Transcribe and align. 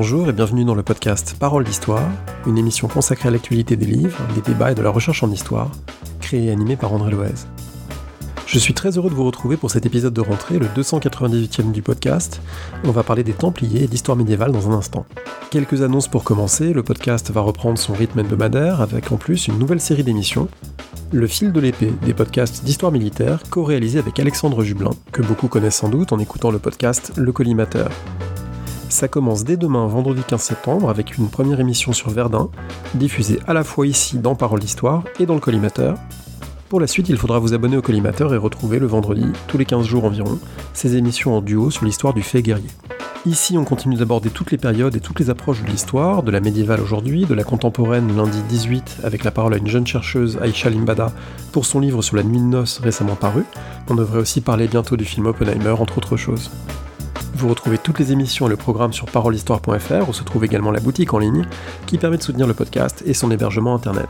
Bonjour 0.00 0.28
et 0.28 0.32
bienvenue 0.32 0.64
dans 0.64 0.76
le 0.76 0.84
podcast 0.84 1.34
Parole 1.40 1.64
d'Histoire, 1.64 2.08
une 2.46 2.56
émission 2.56 2.86
consacrée 2.86 3.30
à 3.30 3.32
l'actualité 3.32 3.74
des 3.74 3.84
livres, 3.84 4.16
des 4.36 4.42
débats 4.42 4.70
et 4.70 4.76
de 4.76 4.80
la 4.80 4.90
recherche 4.90 5.24
en 5.24 5.30
histoire, 5.32 5.72
créée 6.20 6.44
et 6.44 6.50
animée 6.52 6.76
par 6.76 6.92
André 6.92 7.10
Loez. 7.10 7.34
Je 8.46 8.60
suis 8.60 8.74
très 8.74 8.96
heureux 8.96 9.10
de 9.10 9.16
vous 9.16 9.24
retrouver 9.24 9.56
pour 9.56 9.72
cet 9.72 9.86
épisode 9.86 10.14
de 10.14 10.20
rentrée, 10.20 10.60
le 10.60 10.66
298e 10.66 11.72
du 11.72 11.82
podcast. 11.82 12.40
On 12.84 12.92
va 12.92 13.02
parler 13.02 13.24
des 13.24 13.32
Templiers 13.32 13.82
et 13.82 13.86
d'histoire 13.88 14.16
médiévale 14.16 14.52
dans 14.52 14.70
un 14.70 14.74
instant. 14.74 15.04
Quelques 15.50 15.82
annonces 15.82 16.06
pour 16.06 16.22
commencer, 16.22 16.72
le 16.72 16.84
podcast 16.84 17.32
va 17.32 17.40
reprendre 17.40 17.76
son 17.76 17.92
rythme 17.92 18.20
hebdomadaire 18.20 18.80
avec 18.80 19.10
en 19.10 19.16
plus 19.16 19.48
une 19.48 19.58
nouvelle 19.58 19.80
série 19.80 20.04
d'émissions, 20.04 20.46
Le 21.10 21.26
fil 21.26 21.50
de 21.50 21.58
l'épée, 21.58 21.92
des 22.06 22.14
podcasts 22.14 22.62
d'histoire 22.62 22.92
militaire 22.92 23.42
co-réalisés 23.50 23.98
avec 23.98 24.20
Alexandre 24.20 24.62
Jublin, 24.62 24.90
que 25.10 25.22
beaucoup 25.22 25.48
connaissent 25.48 25.78
sans 25.78 25.88
doute 25.88 26.12
en 26.12 26.20
écoutant 26.20 26.52
le 26.52 26.60
podcast 26.60 27.14
Le 27.16 27.32
Collimateur. 27.32 27.90
Ça 28.88 29.06
commence 29.06 29.44
dès 29.44 29.58
demain, 29.58 29.86
vendredi 29.86 30.22
15 30.26 30.40
septembre, 30.40 30.88
avec 30.88 31.18
une 31.18 31.28
première 31.28 31.60
émission 31.60 31.92
sur 31.92 32.08
Verdun, 32.08 32.48
diffusée 32.94 33.38
à 33.46 33.52
la 33.52 33.62
fois 33.62 33.86
ici 33.86 34.18
dans 34.18 34.34
Parole 34.34 34.60
d'Histoire 34.60 35.04
et 35.20 35.26
dans 35.26 35.34
le 35.34 35.40
collimateur. 35.40 35.98
Pour 36.70 36.80
la 36.80 36.86
suite, 36.86 37.08
il 37.10 37.18
faudra 37.18 37.38
vous 37.38 37.52
abonner 37.52 37.76
au 37.76 37.82
collimateur 37.82 38.32
et 38.32 38.38
retrouver 38.38 38.78
le 38.78 38.86
vendredi, 38.86 39.26
tous 39.46 39.58
les 39.58 39.66
15 39.66 39.86
jours 39.86 40.04
environ, 40.04 40.38
ces 40.72 40.96
émissions 40.96 41.36
en 41.36 41.42
duo 41.42 41.70
sur 41.70 41.84
l'histoire 41.84 42.14
du 42.14 42.22
fait 42.22 42.42
guerrier. 42.42 42.70
Ici, 43.26 43.58
on 43.58 43.64
continue 43.64 43.96
d'aborder 43.96 44.30
toutes 44.30 44.52
les 44.52 44.58
périodes 44.58 44.96
et 44.96 45.00
toutes 45.00 45.20
les 45.20 45.28
approches 45.28 45.62
de 45.62 45.68
l'histoire, 45.68 46.22
de 46.22 46.30
la 46.30 46.40
médiévale 46.40 46.80
aujourd'hui, 46.80 47.26
de 47.26 47.34
la 47.34 47.44
contemporaine 47.44 48.16
lundi 48.16 48.40
18, 48.48 49.00
avec 49.04 49.22
la 49.22 49.30
parole 49.30 49.52
à 49.52 49.58
une 49.58 49.66
jeune 49.66 49.86
chercheuse, 49.86 50.38
Aisha 50.42 50.70
Limbada, 50.70 51.12
pour 51.52 51.66
son 51.66 51.80
livre 51.80 52.00
sur 52.00 52.16
la 52.16 52.22
nuit 52.22 52.38
de 52.38 52.44
noces 52.44 52.78
récemment 52.78 53.16
paru. 53.16 53.44
On 53.90 53.94
devrait 53.94 54.20
aussi 54.20 54.40
parler 54.40 54.66
bientôt 54.66 54.96
du 54.96 55.04
film 55.04 55.26
Oppenheimer, 55.26 55.74
entre 55.78 55.98
autres 55.98 56.16
choses. 56.16 56.50
Vous 57.38 57.48
retrouvez 57.48 57.78
toutes 57.78 58.00
les 58.00 58.10
émissions 58.10 58.46
et 58.46 58.50
le 58.50 58.56
programme 58.56 58.92
sur 58.92 59.06
parolehistoire.fr 59.06 60.08
où 60.08 60.12
se 60.12 60.24
trouve 60.24 60.44
également 60.44 60.72
la 60.72 60.80
boutique 60.80 61.14
en 61.14 61.18
ligne 61.18 61.46
qui 61.86 61.96
permet 61.96 62.16
de 62.16 62.22
soutenir 62.24 62.48
le 62.48 62.52
podcast 62.52 63.04
et 63.06 63.14
son 63.14 63.30
hébergement 63.30 63.76
internet. 63.76 64.08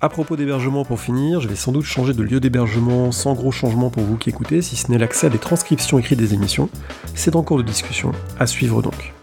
À 0.00 0.08
propos 0.08 0.34
d'hébergement 0.34 0.84
pour 0.84 0.98
finir, 0.98 1.40
je 1.40 1.46
vais 1.46 1.54
sans 1.54 1.70
doute 1.70 1.84
changer 1.84 2.14
de 2.14 2.22
lieu 2.24 2.40
d'hébergement 2.40 3.12
sans 3.12 3.34
gros 3.34 3.52
changement 3.52 3.90
pour 3.90 4.02
vous 4.02 4.16
qui 4.16 4.30
écoutez, 4.30 4.60
si 4.60 4.74
ce 4.74 4.90
n'est 4.90 4.98
l'accès 4.98 5.28
à 5.28 5.30
des 5.30 5.38
transcriptions 5.38 6.00
écrites 6.00 6.18
des 6.18 6.34
émissions. 6.34 6.68
C'est 7.14 7.36
en 7.36 7.44
cours 7.44 7.58
de 7.58 7.62
discussion, 7.62 8.10
à 8.40 8.48
suivre 8.48 8.82
donc. 8.82 9.14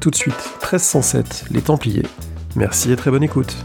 Tout 0.00 0.10
de 0.10 0.16
suite, 0.16 0.34
1307, 0.60 1.44
les 1.52 1.62
Templiers. 1.62 2.06
Merci 2.56 2.90
et 2.90 2.96
très 2.96 3.12
bonne 3.12 3.22
écoute. 3.22 3.56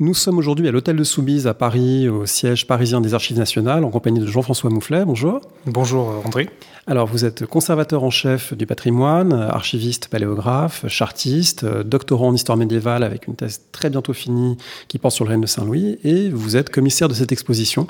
Nous 0.00 0.14
sommes 0.14 0.38
aujourd'hui 0.38 0.66
à 0.66 0.72
l'hôtel 0.72 0.96
de 0.96 1.04
Soubise 1.04 1.46
à 1.46 1.54
Paris, 1.54 2.08
au 2.08 2.26
siège 2.26 2.66
parisien 2.66 3.00
des 3.00 3.14
Archives 3.14 3.38
nationales, 3.38 3.84
en 3.84 3.90
compagnie 3.90 4.18
de 4.18 4.26
Jean-François 4.26 4.68
Mouflet. 4.68 5.04
Bonjour. 5.04 5.40
Bonjour 5.66 6.20
André. 6.24 6.50
Alors, 6.86 7.06
vous 7.06 7.24
êtes 7.24 7.46
conservateur 7.46 8.04
en 8.04 8.10
chef 8.10 8.52
du 8.52 8.66
patrimoine, 8.66 9.32
archiviste 9.32 10.08
paléographe, 10.08 10.84
chartiste, 10.88 11.64
doctorant 11.64 12.28
en 12.28 12.34
histoire 12.34 12.58
médiévale 12.58 13.04
avec 13.04 13.26
une 13.26 13.36
thèse 13.36 13.62
très 13.72 13.88
bientôt 13.88 14.12
finie 14.12 14.58
qui 14.88 14.98
porte 14.98 15.14
sur 15.14 15.24
le 15.24 15.30
règne 15.30 15.40
de 15.40 15.46
Saint-Louis, 15.46 15.98
et 16.04 16.28
vous 16.28 16.56
êtes 16.56 16.68
commissaire 16.68 17.08
de 17.08 17.14
cette 17.14 17.32
exposition 17.32 17.86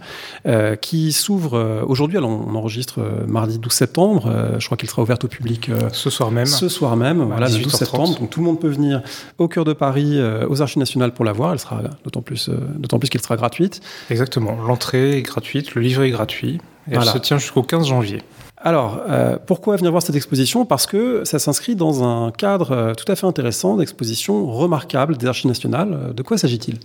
euh, 0.47 0.77
qui 0.77 1.11
s'ouvre 1.11 1.55
euh, 1.55 1.83
aujourd'hui. 1.87 2.19
Alors, 2.19 2.31
on 2.31 2.55
enregistre 2.55 3.01
euh, 3.01 3.27
mardi 3.27 3.59
12 3.59 3.73
septembre. 3.73 4.27
Euh, 4.29 4.61
je 4.61 4.67
crois 4.67 4.77
qu'il 4.77 4.89
sera 4.89 5.03
ouverte 5.03 5.25
au 5.25 5.29
public 5.29 5.71
euh, 5.71 5.89
ce 5.91 6.09
soir 6.11 6.31
même. 6.31 6.47
Ce 6.47 6.69
soir 6.69 6.97
même, 6.97 7.23
voilà, 7.23 7.49
le 7.49 7.59
12 7.59 7.73
septembre. 7.73 8.17
Donc, 8.21 8.31
tout 8.31 8.41
le 8.41 8.47
monde 8.47 8.61
peut 8.61 8.69
venir 8.69 9.03
au 9.39 9.49
cœur 9.49 9.65
de 9.65 9.73
Paris, 9.73 10.21
aux 10.49 10.63
Archives 10.63 10.79
nationales 10.79 11.15
pour 11.15 11.25
la 11.25 11.33
voir. 11.33 11.53
Elle 11.53 11.59
sera 11.59 11.83
d'autant 12.03 12.23
plus, 12.23 12.49
d'autant 12.49 12.99
plus 12.99 13.09
qu'elle 13.09 13.23
sera 13.23 13.37
gratuite. 13.37 13.81
Exactement. 14.11 14.57
L'entrée 14.67 15.19
est 15.19 15.23
gratuite, 15.23 15.75
le 15.75 15.83
livret 15.83 16.09
est 16.09 16.13
gratuit, 16.13 16.61
et 16.91 16.95
voilà. 16.95 17.11
elle 17.11 17.13
se 17.15 17.19
tient 17.19 17.39
jusqu'au 17.39 17.63
15 17.63 17.87
janvier. 17.87 18.23
Alors, 18.65 19.03
euh, 19.11 19.37
pourquoi 19.47 19.77
venir 19.77 19.91
voir 19.91 20.03
cette 20.03 20.17
exposition? 20.17 20.65
Parce 20.65 20.87
que 20.87 21.23
ça 21.25 21.39
s'inscrit 21.39 21.77
dans 21.77 22.03
un 22.03 22.31
cadre 22.31 22.73
euh, 22.73 22.95
tout 22.95 23.11
à 23.13 23.15
fait 23.15 23.27
intéressant 23.27 23.77
d'exposition 23.77 24.51
remarquable 24.51 25.19
des 25.19 25.27
archives 25.27 25.49
nationales. 25.49 26.15
De 26.15 26.23
quoi 26.23 26.39
s'agit-il? 26.39 26.79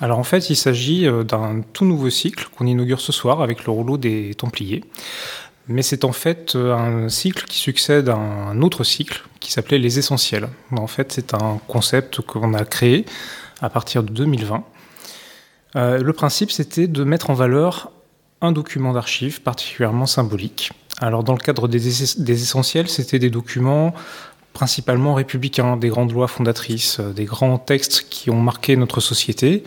Alors 0.00 0.18
en 0.18 0.24
fait, 0.24 0.50
il 0.50 0.56
s'agit 0.56 1.06
euh, 1.06 1.22
d'un 1.22 1.60
tout 1.72 1.84
nouveau 1.84 2.10
cycle 2.10 2.48
qu'on 2.58 2.66
inaugure 2.66 3.00
ce 3.00 3.12
soir 3.12 3.40
avec 3.40 3.64
le 3.66 3.70
rouleau 3.70 3.98
des 3.98 4.34
Templiers. 4.34 4.82
Mais 5.68 5.82
c'est 5.82 6.04
en 6.04 6.10
fait 6.10 6.56
un 6.56 7.08
cycle 7.08 7.44
qui 7.44 7.58
succède 7.58 8.08
à 8.08 8.16
un 8.16 8.60
autre 8.62 8.82
cycle 8.82 9.22
qui 9.38 9.52
s'appelait 9.52 9.78
Les 9.78 10.00
Essentiels. 10.00 10.48
En 10.72 10.88
fait, 10.88 11.12
c'est 11.12 11.34
un 11.34 11.60
concept 11.68 12.20
qu'on 12.20 12.52
a 12.54 12.64
créé 12.64 13.06
à 13.62 13.70
partir 13.70 14.02
de 14.02 14.12
2020. 14.12 14.64
Euh, 15.76 15.98
le 15.98 16.12
principe, 16.12 16.50
c'était 16.50 16.86
de 16.86 17.04
mettre 17.04 17.30
en 17.30 17.34
valeur 17.34 17.90
un 18.40 18.52
document 18.52 18.92
d'archives 18.92 19.40
particulièrement 19.40 20.06
symbolique. 20.06 20.72
Alors 20.98 21.24
dans 21.24 21.32
le 21.32 21.38
cadre 21.38 21.68
des, 21.68 21.78
des 21.78 22.42
essentiels, 22.42 22.88
c'était 22.88 23.18
des 23.18 23.30
documents 23.30 23.94
principalement 24.52 25.14
républicains, 25.14 25.76
des 25.76 25.88
grandes 25.88 26.12
lois 26.12 26.28
fondatrices, 26.28 27.00
des 27.00 27.24
grands 27.24 27.58
textes 27.58 28.06
qui 28.10 28.28
ont 28.30 28.40
marqué 28.40 28.76
notre 28.76 29.00
société, 29.00 29.64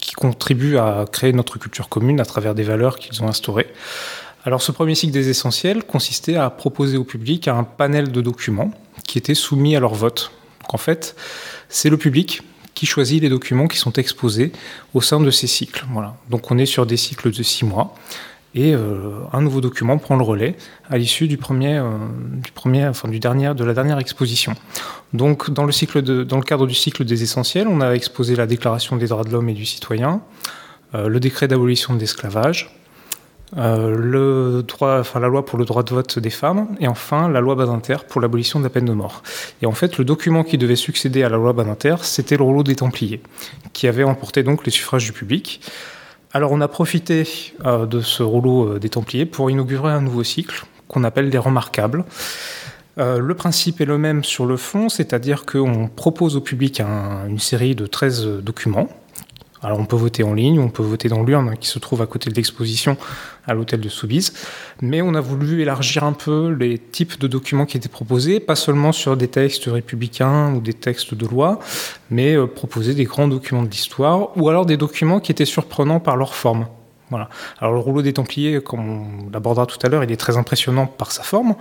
qui 0.00 0.12
contribuent 0.12 0.78
à 0.78 1.04
créer 1.10 1.32
notre 1.32 1.58
culture 1.58 1.88
commune 1.88 2.20
à 2.20 2.24
travers 2.24 2.54
des 2.54 2.64
valeurs 2.64 2.98
qu'ils 2.98 3.22
ont 3.22 3.28
instaurées. 3.28 3.68
Alors 4.44 4.60
ce 4.60 4.72
premier 4.72 4.94
cycle 4.94 5.12
des 5.12 5.30
essentiels 5.30 5.84
consistait 5.84 6.36
à 6.36 6.50
proposer 6.50 6.96
au 6.96 7.04
public 7.04 7.48
un 7.48 7.64
panel 7.64 8.10
de 8.12 8.20
documents 8.20 8.72
qui 9.06 9.16
étaient 9.18 9.34
soumis 9.34 9.76
à 9.76 9.80
leur 9.80 9.94
vote. 9.94 10.32
Donc 10.60 10.74
en 10.74 10.78
fait, 10.78 11.16
c'est 11.68 11.88
le 11.88 11.96
public 11.96 12.42
qui 12.74 12.86
choisit 12.86 13.22
les 13.22 13.28
documents 13.28 13.68
qui 13.68 13.78
sont 13.78 13.92
exposés 13.92 14.52
au 14.92 15.00
sein 15.00 15.20
de 15.20 15.30
ces 15.30 15.46
cycles. 15.46 15.84
Voilà. 15.90 16.16
Donc 16.30 16.50
on 16.50 16.58
est 16.58 16.66
sur 16.66 16.86
des 16.86 16.96
cycles 16.96 17.30
de 17.30 17.42
six 17.42 17.64
mois 17.64 17.94
et 18.54 18.72
euh, 18.72 19.10
un 19.32 19.40
nouveau 19.40 19.60
document 19.60 19.98
prend 19.98 20.16
le 20.16 20.22
relais 20.22 20.56
à 20.88 20.96
l'issue 20.96 21.26
du 21.26 21.36
premier, 21.36 21.76
euh, 21.76 21.90
du 22.34 22.52
premier, 22.52 22.86
enfin 22.86 23.08
du 23.08 23.18
dernier, 23.18 23.52
de 23.54 23.64
la 23.64 23.74
dernière 23.74 23.98
exposition. 23.98 24.54
Donc 25.12 25.50
dans 25.50 25.64
le 25.64 25.72
cycle 25.72 26.02
de, 26.02 26.22
dans 26.22 26.36
le 26.36 26.44
cadre 26.44 26.66
du 26.66 26.74
cycle 26.74 27.04
des 27.04 27.22
essentiels, 27.22 27.66
on 27.66 27.80
a 27.80 27.92
exposé 27.92 28.36
la 28.36 28.46
Déclaration 28.46 28.96
des 28.96 29.08
droits 29.08 29.24
de 29.24 29.30
l'homme 29.30 29.48
et 29.48 29.54
du 29.54 29.64
citoyen, 29.64 30.20
euh, 30.94 31.08
le 31.08 31.18
décret 31.18 31.48
d'abolition 31.48 31.94
de 31.94 32.00
l'esclavage, 32.00 32.70
euh, 33.56 34.62
la 35.14 35.28
loi 35.28 35.44
pour 35.44 35.58
le 35.58 35.64
droit 35.64 35.82
de 35.82 35.90
vote 35.90 36.18
des 36.18 36.30
femmes, 36.30 36.68
et 36.80 36.88
enfin 36.88 37.28
la 37.28 37.40
loi 37.40 37.54
Badinter 37.54 37.98
pour 38.08 38.20
l'abolition 38.20 38.58
de 38.58 38.64
la 38.64 38.70
peine 38.70 38.84
de 38.84 38.92
mort. 38.92 39.22
Et 39.62 39.66
en 39.66 39.72
fait, 39.72 39.98
le 39.98 40.04
document 40.04 40.44
qui 40.44 40.58
devait 40.58 40.76
succéder 40.76 41.22
à 41.22 41.28
la 41.28 41.36
loi 41.36 41.52
Badinter, 41.52 41.96
c'était 42.02 42.36
le 42.36 42.42
rouleau 42.42 42.62
des 42.62 42.76
Templiers, 42.76 43.20
qui 43.72 43.86
avait 43.86 44.04
emporté 44.04 44.42
donc 44.42 44.64
les 44.64 44.70
suffrages 44.70 45.04
du 45.04 45.12
public. 45.12 45.60
Alors 46.32 46.50
on 46.50 46.60
a 46.60 46.68
profité 46.68 47.28
euh, 47.64 47.86
de 47.86 48.00
ce 48.00 48.22
rouleau 48.22 48.74
euh, 48.74 48.78
des 48.78 48.88
Templiers 48.88 49.26
pour 49.26 49.50
inaugurer 49.50 49.92
un 49.92 50.00
nouveau 50.00 50.24
cycle 50.24 50.66
qu'on 50.88 51.04
appelle 51.04 51.28
les 51.28 51.38
remarquables. 51.38 52.04
Le 52.96 53.34
principe 53.34 53.80
est 53.80 53.86
le 53.86 53.98
même 53.98 54.22
sur 54.22 54.46
le 54.46 54.56
fond, 54.56 54.88
c'est-à-dire 54.88 55.46
qu'on 55.46 55.88
propose 55.88 56.36
au 56.36 56.40
public 56.40 56.78
un, 56.78 57.26
une 57.26 57.40
série 57.40 57.74
de 57.74 57.86
13 57.86 58.38
documents 58.40 58.88
alors 59.64 59.80
on 59.80 59.86
peut 59.86 59.96
voter 59.96 60.22
en 60.22 60.34
ligne, 60.34 60.60
on 60.60 60.68
peut 60.68 60.82
voter 60.82 61.08
dans 61.08 61.22
l'urne 61.22 61.56
qui 61.58 61.68
se 61.68 61.78
trouve 61.78 62.02
à 62.02 62.06
côté 62.06 62.28
de 62.28 62.34
l'exposition 62.34 62.98
à 63.46 63.54
l'hôtel 63.54 63.80
de 63.80 63.88
Soubise, 63.88 64.34
mais 64.82 65.00
on 65.00 65.14
a 65.14 65.22
voulu 65.22 65.62
élargir 65.62 66.04
un 66.04 66.12
peu 66.12 66.50
les 66.50 66.78
types 66.78 67.18
de 67.18 67.26
documents 67.26 67.64
qui 67.64 67.78
étaient 67.78 67.88
proposés, 67.88 68.40
pas 68.40 68.56
seulement 68.56 68.92
sur 68.92 69.16
des 69.16 69.28
textes 69.28 69.64
républicains 69.64 70.54
ou 70.54 70.60
des 70.60 70.74
textes 70.74 71.14
de 71.14 71.26
loi, 71.26 71.60
mais 72.10 72.36
euh, 72.36 72.46
proposer 72.46 72.94
des 72.94 73.04
grands 73.04 73.26
documents 73.26 73.62
de 73.62 73.70
l'histoire 73.70 74.36
ou 74.36 74.50
alors 74.50 74.66
des 74.66 74.76
documents 74.76 75.18
qui 75.18 75.32
étaient 75.32 75.46
surprenants 75.46 76.00
par 76.00 76.16
leur 76.16 76.34
forme. 76.34 76.66
Voilà. 77.08 77.30
Alors 77.58 77.72
le 77.72 77.80
rouleau 77.80 78.02
des 78.02 78.12
Templiers, 78.12 78.60
comme 78.60 78.88
on 78.88 79.30
l'abordera 79.30 79.64
tout 79.64 79.78
à 79.82 79.88
l'heure, 79.88 80.04
il 80.04 80.12
est 80.12 80.16
très 80.16 80.36
impressionnant 80.36 80.86
par 80.86 81.10
sa 81.10 81.22
forme, 81.22 81.54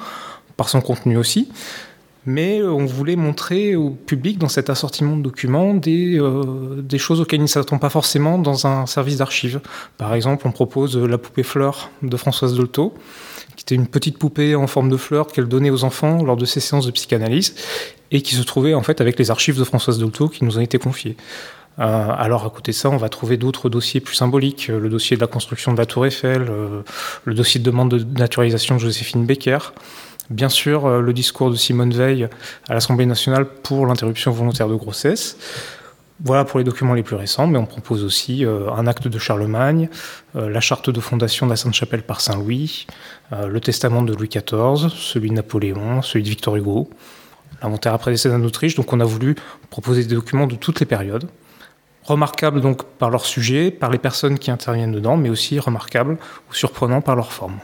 par 0.57 0.67
son 0.67 0.81
contenu 0.81 1.15
aussi 1.15 1.49
mais 2.25 2.61
on 2.63 2.85
voulait 2.85 3.15
montrer 3.15 3.75
au 3.75 3.89
public 3.89 4.37
dans 4.37 4.47
cet 4.47 4.69
assortiment 4.69 5.17
de 5.17 5.21
documents 5.21 5.73
des, 5.73 6.19
euh, 6.19 6.81
des 6.81 6.97
choses 6.97 7.19
auxquelles 7.19 7.39
il 7.39 7.43
ne 7.43 7.47
s'attend 7.47 7.77
pas 7.77 7.89
forcément 7.89 8.37
dans 8.37 8.65
un 8.65 8.85
service 8.85 9.17
d'archives. 9.17 9.59
Par 9.97 10.13
exemple, 10.13 10.47
on 10.47 10.51
propose 10.51 10.97
la 10.97 11.17
poupée 11.17 11.43
fleur 11.43 11.89
de 12.01 12.15
Françoise 12.15 12.55
Dolto, 12.55 12.93
qui 13.55 13.63
était 13.63 13.75
une 13.75 13.87
petite 13.87 14.17
poupée 14.17 14.55
en 14.55 14.67
forme 14.67 14.89
de 14.89 14.97
fleur 14.97 15.27
qu'elle 15.27 15.47
donnait 15.47 15.69
aux 15.69 15.83
enfants 15.83 16.23
lors 16.23 16.37
de 16.37 16.45
ses 16.45 16.59
séances 16.59 16.85
de 16.85 16.91
psychanalyse 16.91 17.55
et 18.11 18.21
qui 18.21 18.35
se 18.35 18.43
trouvait 18.43 18.73
en 18.73 18.83
fait 18.83 19.01
avec 19.01 19.19
les 19.19 19.31
archives 19.31 19.59
de 19.59 19.63
Françoise 19.63 19.97
Dolto 19.97 20.29
qui 20.29 20.45
nous 20.45 20.57
ont 20.57 20.61
été 20.61 20.77
confiées. 20.79 21.17
Euh, 21.79 22.09
alors 22.15 22.45
à 22.45 22.49
côté 22.49 22.71
de 22.71 22.77
ça, 22.77 22.89
on 22.89 22.97
va 22.97 23.09
trouver 23.09 23.37
d'autres 23.37 23.69
dossiers 23.69 23.99
plus 23.99 24.15
symboliques, 24.15 24.67
le 24.67 24.89
dossier 24.89 25.17
de 25.17 25.21
la 25.21 25.27
construction 25.27 25.73
de 25.73 25.77
la 25.77 25.85
Tour 25.85 26.05
Eiffel, 26.05 26.45
euh, 26.49 26.81
le 27.25 27.33
dossier 27.33 27.59
de 27.59 27.65
demande 27.65 27.89
de 27.89 28.19
naturalisation 28.19 28.75
de 28.75 28.79
Joséphine 28.79 29.25
Becker. 29.25 29.73
Bien 30.29 30.49
sûr, 30.49 30.85
euh, 30.85 31.01
le 31.01 31.11
discours 31.11 31.49
de 31.49 31.55
Simone 31.55 31.93
Veil 31.93 32.29
à 32.69 32.73
l'Assemblée 32.73 33.05
nationale 33.05 33.45
pour 33.45 33.85
l'interruption 33.85 34.31
volontaire 34.31 34.69
de 34.69 34.75
grossesse. 34.75 35.37
Voilà 36.23 36.45
pour 36.45 36.59
les 36.59 36.63
documents 36.63 36.93
les 36.93 37.03
plus 37.03 37.17
récents, 37.17 37.47
mais 37.47 37.57
on 37.57 37.65
propose 37.65 38.05
aussi 38.05 38.45
euh, 38.45 38.71
un 38.71 38.87
acte 38.87 39.09
de 39.09 39.19
Charlemagne, 39.19 39.89
euh, 40.37 40.49
la 40.49 40.61
charte 40.61 40.89
de 40.89 40.99
fondation 41.01 41.45
de 41.45 41.51
la 41.51 41.57
Sainte-Chapelle 41.57 42.03
par 42.03 42.21
Saint-Louis, 42.21 42.87
le 43.31 43.59
testament 43.59 44.03
de 44.03 44.13
Louis 44.13 44.29
XIV, 44.29 44.89
celui 44.95 45.29
de 45.29 45.33
Napoléon, 45.33 46.03
celui 46.03 46.23
de 46.23 46.29
Victor 46.29 46.55
Hugo, 46.55 46.89
l'inventaire 47.63 47.93
après 47.93 48.11
décès 48.11 48.29
d'Autriche. 48.29 48.75
Donc 48.75 48.93
on 48.93 48.99
a 48.99 49.05
voulu 49.05 49.35
proposer 49.71 50.05
des 50.05 50.13
documents 50.13 50.45
de 50.45 50.55
toutes 50.55 50.79
les 50.79 50.85
périodes, 50.85 51.27
remarquables 52.03 52.61
donc 52.61 52.83
par 52.83 53.09
leur 53.09 53.25
sujet, 53.25 53.71
par 53.71 53.89
les 53.89 53.97
personnes 53.97 54.37
qui 54.37 54.51
interviennent 54.51 54.91
dedans, 54.91 55.17
mais 55.17 55.29
aussi 55.29 55.59
remarquables 55.59 56.17
ou 56.49 56.53
surprenants 56.53 57.01
par 57.01 57.15
leur 57.15 57.33
forme. 57.33 57.57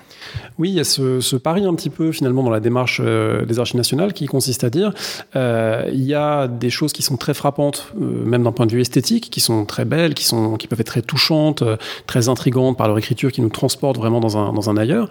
Oui, 0.57 0.69
il 0.69 0.75
y 0.75 0.79
a 0.79 0.83
ce, 0.83 1.35
pari 1.37 1.65
un 1.65 1.73
petit 1.73 1.89
peu 1.89 2.11
finalement 2.11 2.43
dans 2.43 2.49
la 2.49 2.59
démarche 2.59 3.01
euh, 3.03 3.45
des 3.45 3.59
archives 3.59 3.77
nationales 3.77 4.13
qui 4.13 4.25
consiste 4.25 4.63
à 4.63 4.69
dire 4.69 4.93
euh, 5.35 5.89
il 5.91 6.03
y 6.03 6.13
a 6.13 6.47
des 6.47 6.69
choses 6.69 6.91
qui 6.91 7.01
sont 7.01 7.17
très 7.17 7.33
frappantes, 7.33 7.93
euh, 7.99 8.25
même 8.25 8.43
d'un 8.43 8.51
point 8.51 8.65
de 8.65 8.71
vue 8.71 8.81
esthétique, 8.81 9.29
qui 9.29 9.39
sont 9.39 9.65
très 9.65 9.85
belles, 9.85 10.13
qui, 10.13 10.25
sont, 10.25 10.57
qui 10.57 10.67
peuvent 10.67 10.81
être 10.81 10.87
très 10.87 11.01
touchantes, 11.01 11.63
très 12.07 12.29
intrigantes 12.29 12.77
par 12.77 12.87
leur 12.87 12.97
écriture, 12.97 13.31
qui 13.31 13.41
nous 13.41 13.49
transportent 13.49 13.97
vraiment 13.97 14.19
dans 14.19 14.37
un, 14.37 14.53
dans 14.53 14.69
un 14.69 14.77
ailleurs. 14.77 15.09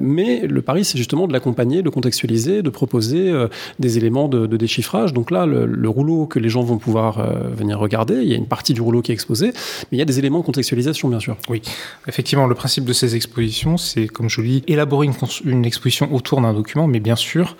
mais 0.00 0.40
le 0.46 0.62
pari, 0.62 0.84
c'est 0.84 0.98
justement 0.98 1.26
de 1.26 1.32
l'accompagner, 1.32 1.82
de 1.82 1.90
contextualiser, 1.90 2.62
de 2.62 2.70
proposer 2.70 3.32
des 3.78 3.98
éléments 3.98 4.28
de, 4.28 4.46
déchiffrage. 4.56 5.12
Donc 5.12 5.30
là, 5.30 5.46
le, 5.46 5.88
rouleau 5.88 6.26
que 6.26 6.38
les 6.38 6.48
gens 6.48 6.62
vont 6.62 6.78
pouvoir 6.78 7.26
venir 7.54 7.78
regarder, 7.78 8.22
il 8.22 8.28
y 8.28 8.34
a 8.34 8.36
une 8.36 8.46
partie 8.46 8.74
du 8.74 8.80
rouleau 8.80 9.02
qui 9.02 9.12
est 9.12 9.14
exposée, 9.14 9.52
mais 9.90 9.96
il 9.96 9.98
y 9.98 10.02
a 10.02 10.06
des 10.06 10.18
éléments 10.18 10.40
de 10.40 10.44
contextualisation, 10.44 11.08
bien 11.08 11.20
sûr. 11.20 11.36
Oui, 11.48 11.62
effectivement, 12.08 12.46
le 12.46 12.54
principe 12.54 12.84
de 12.84 12.92
ces 12.92 13.14
expositions, 13.16 13.76
c'est, 13.76 14.08
comme 14.08 14.28
lis, 14.40 14.62
élaborer 14.66 15.08
une, 15.44 15.64
exposition 15.64 16.14
autour 16.14 16.40
d'un 16.40 16.54
document, 16.54 16.86
mais 16.86 17.00
bien 17.00 17.16
sûr, 17.16 17.56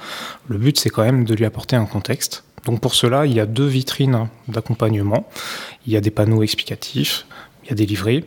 le 0.48 0.58
but 0.58 0.78
c'est 0.78 0.90
quand 0.90 1.02
même 1.02 1.24
de 1.24 1.34
lui 1.34 1.44
apporter 1.44 1.76
un 1.76 1.84
contexte. 1.84 2.44
Donc 2.64 2.80
pour 2.80 2.94
cela, 2.94 3.26
il 3.26 3.34
y 3.34 3.40
a 3.40 3.46
deux 3.46 3.66
vitrines 3.66 4.28
d'accompagnement. 4.48 5.28
Il 5.86 5.92
y 5.92 5.96
a 5.96 6.00
des 6.00 6.10
panneaux 6.10 6.42
explicatifs, 6.42 7.26
il 7.64 7.70
y 7.70 7.72
a 7.72 7.74
des 7.74 7.86
livrets, 7.86 8.24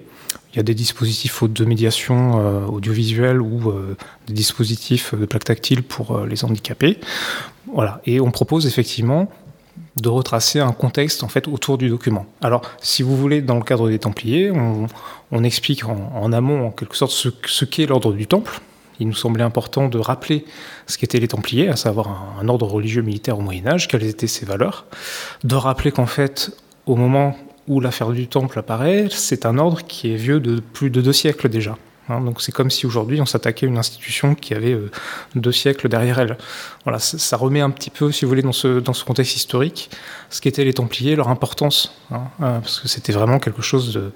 il 0.53 0.57
y 0.57 0.59
a 0.59 0.63
des 0.63 0.74
dispositifs 0.74 1.44
de 1.44 1.65
médiation 1.65 2.39
euh, 2.39 2.65
audiovisuelle 2.65 3.42
ou 3.42 3.69
euh, 3.69 3.95
des 4.27 4.33
dispositifs 4.33 5.15
de 5.15 5.25
plaques 5.25 5.45
tactiles 5.45 5.83
pour 5.83 6.15
euh, 6.15 6.27
les 6.27 6.44
handicapés. 6.44 7.00
Voilà. 7.74 8.01
Et 8.06 8.19
on 8.19 8.31
propose 8.31 8.68
effectivement 8.68 9.30
de 9.95 10.09
retracer 10.09 10.59
un 10.59 10.71
contexte 10.71 11.24
en 11.24 11.27
fait 11.27 11.47
autour 11.47 11.77
du 11.77 11.89
document. 11.89 12.25
Alors, 12.42 12.62
si 12.81 13.01
vous 13.01 13.15
voulez, 13.15 13.42
dans 13.42 13.56
le 13.56 13.63
cadre 13.63 13.89
des 13.89 14.00
Templiers, 14.00 14.51
on, 15.31 15.44
explique 15.44 15.83
en, 15.86 16.31
amont 16.31 16.68
en 16.68 16.71
quelque 16.71 16.95
sorte 16.95 17.12
ce, 17.12 17.65
qu'est 17.65 17.86
l'ordre 17.86 18.13
du 18.13 18.27
Temple. 18.27 18.59
Il 19.00 19.07
nous 19.07 19.13
semblait 19.13 19.44
important 19.44 19.88
de 19.88 19.97
rappeler 19.97 20.45
ce 20.88 20.97
qu'étaient 20.97 21.19
les 21.19 21.27
Templiers, 21.27 21.69
à 21.69 21.75
savoir 21.75 22.36
un, 22.42 22.47
ordre 22.47 22.68
religieux 22.68 23.01
militaire 23.01 23.38
au 23.38 23.42
Moyen 23.42 23.68
Âge, 23.68 23.88
quelles 23.88 24.06
étaient 24.06 24.27
ses 24.27 24.45
valeurs, 24.45 24.86
de 25.44 25.56
rappeler 25.56 25.92
qu'en 25.92 26.06
fait, 26.06 26.51
au 26.86 26.95
moment 26.95 27.36
où 27.68 27.80
l'affaire 27.80 28.12
du 28.12 28.27
Temple 28.27 28.59
apparaît, 28.59 29.07
c'est 29.09 29.45
un 29.45 29.57
ordre 29.57 29.81
qui 29.86 30.13
est 30.13 30.18
vieux 30.18 30.39
de 30.39 30.59
plus 30.59 30.89
de 30.89 31.01
deux 31.01 31.13
siècles 31.13 31.50
déjà. 31.50 31.77
Hein, 32.10 32.22
donc 32.22 32.42
c'est 32.42 32.52
comme 32.52 32.69
si 32.69 32.86
aujourd'hui 32.86 33.19
on 33.22 33.25
s'attaquait 33.25 33.66
à 33.66 33.69
une 33.69 33.78
institution 33.78 34.36
qui 34.36 34.54
avait 34.54 34.74
euh, 34.74 34.92
deux 35.36 35.52
siècles 35.52 35.90
derrière 35.90 36.19
elle. 36.19 36.38
Voilà, 36.84 37.00
ça, 37.00 37.38
remet 37.38 37.62
un 37.62 37.72
petit 37.72 37.90
peu, 37.90 38.12
si 38.12 38.25
vous 38.25 38.30
voulez, 38.30 38.44
dans 38.44 38.52
ce, 38.52 38.80
dans 38.80 38.94
ce 38.94 39.04
contexte 39.04 39.36
historique, 39.36 39.90
ce 40.30 40.42
qu'étaient 40.42 40.63
les 40.63 40.74
Templiers, 40.74 41.16
leur 41.16 41.30
importance, 41.30 41.96
hein, 42.12 42.24
euh, 42.42 42.60
parce 42.60 42.80
que 42.80 42.88
c'était 42.88 43.13
vraiment 43.13 43.40
quelque 43.40 43.62
chose 43.62 43.94
de 43.94 44.12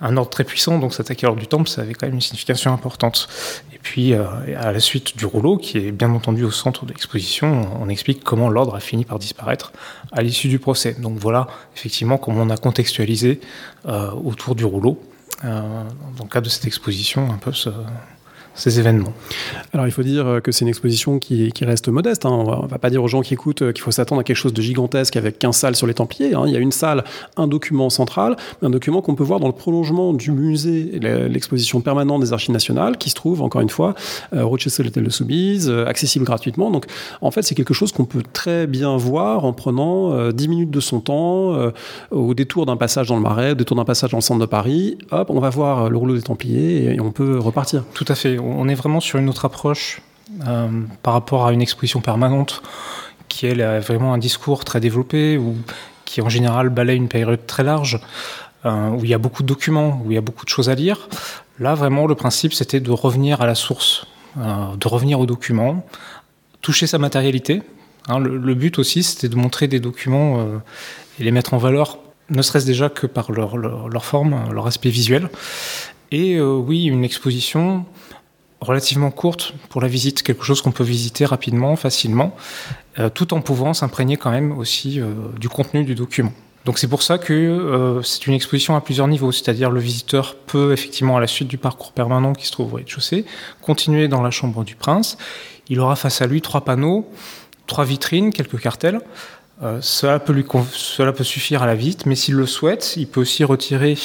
un 0.00 0.16
ordre 0.16 0.30
très 0.30 0.44
puissant, 0.44 0.78
donc 0.78 0.94
s'attaquer 0.94 1.26
à 1.26 1.26
l'ordre 1.26 1.40
du 1.40 1.48
temple, 1.48 1.68
ça 1.68 1.82
avait 1.82 1.92
quand 1.92 2.06
même 2.06 2.14
une 2.14 2.20
signification 2.20 2.72
importante. 2.72 3.26
Et 3.74 3.80
puis, 3.82 4.12
euh, 4.12 4.26
à 4.56 4.70
la 4.70 4.78
suite 4.78 5.16
du 5.16 5.26
rouleau, 5.26 5.56
qui 5.56 5.76
est 5.78 5.90
bien 5.90 6.14
entendu 6.14 6.44
au 6.44 6.52
centre 6.52 6.84
de 6.84 6.92
l'exposition, 6.92 7.68
on 7.80 7.88
explique 7.88 8.22
comment 8.22 8.48
l'ordre 8.48 8.76
a 8.76 8.80
fini 8.80 9.04
par 9.04 9.18
disparaître 9.18 9.72
à 10.12 10.22
l'issue 10.22 10.46
du 10.46 10.60
procès. 10.60 10.94
Donc 11.00 11.18
voilà, 11.18 11.48
effectivement, 11.76 12.16
comment 12.16 12.42
on 12.42 12.50
a 12.50 12.56
contextualisé 12.56 13.40
autour 13.84 14.54
du 14.54 14.64
rouleau 14.64 15.00
dans 15.42 16.24
le 16.24 16.28
cadre 16.28 16.46
de 16.46 16.50
cette 16.50 16.66
exposition, 16.66 17.30
un 17.30 17.38
peu 17.38 17.52
ce, 17.52 17.70
ces 18.58 18.80
événements. 18.80 19.12
Alors 19.72 19.86
il 19.86 19.92
faut 19.92 20.02
dire 20.02 20.26
euh, 20.26 20.40
que 20.40 20.52
c'est 20.52 20.62
une 20.64 20.68
exposition 20.68 21.18
qui, 21.18 21.52
reste 21.62 21.88
modeste. 21.88 22.26
Hein. 22.26 22.30
On 22.30 22.64
ne 22.64 22.68
va 22.68 22.78
pas 22.78 22.90
dire 22.90 23.02
aux 23.02 23.08
gens 23.08 23.20
qui 23.20 23.34
écoutent 23.34 23.62
euh, 23.62 23.72
qu'il 23.72 23.82
faut 23.82 23.90
s'attendre 23.90 24.20
à 24.20 24.24
quelque 24.24 24.36
chose 24.36 24.52
de 24.52 24.60
gigantesque 24.60 25.16
avec 25.16 25.38
15 25.38 25.56
salles 25.56 25.76
sur 25.76 25.86
les 25.86 25.94
Templiers. 25.94 26.34
Hein. 26.34 26.44
Il 26.46 26.52
y 26.52 26.56
a 26.56 26.58
une 26.58 26.72
salle, 26.72 27.04
un 27.36 27.46
document 27.46 27.88
central, 27.88 28.36
un 28.62 28.70
document 28.70 29.00
qu'on 29.00 29.14
peut 29.14 29.24
voir 29.24 29.38
dans 29.40 29.46
le 29.46 29.52
prolongement 29.52 30.12
du 30.12 30.32
musée, 30.32 30.98
l'exposition 31.00 31.80
permanente 31.80 32.20
des 32.20 32.32
archives 32.32 32.52
nationales, 32.52 32.96
qui 32.96 33.10
se 33.10 33.14
trouve, 33.14 33.42
encore 33.42 33.60
une 33.60 33.68
fois, 33.68 33.94
euh, 34.34 34.44
Rochester 34.44 34.84
Hôtel 34.84 35.04
de 35.04 35.10
Soubise, 35.10 35.70
accessible 35.70 36.24
gratuitement. 36.24 36.70
Donc 36.70 36.86
en 37.20 37.30
fait, 37.30 37.42
c'est 37.42 37.54
quelque 37.54 37.74
chose 37.74 37.92
qu'on 37.92 38.04
peut 38.04 38.22
très 38.32 38.66
bien 38.66 38.96
voir 38.96 39.44
en 39.44 39.52
prenant 39.52 40.30
10 40.30 40.48
minutes 40.48 40.70
de 40.70 40.80
son 40.80 41.00
temps, 41.00 41.70
au 42.10 42.34
détour 42.34 42.66
d'un 42.66 42.76
passage 42.76 43.08
dans 43.08 43.16
le 43.16 43.22
Marais, 43.22 43.52
au 43.52 43.54
détour 43.54 43.76
d'un 43.76 43.84
passage 43.84 44.10
dans 44.10 44.18
le 44.18 44.22
centre 44.22 44.40
de 44.40 44.46
Paris. 44.46 44.98
Hop, 45.10 45.30
on 45.30 45.40
va 45.40 45.50
voir 45.50 45.90
le 45.90 45.96
rouleau 45.96 46.14
des 46.14 46.22
Templiers 46.22 46.94
et 46.94 47.00
on 47.00 47.12
peut 47.12 47.38
repartir. 47.38 47.84
Tout 47.94 48.04
à 48.08 48.14
fait 48.14 48.38
on 48.47 48.47
est 48.68 48.74
vraiment 48.74 49.00
sur 49.00 49.18
une 49.18 49.28
autre 49.28 49.44
approche 49.44 50.00
euh, 50.46 50.68
par 51.02 51.14
rapport 51.14 51.46
à 51.46 51.52
une 51.54 51.62
exposition 51.62 52.02
permanente 52.02 52.62
qui 53.28 53.46
elle 53.46 53.62
a 53.62 53.80
vraiment 53.80 54.12
un 54.12 54.18
discours 54.18 54.62
très 54.62 54.78
développé 54.78 55.38
ou 55.38 55.56
qui 56.04 56.20
en 56.20 56.28
général 56.28 56.68
balaye 56.68 56.98
une 56.98 57.08
période 57.08 57.46
très 57.46 57.62
large 57.62 57.98
euh, 58.66 58.90
où 58.90 59.04
il 59.04 59.08
y 59.08 59.14
a 59.14 59.18
beaucoup 59.18 59.42
de 59.42 59.48
documents, 59.48 60.02
où 60.04 60.10
il 60.10 60.14
y 60.14 60.18
a 60.18 60.20
beaucoup 60.20 60.44
de 60.44 60.50
choses 60.50 60.68
à 60.68 60.74
lire. 60.74 61.08
Là 61.58 61.74
vraiment 61.74 62.06
le 62.06 62.14
principe 62.14 62.52
c'était 62.52 62.80
de 62.80 62.90
revenir 62.90 63.40
à 63.40 63.46
la 63.46 63.54
source, 63.54 64.06
euh, 64.36 64.76
de 64.78 64.86
revenir 64.86 65.18
aux 65.18 65.24
documents, 65.24 65.86
toucher 66.60 66.86
sa 66.86 66.98
matérialité. 66.98 67.62
Hein, 68.08 68.18
le, 68.18 68.54
but 68.54 68.78
aussi 68.78 69.02
c'était 69.02 69.30
de 69.30 69.36
montrer 69.36 69.66
des 69.66 69.80
documents 69.80 70.46
et 71.18 71.24
les 71.24 71.30
mettre 71.30 71.54
en 71.54 71.58
valeur 71.58 71.98
ne 72.28 72.42
serait-ce 72.42 72.66
déjà 72.66 72.90
que 72.90 73.06
par 73.06 73.32
leur, 73.32 74.04
forme, 74.04 74.52
leur 74.52 74.66
aspect 74.66 74.90
visuel. 74.90 75.30
Et 76.10 76.40
oui, 76.40 76.84
une 76.84 77.04
exposition, 77.04 77.84
relativement 78.60 79.10
courte 79.10 79.54
pour 79.68 79.80
la 79.80 79.88
visite, 79.88 80.22
quelque 80.22 80.44
chose 80.44 80.62
qu'on 80.62 80.72
peut 80.72 80.84
visiter 80.84 81.24
rapidement, 81.24 81.76
facilement, 81.76 82.34
euh, 82.98 83.08
tout 83.08 83.34
en 83.34 83.40
pouvant 83.40 83.74
s'imprégner 83.74 84.16
quand 84.16 84.30
même 84.30 84.56
aussi 84.56 85.00
euh, 85.00 85.12
du 85.38 85.48
contenu 85.48 85.84
du 85.84 85.94
document. 85.94 86.32
Donc 86.64 86.78
c'est 86.78 86.88
pour 86.88 87.02
ça 87.02 87.18
que 87.18 87.32
euh, 87.32 88.02
c'est 88.02 88.26
une 88.26 88.34
exposition 88.34 88.76
à 88.76 88.80
plusieurs 88.80 89.08
niveaux, 89.08 89.32
c'est-à-dire 89.32 89.70
le 89.70 89.80
visiteur 89.80 90.34
peut 90.34 90.72
effectivement 90.72 91.16
à 91.16 91.20
la 91.20 91.26
suite 91.26 91.48
du 91.48 91.56
parcours 91.56 91.92
permanent 91.92 92.32
qui 92.32 92.46
se 92.46 92.52
trouve 92.52 92.72
au 92.72 92.76
rez-de-chaussée 92.76 93.24
continuer 93.62 94.08
dans 94.08 94.22
la 94.22 94.30
chambre 94.30 94.64
du 94.64 94.74
prince. 94.74 95.16
Il 95.68 95.80
aura 95.80 95.96
face 95.96 96.20
à 96.20 96.26
lui 96.26 96.42
trois 96.42 96.62
panneaux, 96.62 97.08
trois 97.66 97.84
vitrines, 97.84 98.32
quelques 98.32 98.60
cartels. 98.60 99.00
cela, 99.80 100.18
peut 100.18 100.32
lui 100.32 100.44
cela 100.72 101.12
peut 101.12 101.24
suffire 101.24 101.62
à 101.62 101.66
la 101.66 101.74
visite, 101.74 102.06
mais 102.06 102.14
s'il 102.14 102.34
le 102.34 102.46
souhaite, 102.46 102.94
il 102.96 103.06
peut 103.06 103.20
aussi 103.20 103.44
retirer 103.44 103.96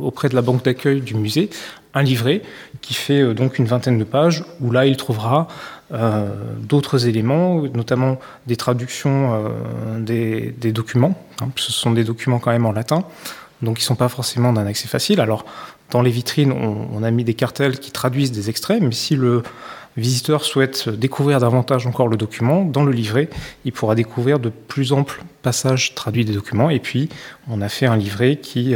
auprès 0.00 0.28
de 0.28 0.34
la 0.34 0.42
banque 0.42 0.64
d'accueil 0.64 1.00
du 1.00 1.14
musée 1.14 1.48
un 1.94 2.02
livret 2.02 2.42
qui 2.80 2.94
fait 2.94 3.20
euh, 3.20 3.34
donc 3.34 3.58
une 3.58 3.66
vingtaine 3.66 3.98
de 3.98 4.04
pages, 4.04 4.44
où 4.60 4.70
là 4.70 4.86
il 4.86 4.96
trouvera 4.96 5.48
euh, 5.92 6.28
d'autres 6.60 7.06
éléments, 7.06 7.62
notamment 7.74 8.18
des 8.46 8.56
traductions 8.56 9.34
euh, 9.34 10.00
des, 10.00 10.72
documents. 10.72 11.18
Hein, 11.40 11.48
ce 11.56 11.72
sont 11.72 11.92
des 11.92 12.04
documents 12.04 12.38
quand 12.38 12.50
même 12.50 12.66
en 12.66 12.72
latin, 12.72 13.04
donc 13.60 13.78
ils 13.78 13.82
ne 13.82 13.86
sont 13.86 13.96
pas 13.96 14.08
forcément 14.08 14.52
d'un 14.52 14.66
accès 14.66 14.88
facile. 14.88 15.20
Alors 15.20 15.44
dans 15.90 16.02
les 16.02 16.10
vitrines, 16.10 16.52
on, 16.52 17.02
a 17.02 17.10
mis 17.10 17.22
des 17.22 17.34
cartels 17.34 17.78
qui 17.78 17.90
traduisent 17.90 18.32
des 18.32 18.48
extraits, 18.48 18.80
mais 18.80 18.92
si 18.92 19.14
le 19.14 19.42
visiteur 19.98 20.42
souhaite 20.42 20.88
découvrir 20.88 21.38
davantage 21.38 21.86
encore 21.86 22.08
le 22.08 22.16
document, 22.16 22.64
dans 22.64 22.82
le 22.82 22.92
livret, 22.92 23.28
il 23.66 23.72
pourra 23.72 23.94
découvrir 23.94 24.38
de 24.38 24.48
plus 24.48 24.94
amples 24.94 25.22
passages 25.42 25.94
traduits 25.94 26.24
des 26.24 26.32
documents. 26.32 26.70
Et 26.70 26.78
puis, 26.78 27.10
on 27.46 27.60
a 27.60 27.68
fait 27.68 27.84
un 27.84 27.98
livret 27.98 28.36
qui 28.36 28.74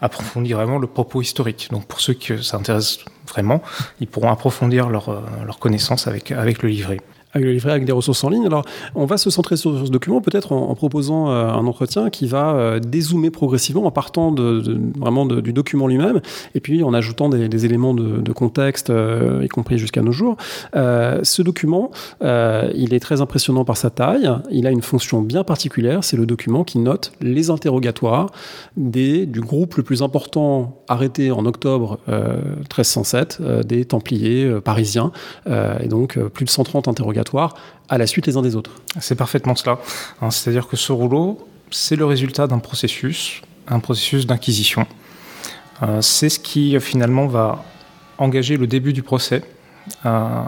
approfondir 0.00 0.58
vraiment 0.58 0.78
le 0.78 0.86
propos 0.86 1.22
historique. 1.22 1.68
Donc 1.70 1.86
pour 1.86 2.00
ceux 2.00 2.14
qui 2.14 2.42
s'intéressent 2.42 3.04
vraiment, 3.28 3.62
ils 4.00 4.06
pourront 4.06 4.30
approfondir 4.30 4.88
leur, 4.88 5.08
euh, 5.08 5.20
leur 5.44 5.58
connaissance 5.58 6.06
avec, 6.06 6.30
avec 6.32 6.62
le 6.62 6.68
livret 6.68 7.00
avec 7.36 7.46
le 7.46 7.52
livret, 7.52 7.72
avec 7.72 7.84
des 7.84 7.92
ressources 7.92 8.24
en 8.24 8.30
ligne. 8.30 8.46
Alors, 8.46 8.64
on 8.94 9.04
va 9.04 9.18
se 9.18 9.30
centrer 9.30 9.56
sur 9.56 9.86
ce 9.86 9.90
document 9.90 10.20
peut-être 10.20 10.52
en, 10.52 10.74
proposant 10.74 11.30
euh, 11.30 11.48
un 11.48 11.66
entretien 11.66 12.10
qui 12.10 12.26
va 12.26 12.54
euh, 12.54 12.80
dézoomer 12.80 13.30
progressivement 13.30 13.84
en 13.84 13.90
partant 13.90 14.34
vraiment 14.98 15.26
du 15.26 15.52
document 15.52 15.86
lui-même 15.86 16.20
et 16.54 16.60
puis 16.60 16.82
en 16.82 16.94
ajoutant 16.94 17.28
des, 17.28 17.66
éléments 17.66 17.94
de, 17.94 18.32
contexte, 18.32 18.90
euh, 18.90 19.42
y 19.44 19.48
compris 19.48 19.78
jusqu'à 19.78 20.02
nos 20.02 20.12
jours. 20.12 20.36
ce 20.74 21.42
document, 21.42 21.90
il 22.22 22.94
est 22.94 23.00
très 23.00 23.20
impressionnant 23.20 23.64
par 23.64 23.76
sa 23.76 23.90
taille. 23.90 24.30
Il 24.50 24.66
a 24.66 24.70
une 24.70 24.82
fonction 24.82 25.22
bien 25.22 25.44
particulière. 25.44 26.04
C'est 26.04 26.16
le 26.16 26.26
document 26.26 26.64
qui 26.64 26.78
note 26.78 27.12
les 27.20 27.50
interrogatoires 27.50 28.30
du 28.76 29.40
groupe 29.40 29.76
le 29.76 29.82
plus 29.82 30.02
important 30.02 30.82
arrêté 30.88 31.30
en 31.30 31.44
octobre 31.46 31.98
1307 32.08 33.42
des 33.66 33.84
Templiers 33.84 34.60
parisiens. 34.64 35.12
et 35.46 35.88
donc, 35.88 36.18
plus 36.18 36.44
de 36.44 36.50
130 36.50 36.88
interrogatoires 36.88 37.25
à 37.88 37.98
la 37.98 38.06
suite 38.06 38.26
les 38.26 38.36
uns 38.36 38.42
des 38.42 38.56
autres. 38.56 38.72
C'est 39.00 39.14
parfaitement 39.14 39.54
cela. 39.54 39.78
Hein, 40.20 40.30
c'est-à-dire 40.30 40.68
que 40.68 40.76
ce 40.76 40.92
rouleau, 40.92 41.48
c'est 41.70 41.96
le 41.96 42.04
résultat 42.04 42.46
d'un 42.46 42.58
processus, 42.58 43.42
un 43.68 43.80
processus 43.80 44.26
d'inquisition. 44.26 44.86
Euh, 45.82 46.00
c'est 46.00 46.28
ce 46.28 46.38
qui 46.38 46.78
finalement 46.80 47.26
va 47.26 47.64
engager 48.18 48.56
le 48.56 48.66
début 48.66 48.92
du 48.92 49.02
procès. 49.02 49.42
Euh, 50.04 50.42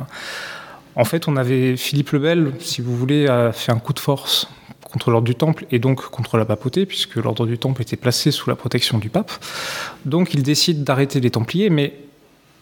en 0.97 1.04
fait, 1.04 1.28
on 1.28 1.37
avait 1.37 1.76
Philippe 1.76 2.11
le 2.11 2.18
Bel, 2.18 2.52
si 2.61 2.80
vous 2.80 2.97
voulez, 2.97 3.28
a 3.28 3.52
fait 3.52 3.73
un 3.73 3.78
coup 3.78 3.92
de 3.92 4.00
force 4.00 4.49
contre 4.90 5.11
l'ordre 5.11 5.26
du 5.26 5.35
Temple 5.35 5.66
et 5.70 5.78
donc 5.78 6.02
contre 6.08 6.38
la 6.38 6.44
papauté, 6.44 6.87
puisque 6.87 7.16
l'ordre 7.16 7.47
du 7.47 7.58
Temple 7.58 7.82
était 7.82 7.97
placé 7.97 8.30
sous 8.30 8.49
la 8.49 8.56
protection 8.56 8.99
du 8.99 9.11
pape. 9.11 9.30
Donc 10.06 10.35
il 10.35 10.42
décide 10.42 10.82
d'arrêter 10.82 11.20
les 11.20 11.30
Templiers, 11.30 11.70
mais 11.70 11.94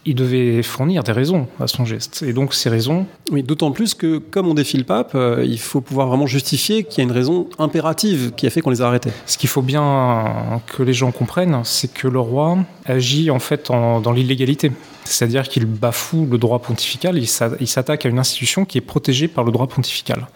il 0.06 0.14
devait 0.14 0.62
fournir 0.62 1.02
des 1.02 1.12
raisons 1.12 1.48
à 1.60 1.66
son 1.66 1.84
geste. 1.84 2.22
Et 2.22 2.32
donc 2.32 2.54
ces 2.54 2.68
raisons... 2.70 3.06
Oui, 3.30 3.42
d'autant 3.42 3.72
plus 3.72 3.94
que 3.94 4.18
comme 4.18 4.46
on 4.46 4.54
défie 4.54 4.78
le 4.78 4.84
pape, 4.84 5.12
euh, 5.14 5.44
il 5.44 5.58
faut 5.58 5.80
pouvoir 5.80 6.06
vraiment 6.06 6.26
justifier 6.26 6.84
qu'il 6.84 6.98
y 6.98 7.00
a 7.00 7.04
une 7.04 7.14
raison 7.14 7.48
impérative 7.58 8.32
qui 8.36 8.46
a 8.46 8.50
fait 8.50 8.60
qu'on 8.60 8.70
les 8.70 8.82
a 8.82 8.86
arrêtés. 8.86 9.10
Ce 9.26 9.36
qu'il 9.36 9.48
faut 9.48 9.62
bien 9.62 10.62
que 10.66 10.82
les 10.82 10.94
gens 10.94 11.10
comprennent, 11.10 11.60
c'est 11.64 11.92
que 11.92 12.06
le 12.08 12.20
roi 12.20 12.58
agit 12.84 13.30
en 13.30 13.40
fait 13.40 13.68
dans 13.68 14.12
l'illégalité. 14.12 14.70
c'est-à-dire 15.04 15.48
qu'il 15.48 15.66
bafoue 15.66 16.26
le 16.30 16.38
droit 16.38 16.60
pontifical, 16.60 17.18
il 17.18 17.68
s'attaque 17.68 18.06
à 18.06 18.08
une 18.08 18.18
institution 18.18 18.64
qui 18.64 18.78
est 18.78 18.82
protégée 18.82 19.28
par 19.28 19.44
le 19.44 19.52
droit 19.52 19.66
pontifical. 19.66 20.28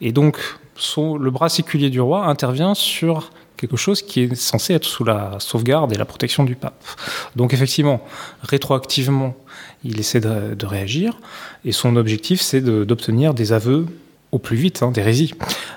Et 0.00 0.12
donc, 0.12 0.38
le 0.96 1.30
bras 1.30 1.48
séculier 1.48 1.90
du 1.90 2.00
roi 2.00 2.26
intervient 2.26 2.74
sur 2.74 3.30
quelque 3.60 3.76
chose 3.76 4.00
qui 4.02 4.20
est 4.20 4.34
censé 4.34 4.72
être 4.72 4.86
sous 4.86 5.04
la 5.04 5.36
sauvegarde 5.38 5.92
et 5.92 5.96
la 5.96 6.06
protection 6.06 6.44
du 6.44 6.56
pape. 6.56 6.82
Donc 7.36 7.52
effectivement, 7.52 8.02
rétroactivement, 8.42 9.36
il 9.84 10.00
essaie 10.00 10.20
de, 10.20 10.66
réagir, 10.66 11.18
et 11.64 11.72
son 11.72 11.96
objectif, 11.96 12.40
c'est 12.40 12.62
d'obtenir 12.62 13.34
des 13.34 13.52
aveux 13.52 13.86
au 14.32 14.38
plus 14.38 14.56
vite, 14.56 14.82
hein, 14.82 14.90
d'hérésie. 14.90 15.34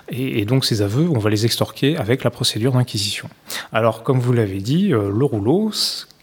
Et, 0.09 0.45
donc 0.45 0.63
ces 0.63 0.81
aveux, 0.81 1.09
on 1.09 1.19
va 1.19 1.29
les 1.29 1.45
extorquer 1.45 1.97
avec 1.97 2.23
la 2.23 2.29
procédure 2.29 2.73
d'inquisition. 2.73 3.27
Alors, 3.71 4.03
comme 4.03 4.19
vous 4.19 4.33
l'avez 4.33 4.59
dit, 4.59 4.93
euh, 4.93 5.11
le 5.11 5.25
rouleau 5.25 5.71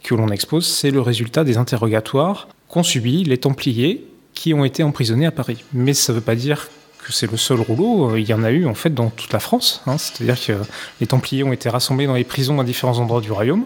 que 0.02 0.14
l'on 0.14 0.28
expose, 0.28 0.66
c'est 0.66 0.90
le 0.90 1.00
résultat 1.00 1.44
des 1.44 1.58
interrogatoires 1.58 2.48
qu'ont 2.68 2.82
subis 2.82 3.24
les 3.24 3.38
Templiers 3.38 4.06
qui 4.32 4.54
ont 4.54 4.64
été 4.64 4.82
emprisonnés 4.82 5.26
à 5.26 5.32
Paris. 5.32 5.64
Mais 5.74 5.92
ça 5.92 6.12
ne 6.12 6.18
veut 6.18 6.24
pas 6.24 6.36
dire 6.36 6.68
c'est 7.10 7.30
le 7.30 7.36
seul 7.36 7.60
rouleau, 7.60 8.16
il 8.16 8.28
y 8.28 8.34
en 8.34 8.42
a 8.42 8.50
eu 8.50 8.66
en 8.66 8.74
fait 8.74 8.94
dans 8.94 9.10
toute 9.10 9.32
la 9.32 9.40
France. 9.40 9.82
Hein. 9.86 9.98
C'est-à-dire 9.98 10.40
que 10.40 10.52
les 11.00 11.06
Templiers 11.06 11.44
ont 11.44 11.52
été 11.52 11.68
rassemblés 11.68 12.06
dans 12.06 12.14
les 12.14 12.24
prisons 12.24 12.60
à 12.60 12.64
différents 12.64 12.98
endroits 12.98 13.20
du 13.20 13.32
royaume. 13.32 13.64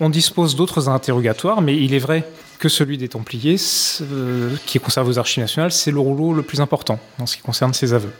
On 0.00 0.10
dispose 0.10 0.56
d'autres 0.56 0.88
interrogatoires, 0.88 1.60
mais 1.60 1.76
il 1.76 1.94
est 1.94 1.98
vrai 1.98 2.24
que 2.58 2.68
celui 2.68 2.98
des 2.98 3.08
Templiers, 3.08 3.56
euh, 4.02 4.54
qui 4.66 4.78
est 4.78 4.80
conservé 4.80 5.10
aux 5.10 5.18
archives 5.18 5.42
nationales, 5.42 5.72
c'est 5.72 5.90
le 5.90 5.98
rouleau 5.98 6.32
le 6.32 6.42
plus 6.42 6.60
important 6.60 6.98
en 7.18 7.26
ce 7.26 7.36
qui 7.36 7.42
concerne 7.42 7.74
ces 7.74 7.92
aveux. 7.92 8.12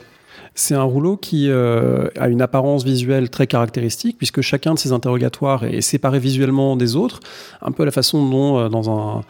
C'est 0.55 0.75
un 0.75 0.83
rouleau 0.83 1.17
qui 1.17 1.49
euh, 1.49 2.09
a 2.17 2.27
une 2.27 2.41
apparence 2.41 2.83
visuelle 2.83 3.29
très 3.31 3.47
caractéristique, 3.47 4.17
puisque 4.17 4.41
chacun 4.41 4.75
de 4.75 4.79
ces 4.79 4.91
interrogatoires 4.91 5.63
est 5.63 5.81
séparé 5.81 6.19
visuellement 6.19 6.75
des 6.75 6.95
autres, 6.95 7.21
un 7.63 7.71
peu 7.71 7.81
à 7.83 7.85
la 7.87 7.91
façon 7.91 8.29
dont 8.29 8.59
euh, 8.59 8.69
dans 8.69 9.23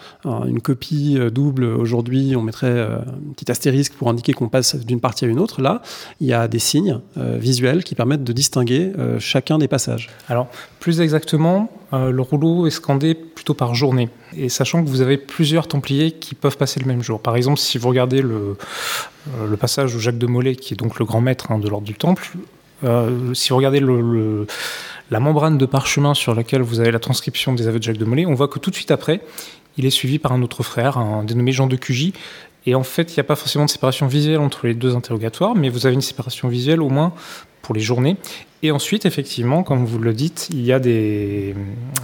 une 0.46 0.62
copie 0.62 1.16
euh, 1.18 1.30
double 1.30 1.64
aujourd'hui 1.64 2.36
on 2.36 2.42
mettrait 2.42 2.82
un 2.82 3.34
petit 3.36 3.50
astérisque 3.50 3.94
pour 3.94 4.10
indiquer 4.10 4.34
qu'on 4.34 4.50
passe 4.50 4.76
d'une 4.76 5.00
partie 5.00 5.24
à 5.24 5.28
une 5.30 5.40
autre. 5.40 5.62
Là, 5.62 5.82
il 6.20 6.28
y 6.28 6.34
a 6.34 6.48
des 6.48 6.60
signes 6.60 7.00
visuels 7.16 7.84
qui 7.84 7.96
permettent 7.96 8.24
de 8.24 8.34
distinguer 8.34 8.92
chacun 9.20 9.58
des 9.58 9.68
passages. 9.68 10.10
Alors, 10.28 10.48
plus 10.80 11.02
exactement, 11.02 11.70
le 11.92 12.22
rouleau 12.22 12.68
est 12.68 12.72
scandé 12.72 13.14
plutôt 13.14 13.54
par 13.54 13.76
journée. 13.76 14.10
Et 14.38 14.50
sachant 14.50 14.84
que 14.84 14.90
vous 14.90 15.02
avez 15.02 15.18
plusieurs 15.18 15.68
Templiers 15.68 16.12
qui 16.12 16.36
peuvent 16.36 16.58
passer 16.58 16.80
le 16.80 16.86
même 16.86 17.02
jour. 17.02 17.20
Par 17.20 17.36
exemple, 17.36 17.60
si 17.60 17.78
vous 17.78 17.90
regardez 17.90 18.22
le, 18.22 18.58
euh, 19.40 19.56
passage 19.58 19.96
où 19.96 20.00
Jacques 20.00 20.18
de 20.18 20.28
Molay, 20.28 20.56
qui 20.56 20.74
est 20.74 20.78
donc 20.78 21.00
le 21.00 21.06
grand 21.06 21.22
maître 21.22 21.52
hein, 21.52 21.60
de 21.60 21.68
l'ordre 21.70 21.86
du 21.86 21.94
Temple, 21.94 22.32
euh, 22.84 23.34
si 23.34 23.50
vous 23.50 23.58
regardez 23.58 23.82
la 25.12 25.20
membrane 25.20 25.58
de 25.58 25.66
parchemin 25.66 26.14
sur 26.14 26.36
laquelle 26.36 26.62
vous 26.62 26.80
avez 26.80 26.92
la 26.92 27.00
transcription 27.00 27.54
des 27.54 27.68
aveux 27.68 27.80
de 27.80 27.84
Jacques 27.84 27.98
de 27.98 28.06
Molay, 28.06 28.26
on 28.26 28.34
voit 28.34 28.48
que 28.48 28.60
tout 28.60 28.70
de 28.70 28.76
suite 28.76 28.92
après, 28.92 29.22
il 29.78 29.86
est 29.86 29.92
suivi 29.92 30.20
par 30.20 30.34
un 30.34 30.42
autre 30.42 30.64
frère, 30.64 30.98
un 30.98 31.24
dénommé 31.24 31.52
Jean 31.52 31.68
de 31.68 31.76
Cugy. 31.76 32.14
Et 32.66 32.76
en 32.76 32.84
fait, 32.84 33.14
il 33.14 33.16
n'y 33.16 33.22
a 33.22 33.26
pas 33.26 33.36
forcément 33.36 33.66
de 33.66 33.70
séparation 33.70 34.08
visuelle 34.08 34.40
entre 34.40 34.68
les 34.68 34.74
deux 34.74 34.96
interrogatoires, 34.96 35.56
mais 35.56 35.70
vous 35.70 35.86
avez 35.86 35.96
une 35.96 36.02
séparation 36.02 36.48
visuelle 36.48 36.82
au 36.82 36.90
moins 36.90 37.14
pour 37.62 37.76
les 37.76 37.82
journées. 37.82 38.18
Et 38.62 38.72
ensuite, 38.72 39.06
effectivement, 39.06 39.64
comme 39.64 39.84
vous 39.86 40.00
le 40.00 40.14
dites, 40.14 40.48
il 40.52 40.64
y 40.64 40.72
a 40.72 40.80
des, 40.80 41.54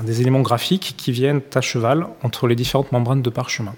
éléments 0.06 0.42
graphiques 0.42 0.96
qui 0.98 1.12
viennent 1.14 1.42
à 1.54 1.62
cheval 1.62 2.08
entre 2.24 2.48
les 2.48 2.56
différentes 2.56 2.92
membranes 2.92 3.22
de 3.22 3.30
parchemin. 3.30 3.74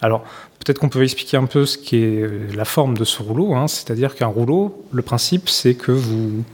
Alors, 0.00 0.24
peut-être 0.58 0.78
qu'on 0.78 0.88
peut 0.88 1.02
expliquer 1.02 1.36
un 1.36 1.44
peu 1.44 1.66
ce 1.66 1.76
qui 1.76 1.96
est 1.96 2.54
la 2.54 2.64
forme 2.64 2.96
de 2.96 3.04
ce 3.04 3.22
rouleau. 3.22 3.54
Hein. 3.54 3.68
C'est-à-dire 3.68 4.14
qu'un 4.14 4.26
rouleau, 4.26 4.86
le 4.90 5.02
principe, 5.02 5.50
c'est 5.50 5.74
que 5.74 5.92
vous, 5.92 6.44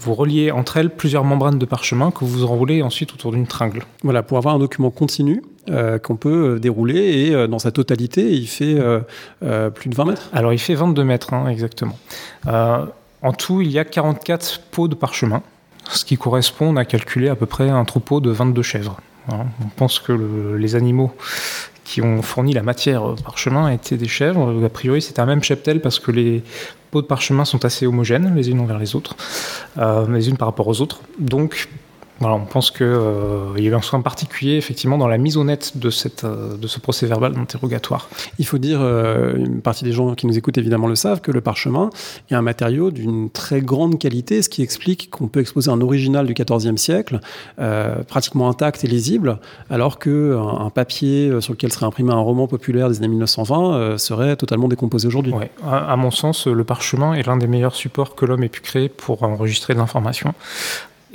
vous 0.00 0.14
reliez 0.14 0.50
entre 0.50 0.78
elles 0.78 0.90
plusieurs 0.90 1.24
membranes 1.24 1.58
de 1.58 1.66
parchemin 1.66 2.10
que 2.10 2.24
vous 2.24 2.44
enroulez 2.44 2.82
ensuite 2.82 3.12
autour 3.12 3.32
d'une 3.32 3.46
tringle. 3.46 3.84
Voilà, 4.02 4.22
pour 4.22 4.38
avoir 4.38 4.54
un 4.54 4.58
document 4.58 4.90
continu 4.90 5.42
euh, 5.68 5.98
qu'on 5.98 6.16
peut 6.16 6.54
euh, 6.54 6.58
dérouler 6.58 7.26
et 7.26 7.34
euh, 7.34 7.46
dans 7.46 7.58
sa 7.58 7.70
totalité, 7.70 8.32
il 8.32 8.46
fait 8.46 8.76
plus 9.74 9.90
de 9.90 9.94
20 9.94 10.04
mètres 10.06 10.30
Alors, 10.32 10.52
il 10.52 10.58
fait 10.58 10.74
22 10.74 11.04
mètres, 11.04 11.34
hein, 11.34 11.48
exactement. 11.48 11.98
en 12.46 13.32
tout, 13.36 13.60
il 13.60 13.70
y 13.70 13.78
a 13.78 13.84
44 13.84 14.60
pots 14.70 14.88
de 14.88 14.94
parchemin, 14.94 15.42
ce 15.90 16.04
qui 16.04 16.16
correspond 16.16 16.76
à 16.76 16.84
calculer 16.84 17.28
à 17.28 17.36
peu 17.36 17.46
près 17.46 17.68
un 17.68 17.84
troupeau 17.84 18.20
de 18.20 18.30
22 18.30 18.62
chèvres. 18.62 19.00
Hein. 19.30 19.46
On 19.62 19.68
pense 19.68 19.98
que 19.98 20.12
les 20.56 20.76
animaux 20.76 21.12
qui 21.90 22.00
ont 22.02 22.22
fourni 22.22 22.52
la 22.52 22.62
matière 22.62 23.16
parchemin 23.24 23.68
étaient 23.68 23.96
des 23.96 24.06
chèvres. 24.06 24.64
A 24.64 24.68
priori, 24.68 25.02
c'était 25.02 25.18
un 25.18 25.26
même 25.26 25.42
cheptel 25.42 25.80
parce 25.80 25.98
que 25.98 26.12
les 26.12 26.44
pots 26.92 27.02
de 27.02 27.06
parchemin 27.08 27.44
sont 27.44 27.64
assez 27.64 27.84
homogènes 27.84 28.32
les 28.36 28.48
unes 28.48 28.60
envers 28.60 28.78
les 28.78 28.94
autres, 28.94 29.16
euh, 29.76 30.06
les 30.08 30.28
unes 30.28 30.36
par 30.36 30.46
rapport 30.46 30.68
aux 30.68 30.80
autres. 30.80 31.00
Donc, 31.18 31.68
on 32.28 32.44
pense 32.44 32.70
qu'il 32.70 32.86
euh, 32.86 33.52
y 33.56 33.66
a 33.66 33.70
eu 33.70 33.74
un 33.74 33.80
soin 33.80 34.02
particulier 34.02 34.56
effectivement 34.56 34.98
dans 34.98 35.08
la 35.08 35.16
mise 35.16 35.36
au 35.36 35.44
net 35.44 35.78
de, 35.78 35.90
cette, 35.90 36.24
euh, 36.24 36.56
de 36.56 36.66
ce 36.66 36.78
procès 36.78 37.06
verbal 37.06 37.32
d'interrogatoire. 37.32 38.08
Il 38.38 38.46
faut 38.46 38.58
dire, 38.58 38.80
euh, 38.82 39.36
une 39.36 39.62
partie 39.62 39.84
des 39.84 39.92
gens 39.92 40.14
qui 40.14 40.26
nous 40.26 40.36
écoutent 40.36 40.58
évidemment 40.58 40.86
le 40.86 40.96
savent, 40.96 41.20
que 41.20 41.30
le 41.30 41.40
parchemin 41.40 41.90
est 42.30 42.34
un 42.34 42.42
matériau 42.42 42.90
d'une 42.90 43.30
très 43.30 43.62
grande 43.62 43.98
qualité, 43.98 44.42
ce 44.42 44.48
qui 44.48 44.62
explique 44.62 45.10
qu'on 45.10 45.28
peut 45.28 45.40
exposer 45.40 45.70
un 45.70 45.80
original 45.80 46.26
du 46.26 46.34
XIVe 46.34 46.76
siècle, 46.76 47.20
pratiquement 48.08 48.48
intact 48.48 48.84
et 48.84 48.86
lisible, 48.86 49.38
alors 49.70 49.98
qu'un 49.98 50.38
un 50.38 50.70
papier 50.70 51.40
sur 51.40 51.52
lequel 51.52 51.72
serait 51.72 51.86
imprimé 51.86 52.12
un 52.12 52.18
roman 52.18 52.46
populaire 52.46 52.88
des 52.88 52.98
années 52.98 53.08
1920 53.08 53.98
serait 53.98 54.36
totalement 54.36 54.68
décomposé 54.68 55.06
aujourd'hui. 55.08 55.32
Ouais. 55.32 55.50
À, 55.64 55.92
à 55.92 55.96
mon 55.96 56.10
sens, 56.10 56.46
le 56.46 56.64
parchemin 56.64 57.14
est 57.14 57.26
l'un 57.26 57.36
des 57.36 57.46
meilleurs 57.46 57.74
supports 57.74 58.14
que 58.14 58.26
l'homme 58.26 58.42
ait 58.42 58.48
pu 58.48 58.60
créer 58.60 58.88
pour 58.88 59.22
enregistrer 59.22 59.74
de 59.74 59.78
l'information. 59.78 60.34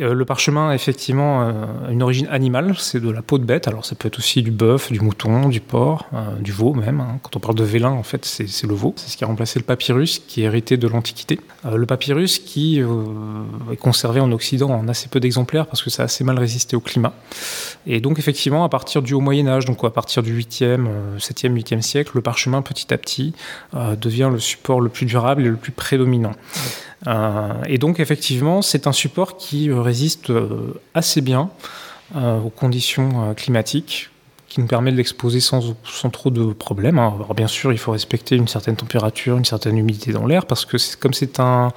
Euh, 0.02 0.14
le 0.14 0.26
parchemin 0.26 0.70
a 0.70 0.76
effectivement 0.76 1.44
euh, 1.44 1.54
une 1.90 2.04
origine 2.04 2.28
animale, 2.30 2.76
c'est 2.78 3.00
de 3.00 3.10
la 3.10 3.22
peau 3.22 3.38
de 3.38 3.46
bête. 3.46 3.68
Alors 3.68 3.86
ça 3.86 3.96
peut 3.96 4.08
être 4.08 4.20
aussi 4.20 4.42
du 4.42 4.52
bœuf, 4.52 4.92
du 4.92 5.00
mouton, 5.00 5.48
du 5.48 5.62
porc, 5.62 6.08
euh, 6.14 6.36
du 6.40 6.52
veau 6.52 6.74
même. 6.74 7.00
Hein. 7.00 7.20
Quand 7.24 7.38
on 7.38 7.40
parle 7.40 7.56
de 7.56 7.64
vélin, 7.64 7.92
en 7.92 8.04
fait, 8.04 8.26
c'est 8.26 8.68
le 8.68 8.74
veau. 8.74 8.94
C'est 8.98 9.10
ce 9.10 9.18
qui 9.18 9.24
a 9.24 9.28
remplacé 9.28 9.58
le 9.60 9.66
papyrus 9.66 10.20
qui 10.20 10.42
est 10.42 10.46
hérité 10.46 10.78
de 10.78 10.88
l'Antiquité. 10.88 11.40
le 11.72 11.86
papyrus 11.86 12.40
qui 12.40 12.80
est 12.80 13.78
conservé 13.78 14.20
en 14.20 14.32
Occident 14.32 14.70
en 14.70 14.88
assez 14.88 15.08
peu 15.08 15.20
d'exemplaires 15.20 15.68
parce 15.68 15.82
que 15.82 15.90
ça 15.90 16.04
a 16.04 16.06
assez 16.06 16.24
mal 16.24 16.38
résisté 16.38 16.76
au 16.76 16.80
climat. 16.80 17.14
Et 17.88 18.02
donc 18.02 18.20
effectivement, 18.20 18.64
à 18.64 18.70
partir 18.70 19.02
du 19.02 19.14
Haut 19.14 19.22
Moyen 19.22 19.48
Âge, 19.48 19.66
donc 19.66 19.84
à 19.84 19.90
partir 19.90 20.24
du 20.24 20.38
8e, 20.38 20.88
7e, 21.20 21.54
8e 21.54 21.82
siècle, 21.82 22.12
le 22.16 22.22
parchemin 22.22 22.62
petit 22.62 22.94
à 22.94 22.98
petit 22.98 23.34
devient 23.74 24.30
le 24.32 24.40
support 24.40 24.82
le 24.82 24.90
plus 24.90 25.06
durable 25.06 25.44
et 25.44 25.50
le 25.50 25.56
plus 25.56 25.72
prédominant. 25.72 26.34
Et 27.68 27.78
donc 27.78 28.00
effectivement, 28.00 28.62
c'est 28.62 28.88
un 28.88 28.92
support 28.92 29.38
qui 29.38 29.72
résiste 29.72 30.30
euh, 30.30 30.74
assez 30.94 31.22
bien 31.22 31.50
euh, 32.16 32.40
aux 32.40 32.50
conditions 32.50 33.34
climatiques 33.36 34.10
qui 34.48 34.62
nous 34.62 34.68
permet 34.68 34.92
de 34.92 34.96
l'exposer 34.96 35.42
sans, 35.42 35.76
sans, 35.84 36.10
trop 36.10 36.30
de 36.30 36.54
problèmes. 36.54 36.98
Hein. 36.98 37.12
Alors 37.16 37.36
bien 37.36 37.48
sûr, 37.48 37.74
il 37.74 37.78
faut 37.78 37.92
respecter 37.92 38.38
une 38.38 38.48
certaine 38.48 38.78
température, 38.78 39.38
une 39.38 39.44
certaine 39.44 39.78
humidité 39.78 40.14
dans 40.14 40.26
l'air, 40.26 40.46
parce 40.46 40.64
que 40.64 40.78
comme 40.98 41.14
c'est 41.14 41.42
un 41.42 41.74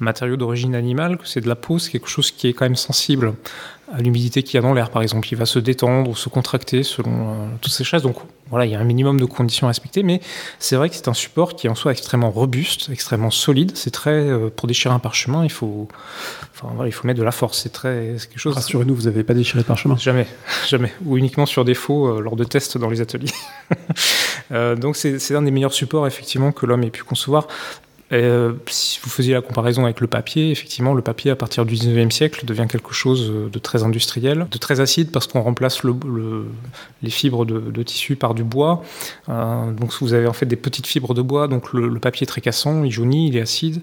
matériau 0.00 0.36
d'origine 0.36 0.74
animale, 0.74 1.18
que 1.18 1.28
c'est 1.28 1.42
de 1.42 1.48
la 1.48 1.56
peau, 1.56 1.78
c'est 1.78 1.90
quelque 1.90 2.08
chose 2.08 2.30
qui 2.30 2.48
est 2.48 2.54
quand 2.54 2.64
même 2.64 2.74
sensible 2.74 3.34
à 3.92 4.00
l'humidité 4.00 4.42
qu'il 4.42 4.54
y 4.54 4.58
a 4.58 4.62
dans 4.62 4.72
l'air, 4.72 4.90
par 4.90 5.02
exemple. 5.02 5.28
Il 5.30 5.36
va 5.36 5.46
se 5.46 5.58
détendre 5.58 6.10
ou 6.10 6.16
se 6.16 6.28
contracter 6.28 6.82
selon 6.82 7.10
euh, 7.10 7.46
toutes 7.60 7.72
ces 7.72 7.84
choses. 7.84 8.02
Donc 8.02 8.16
voilà, 8.48 8.64
il 8.64 8.72
y 8.72 8.74
a 8.74 8.80
un 8.80 8.84
minimum 8.84 9.20
de 9.20 9.24
conditions 9.26 9.66
à 9.66 9.70
respecter, 9.70 10.02
mais 10.02 10.20
c'est 10.58 10.76
vrai 10.76 10.88
que 10.88 10.94
c'est 10.94 11.08
un 11.08 11.14
support 11.14 11.54
qui 11.54 11.66
est 11.66 11.70
en 11.70 11.74
soi 11.74 11.92
extrêmement 11.92 12.30
robuste, 12.30 12.88
extrêmement 12.90 13.30
solide. 13.30 13.72
C'est 13.74 13.90
très 13.90 14.10
euh, 14.10 14.48
pour 14.54 14.66
déchirer 14.66 14.94
un 14.94 14.98
parchemin, 14.98 15.44
il 15.44 15.50
faut, 15.50 15.88
enfin 16.54 16.72
voilà, 16.74 16.88
il 16.88 16.92
faut 16.92 17.06
mettre 17.06 17.20
de 17.20 17.24
la 17.24 17.32
force. 17.32 17.60
C'est 17.62 17.72
très 17.72 18.16
quelque 18.18 18.38
chose. 18.38 18.54
Rassurez-nous, 18.54 18.94
vous 18.94 19.02
n'avez 19.02 19.24
pas 19.24 19.34
déchiré 19.34 19.60
de 19.60 19.66
parchemin 19.66 19.96
Jamais, 19.96 20.26
jamais, 20.68 20.92
ou 21.04 21.18
uniquement 21.18 21.46
sur 21.46 21.64
défaut 21.64 22.06
euh, 22.06 22.20
lors 22.20 22.36
de 22.36 22.44
tests 22.44 22.78
dans 22.78 22.88
les 22.88 23.00
ateliers. 23.02 23.32
donc 24.50 24.96
c'est 24.96 25.34
un 25.34 25.42
des 25.42 25.50
meilleurs 25.50 25.72
supports 25.72 26.06
effectivement 26.06 26.52
que 26.52 26.66
l'homme 26.66 26.82
ait 26.82 26.90
pu 26.90 27.04
concevoir. 27.04 27.46
Euh, 28.12 28.52
si 28.66 29.00
vous 29.02 29.08
faisiez 29.08 29.34
la 29.34 29.40
comparaison 29.40 29.84
avec 29.84 30.00
le 30.00 30.06
papier, 30.06 30.50
effectivement, 30.50 30.92
le 30.94 31.02
papier 31.02 31.30
à 31.30 31.36
partir 31.36 31.64
du 31.64 31.74
19e 31.74 32.10
siècle 32.10 32.44
devient 32.44 32.66
quelque 32.68 32.92
chose 32.92 33.32
de 33.50 33.58
très 33.58 33.82
industriel, 33.84 34.46
de 34.50 34.58
très 34.58 34.80
acide 34.80 35.10
parce 35.10 35.26
qu'on 35.26 35.40
remplace 35.40 35.82
le, 35.82 35.94
les 37.02 37.10
fibres 37.10 37.46
de, 37.46 37.82
tissu 37.82 38.16
par 38.16 38.34
du 38.34 38.44
bois. 38.44 38.82
Euh, 39.28 39.72
donc 39.72 39.92
vous 40.00 40.12
avez 40.12 40.26
en 40.26 40.32
fait 40.32 40.46
des 40.46 40.56
petites 40.56 40.86
fibres 40.86 41.14
de 41.14 41.22
bois, 41.22 41.48
donc 41.48 41.72
le, 41.72 41.98
papier 41.98 42.24
est 42.24 42.26
très 42.26 42.40
cassant, 42.40 42.84
il 42.84 42.90
jaunit, 42.90 43.28
il 43.28 43.36
est 43.36 43.40
acide, 43.40 43.80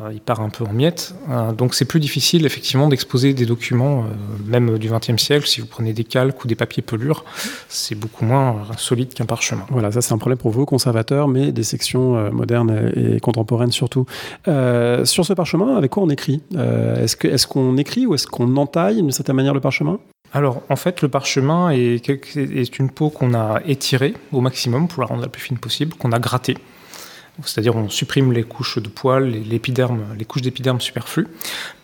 euh, 0.00 0.10
il 0.12 0.20
part 0.20 0.40
un 0.40 0.50
peu 0.50 0.64
en 0.64 0.72
miettes. 0.72 1.14
donc 1.56 1.74
c'est 1.74 1.86
plus 1.86 2.00
difficile 2.00 2.46
effectivement 2.46 2.88
d'exposer 2.88 3.34
des 3.34 3.46
documents, 3.46 4.04
même 4.46 4.78
du 4.78 4.90
20e 4.90 5.18
siècle. 5.18 5.46
Si 5.46 5.60
vous 5.60 5.66
prenez 5.66 5.92
des 5.92 6.04
calques 6.04 6.44
ou 6.44 6.48
des 6.48 6.54
papiers 6.54 6.82
pelures, 6.82 7.24
c'est 7.68 7.94
beaucoup 7.94 8.24
moins 8.24 8.64
solide 8.76 9.14
qu'un 9.14 9.26
parchemin. 9.26 9.64
Voilà, 9.70 9.90
ça 9.90 10.02
c'est 10.02 10.12
un 10.12 10.18
problème 10.18 10.38
pour 10.38 10.50
vos 10.50 10.66
conservateurs, 10.66 11.28
mais 11.28 11.50
des 11.50 11.62
sections 11.62 12.30
modernes 12.30 12.92
et 12.94 13.20
contemporaines 13.20 13.55
surtout. 13.70 14.06
Euh, 14.48 15.04
sur 15.04 15.24
ce 15.24 15.32
parchemin, 15.32 15.76
avec 15.76 15.90
quoi 15.92 16.02
on 16.02 16.10
écrit? 16.10 16.42
Euh, 16.54 17.02
Est-ce 17.04 17.46
qu'on 17.46 17.76
écrit 17.76 18.06
ou 18.06 18.14
est-ce 18.14 18.26
qu'on 18.26 18.56
entaille 18.56 18.96
d'une 18.96 19.10
certaine 19.10 19.36
manière 19.36 19.54
le 19.54 19.60
parchemin? 19.60 19.98
Alors, 20.32 20.62
en 20.68 20.76
fait, 20.76 21.02
le 21.02 21.08
parchemin 21.08 21.70
est, 21.70 22.78
une 22.78 22.90
peau 22.90 23.10
qu'on 23.10 23.32
a 23.34 23.60
étirée 23.66 24.14
au 24.32 24.40
maximum 24.40 24.88
pour 24.88 25.02
la 25.02 25.06
rendre 25.06 25.22
la 25.22 25.28
plus 25.28 25.42
fine 25.42 25.58
possible, 25.58 25.94
qu'on 25.94 26.12
a 26.12 26.18
grattée. 26.18 26.58
C'est-à-dire, 27.44 27.76
on 27.76 27.88
supprime 27.88 28.32
les 28.32 28.42
couches 28.42 28.78
de 28.78 28.88
poils, 28.88 29.28
l'épiderme, 29.28 30.00
les 30.18 30.24
couches 30.24 30.42
d'épiderme 30.42 30.80
superflues. 30.80 31.28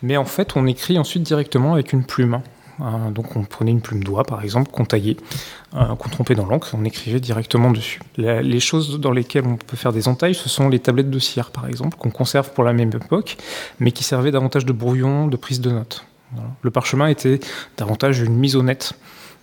Mais 0.01 0.17
en 0.17 0.25
fait, 0.25 0.55
on 0.55 0.65
écrit 0.65 0.97
ensuite 0.97 1.23
directement 1.23 1.73
avec 1.73 1.93
une 1.93 2.03
plume. 2.03 2.41
Hein, 2.79 3.11
donc 3.11 3.35
on 3.35 3.43
prenait 3.43 3.71
une 3.71 3.81
plume 3.81 4.03
d'oie, 4.03 4.23
par 4.23 4.43
exemple, 4.43 4.71
qu'on 4.71 4.85
taillait, 4.85 5.17
euh, 5.75 5.95
qu'on 5.95 6.09
trompait 6.09 6.35
dans 6.35 6.45
l'encre, 6.45 6.73
on 6.73 6.83
écrivait 6.85 7.19
directement 7.19 7.71
dessus. 7.71 7.99
les 8.17 8.59
choses 8.59 8.99
dans 8.99 9.11
lesquelles 9.11 9.45
on 9.45 9.57
peut 9.57 9.77
faire 9.77 9.93
des 9.93 10.07
entailles, 10.07 10.35
ce 10.35 10.49
sont 10.49 10.69
les 10.69 10.79
tablettes 10.79 11.09
de 11.09 11.19
cire, 11.19 11.51
par 11.51 11.67
exemple, 11.67 11.97
qu'on 11.97 12.09
conserve 12.09 12.51
pour 12.51 12.63
la 12.63 12.73
même 12.73 12.89
époque, 12.89 13.37
mais 13.79 13.91
qui 13.91 14.03
servaient 14.03 14.31
davantage 14.31 14.65
de 14.65 14.73
brouillon, 14.73 15.27
de 15.27 15.37
prise 15.37 15.61
de 15.61 15.71
notes. 15.71 16.05
Le 16.63 16.71
parchemin 16.71 17.07
était 17.07 17.39
davantage 17.77 18.19
une 18.21 18.35
mise 18.35 18.55
au 18.55 18.63
net 18.63 18.93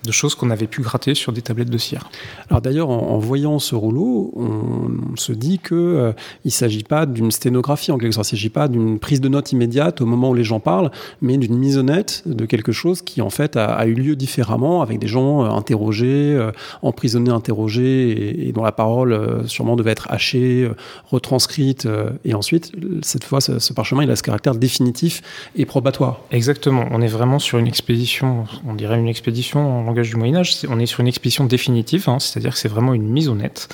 de 0.05 0.13
choses 0.13 0.35
qu'on 0.35 0.51
avait 0.51 0.67
pu 0.67 0.83
gratter 0.83 1.15
sur 1.15 1.33
des 1.33 1.43
tablettes 1.43 1.71
de 1.71 1.79
cire. 1.79 2.09
Alors 2.49 2.63
d'ailleurs, 2.63 2.89
en, 2.89 3.19
voyant 3.19 3.59
ce 3.59 3.75
rouleau, 3.75 4.33
on, 4.35 5.17
se 5.17 5.33
dit 5.33 5.59
que 5.59 5.75
euh, 5.75 6.13
il 6.45 6.49
ne 6.49 6.53
s'agit 6.53 6.85
pas 6.85 7.05
d'une 7.05 7.31
sténographie 7.31 7.93
en 7.93 7.99
quelque 7.99 8.13
sorte, 8.13 8.31
il 8.31 8.35
ne 8.35 8.39
s'agit 8.39 8.49
pas 8.49 8.69
d'une 8.69 8.99
prise 8.99 9.21
de 9.21 9.29
notes 9.29 9.53
immédiate 9.53 10.01
au 10.01 10.07
moment 10.07 10.31
où 10.31 10.35
les 10.35 10.45
gens 10.45 10.61
parlent, 10.61 10.91
mais 11.21 11.37
d'une 11.37 11.59
mise 11.59 11.77
au 11.77 11.83
net 11.83 12.23
de 12.27 12.47
quelque 12.47 12.73
chose 12.73 13.03
qui 13.03 13.21
en 13.21 13.31
fait 13.31 13.57
a, 13.57 13.87
eu 13.87 13.95
lieu 13.95 14.17
différemment 14.17 14.83
avec 14.83 14.99
des 14.99 15.09
gens 15.09 15.45
euh, 15.45 15.49
interrogés, 15.49 16.35
euh, 16.35 16.53
emprisonnés, 16.83 17.31
interrogés 17.31 18.47
et, 18.47 18.53
dont 18.53 18.63
la 18.63 18.73
parole 18.73 19.45
sûrement 19.47 19.77
devait 19.77 19.91
être 19.91 20.11
hachée, 20.11 20.69
retranscrite 21.11 21.87
et 22.25 22.35
ensuite 22.35 22.73
cette 23.03 23.25
fois 23.25 23.41
ce, 23.41 23.59
ce, 23.59 23.73
parchemin 23.73 24.03
il 24.03 24.11
a 24.11 24.17
ce 24.17 24.23
caractère 24.23 24.55
définitif 24.55 25.23
et 25.57 25.67
probatoire. 25.67 26.21
Exactement, 26.31 26.87
on 26.91 27.01
est 27.01 27.09
vraiment 27.09 27.39
sur 27.39 27.59
une 27.59 27.67
expédition, 27.67 28.45
on 28.67 28.75
dirait 28.75 28.99
une 28.99 29.09
expédition 29.09 29.90
langage 29.91 30.11
du 30.11 30.17
Moyen 30.17 30.37
Âge, 30.37 30.59
on 30.69 30.79
est 30.79 30.87
sur 30.87 31.01
une 31.01 31.09
expédition 31.09 31.45
définitive, 31.45 32.09
hein, 32.09 32.19
c'est-à-dire 32.21 32.53
que 32.53 32.59
c'est 32.59 32.69
vraiment 32.69 32.95
une 32.95 33.09
mise 33.09 33.29
au 33.29 33.35
net. 33.35 33.69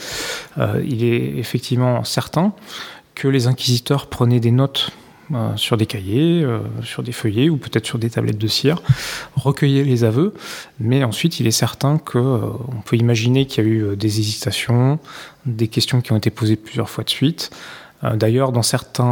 Euh, 0.56 0.82
il 0.86 1.04
est 1.04 1.36
effectivement 1.36 2.04
certain 2.04 2.52
que 3.14 3.28
les 3.28 3.46
inquisiteurs 3.46 4.06
prenaient 4.06 4.40
des 4.40 4.50
notes 4.50 4.90
euh, 5.34 5.54
sur 5.56 5.76
des 5.76 5.84
cahiers, 5.84 6.42
euh, 6.42 6.60
sur 6.82 7.02
des 7.02 7.12
feuillets 7.12 7.50
ou 7.50 7.58
peut-être 7.58 7.84
sur 7.84 7.98
des 7.98 8.08
tablettes 8.08 8.38
de 8.38 8.46
cire, 8.46 8.82
recueillaient 9.34 9.84
les 9.84 10.04
aveux, 10.04 10.32
mais 10.80 11.04
ensuite 11.04 11.38
il 11.38 11.46
est 11.46 11.58
certain 11.66 11.98
qu'on 11.98 12.82
peut 12.86 12.96
imaginer 12.96 13.44
qu'il 13.46 13.64
y 13.64 13.66
a 13.66 13.70
eu 13.70 13.96
des 13.96 14.20
hésitations, 14.20 14.98
des 15.44 15.68
questions 15.68 16.00
qui 16.00 16.12
ont 16.12 16.16
été 16.16 16.30
posées 16.30 16.56
plusieurs 16.56 16.88
fois 16.88 17.04
de 17.04 17.10
suite. 17.10 17.50
D'ailleurs, 18.02 18.52
dans, 18.52 18.62
certaines 18.62 19.08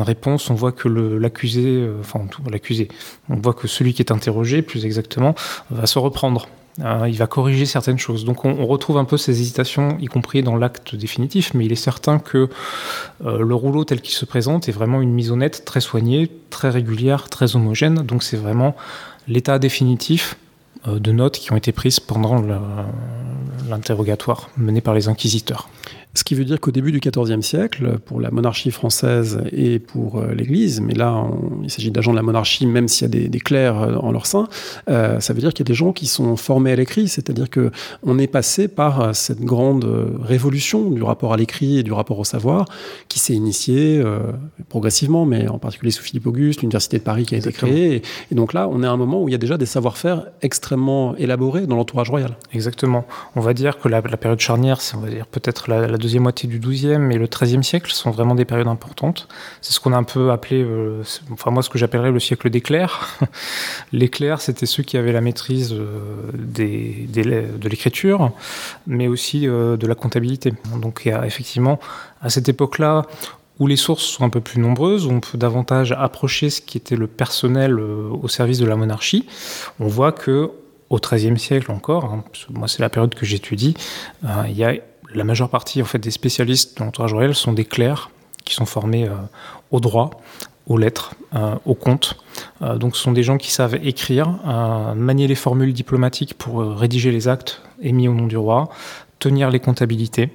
réponses, 0.00 0.48
on 0.48 0.54
voit 0.54 0.72
que 0.72 0.88
l'accusé, 0.88 1.64
euh, 1.66 1.96
enfin 2.00 2.20
l'accusé, 2.48 2.88
on 3.28 3.36
voit 3.36 3.52
que 3.52 3.66
celui 3.66 3.94
qui 3.94 4.02
est 4.02 4.12
interrogé, 4.12 4.62
plus 4.62 4.86
exactement, 4.86 5.34
va 5.70 5.86
se 5.86 5.98
reprendre. 5.98 6.48
Euh, 6.80 7.08
il 7.08 7.16
va 7.18 7.26
corriger 7.26 7.66
certaines 7.66 7.98
choses. 7.98 8.24
Donc 8.24 8.44
on, 8.44 8.64
retrouve 8.64 8.96
un 8.96 9.04
peu 9.04 9.16
ces 9.16 9.40
hésitations, 9.40 9.98
y 10.00 10.06
compris 10.06 10.44
dans 10.44 10.56
l'acte 10.56 10.94
définitif, 10.94 11.52
mais 11.52 11.66
il 11.66 11.72
est 11.72 11.76
certain 11.76 12.20
que 12.20 12.48
euh, 13.24 13.42
le 13.42 13.54
rouleau 13.56 13.84
tel 13.84 14.00
qu'il 14.00 14.14
se 14.14 14.24
présente 14.24 14.68
est 14.68 14.72
vraiment 14.72 15.02
une 15.02 15.12
mise 15.12 15.32
net 15.32 15.64
très 15.64 15.80
soignée, 15.80 16.30
très 16.48 16.70
régulière, 16.70 17.28
très 17.28 17.56
homogène. 17.56 17.96
Donc 17.96 18.22
c'est 18.22 18.36
vraiment 18.36 18.76
l'état 19.26 19.58
définitif 19.58 20.36
de 20.86 21.12
notes 21.12 21.38
qui 21.38 21.52
ont 21.52 21.56
été 21.56 21.72
prises 21.72 22.00
pendant 22.00 22.42
l'interrogatoire 23.68 24.48
mené 24.56 24.80
par 24.80 24.94
les 24.94 25.08
inquisiteurs. 25.08 25.68
Ce 26.12 26.24
qui 26.24 26.34
veut 26.34 26.44
dire 26.44 26.58
qu'au 26.58 26.72
début 26.72 26.90
du 26.90 26.98
XIVe 26.98 27.40
siècle, 27.40 27.98
pour 28.04 28.20
la 28.20 28.32
monarchie 28.32 28.72
française 28.72 29.42
et 29.52 29.78
pour 29.78 30.18
euh, 30.18 30.34
l'Église, 30.34 30.80
mais 30.80 30.94
là 30.94 31.24
il 31.62 31.70
s'agit 31.70 31.92
d'agents 31.92 32.10
de 32.10 32.16
la 32.16 32.22
monarchie, 32.22 32.66
même 32.66 32.88
s'il 32.88 33.14
y 33.14 33.24
a 33.24 33.28
des, 33.28 33.38
clercs 33.38 33.80
euh, 33.80 33.94
en 33.94 34.10
leur 34.10 34.26
sein, 34.26 34.48
euh, 34.88 35.20
ça 35.20 35.32
veut 35.32 35.40
dire 35.40 35.50
qu'il 35.54 35.64
y 35.64 35.68
a 35.68 35.70
des 35.70 35.74
gens 35.74 35.92
qui 35.92 36.06
sont 36.06 36.34
formés 36.34 36.72
à 36.72 36.76
l'écrit, 36.76 37.06
c'est-à-dire 37.06 37.48
que 37.48 37.70
on 38.02 38.18
est 38.18 38.26
passé 38.26 38.66
par 38.66 39.14
cette 39.14 39.42
grande 39.42 39.84
révolution 40.20 40.90
du 40.90 41.02
rapport 41.04 41.32
à 41.32 41.36
l'écrit 41.36 41.78
et 41.78 41.82
du 41.84 41.92
rapport 41.92 42.18
au 42.18 42.24
savoir, 42.24 42.66
qui 43.08 43.20
s'est 43.20 43.34
initiée 43.34 44.02
progressivement, 44.68 45.26
mais 45.26 45.46
en 45.46 45.58
particulier 45.58 45.92
sous 45.92 46.02
Philippe 46.02 46.26
Auguste, 46.26 46.62
l'université 46.62 46.98
de 46.98 47.04
Paris 47.04 47.24
qui 47.24 47.36
a 47.36 47.38
été 47.38 47.52
créée, 47.52 48.02
et, 48.30 48.34
donc 48.34 48.52
là 48.52 48.68
on 48.68 48.82
est 48.82 48.86
à 48.86 48.90
un 48.90 48.96
moment 48.96 49.22
où 49.22 49.28
il 49.28 49.32
y 49.32 49.36
a 49.36 49.38
déjà 49.38 49.56
des 49.56 49.66
savoir-faire 49.66 50.26
extrêmement 50.42 51.14
élaborés 51.16 51.66
dans 51.66 51.76
l'entourage 51.76 52.10
royal. 52.10 52.36
Exactement. 52.52 53.06
On 53.36 53.40
va 53.40 53.54
dire 53.54 53.78
que 53.78 53.88
la, 53.88 54.02
période 54.02 54.40
charnière, 54.40 54.80
c'est 54.80 54.96
on 54.96 55.00
va 55.00 55.08
dire 55.08 55.26
peut-être 55.26 55.70
la 55.70 55.99
deuxième 56.00 56.24
moitié 56.24 56.48
du 56.48 56.58
XIIe 56.58 57.10
et 57.10 57.18
le 57.18 57.26
XIIIe 57.26 57.62
siècle 57.62 57.92
sont 57.92 58.10
vraiment 58.10 58.34
des 58.34 58.44
périodes 58.44 58.68
importantes. 58.68 59.28
C'est 59.60 59.72
ce 59.72 59.78
qu'on 59.78 59.92
a 59.92 59.96
un 59.96 60.02
peu 60.02 60.32
appelé, 60.32 60.62
euh, 60.62 61.02
enfin 61.30 61.50
moi 61.50 61.62
ce 61.62 61.70
que 61.70 61.78
j'appellerais 61.78 62.10
le 62.10 62.18
siècle 62.18 62.50
des 62.50 62.60
clercs. 62.60 63.18
les 63.92 64.08
clercs, 64.08 64.40
c'était 64.40 64.66
ceux 64.66 64.82
qui 64.82 64.96
avaient 64.96 65.12
la 65.12 65.20
maîtrise 65.20 65.72
euh, 65.72 66.32
de 66.32 67.68
l'écriture, 67.68 68.32
mais 68.86 69.06
aussi 69.06 69.46
euh, 69.46 69.76
de 69.76 69.86
la 69.86 69.94
comptabilité. 69.94 70.52
Donc 70.80 71.06
effectivement 71.06 71.78
à 72.20 72.30
cette 72.30 72.48
époque-là 72.48 73.06
où 73.60 73.66
les 73.66 73.76
sources 73.76 74.04
sont 74.04 74.24
un 74.24 74.30
peu 74.30 74.40
plus 74.40 74.60
nombreuses, 74.60 75.06
où 75.06 75.10
on 75.10 75.20
peut 75.20 75.36
davantage 75.36 75.92
approcher 75.92 76.50
ce 76.50 76.62
qui 76.62 76.78
était 76.78 76.96
le 76.96 77.06
personnel 77.06 77.78
au 77.78 78.26
service 78.26 78.58
de 78.58 78.64
la 78.64 78.74
monarchie. 78.74 79.26
On 79.78 79.86
voit 79.86 80.12
que 80.12 80.50
au 80.88 80.98
XIIIe 80.98 81.38
siècle 81.38 81.70
encore, 81.70 82.06
hein, 82.06 82.24
moi 82.50 82.68
c'est 82.68 82.80
la 82.80 82.88
période 82.88 83.14
que 83.14 83.26
j'étudie, 83.26 83.74
il 84.24 84.56
y 84.56 84.64
a 84.64 84.74
la 85.14 85.24
majeure 85.24 85.48
partie 85.48 85.82
en 85.82 85.84
fait, 85.84 85.98
des 85.98 86.10
spécialistes 86.10 86.78
de 86.78 86.84
l'entourage 86.84 87.12
royal 87.12 87.34
sont 87.34 87.52
des 87.52 87.64
clercs 87.64 88.10
qui 88.44 88.54
sont 88.54 88.66
formés 88.66 89.06
euh, 89.06 89.14
au 89.70 89.80
droit, 89.80 90.10
aux 90.66 90.78
lettres, 90.78 91.14
euh, 91.34 91.56
au 91.64 91.74
compte. 91.74 92.16
Euh, 92.62 92.76
donc 92.76 92.96
ce 92.96 93.02
sont 93.02 93.12
des 93.12 93.22
gens 93.22 93.38
qui 93.38 93.50
savent 93.50 93.76
écrire, 93.82 94.28
manier 94.96 95.26
les 95.26 95.34
formules 95.34 95.72
diplomatiques 95.72 96.34
pour 96.34 96.60
rédiger 96.60 97.10
les 97.10 97.28
actes 97.28 97.62
émis 97.80 98.08
au 98.08 98.14
nom 98.14 98.26
du 98.26 98.36
roi, 98.36 98.70
tenir 99.18 99.50
les 99.50 99.60
comptabilités. 99.60 100.30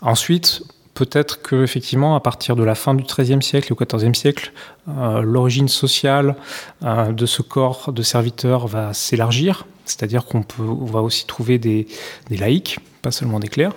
Ensuite, 0.00 0.62
peut-être 0.94 1.42
que 1.42 1.62
effectivement, 1.62 2.16
à 2.16 2.20
partir 2.20 2.56
de 2.56 2.64
la 2.64 2.74
fin 2.74 2.94
du 2.94 3.04
XIIIe 3.04 3.42
siècle 3.42 3.72
au 3.72 3.76
XIVe 3.76 4.14
siècle, 4.14 4.52
l'origine 4.86 5.68
sociale 5.68 6.36
de 6.82 7.26
ce 7.26 7.42
corps 7.42 7.92
de 7.92 8.02
serviteurs 8.02 8.66
va 8.66 8.92
s'élargir, 8.92 9.66
c'est-à-dire 9.84 10.24
qu'on 10.24 10.42
peut, 10.42 10.62
va 10.62 11.02
aussi 11.02 11.26
trouver 11.26 11.58
des, 11.58 11.86
laïcs 12.30 12.78
pas 13.02 13.10
seulement 13.10 13.38
des 13.38 13.48
clercs. 13.48 13.74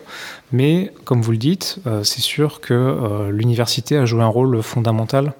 Mais 0.53 0.93
comme 1.03 1.21
vous 1.21 1.31
le 1.31 1.37
dites, 1.37 1.79
euh, 1.85 2.03
c'est 2.03 2.21
sûr 2.21 2.61
que 2.61 2.73
euh, 2.73 3.29
l'université 3.29 3.97
a 3.97 4.05
joué 4.05 4.23
un 4.23 4.27
rôle 4.27 4.63
fondamental 4.63 5.33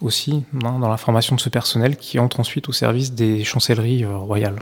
aussi 0.00 0.44
hein, 0.64 0.78
dans 0.78 0.88
la 0.88 0.96
formation 0.96 1.34
de 1.34 1.40
ce 1.40 1.48
personnel 1.48 1.96
qui 1.96 2.20
entre 2.20 2.38
ensuite 2.38 2.68
au 2.68 2.72
service 2.72 3.12
des 3.12 3.42
chancelleries 3.42 4.04
euh, 4.04 4.16
royales. 4.16 4.60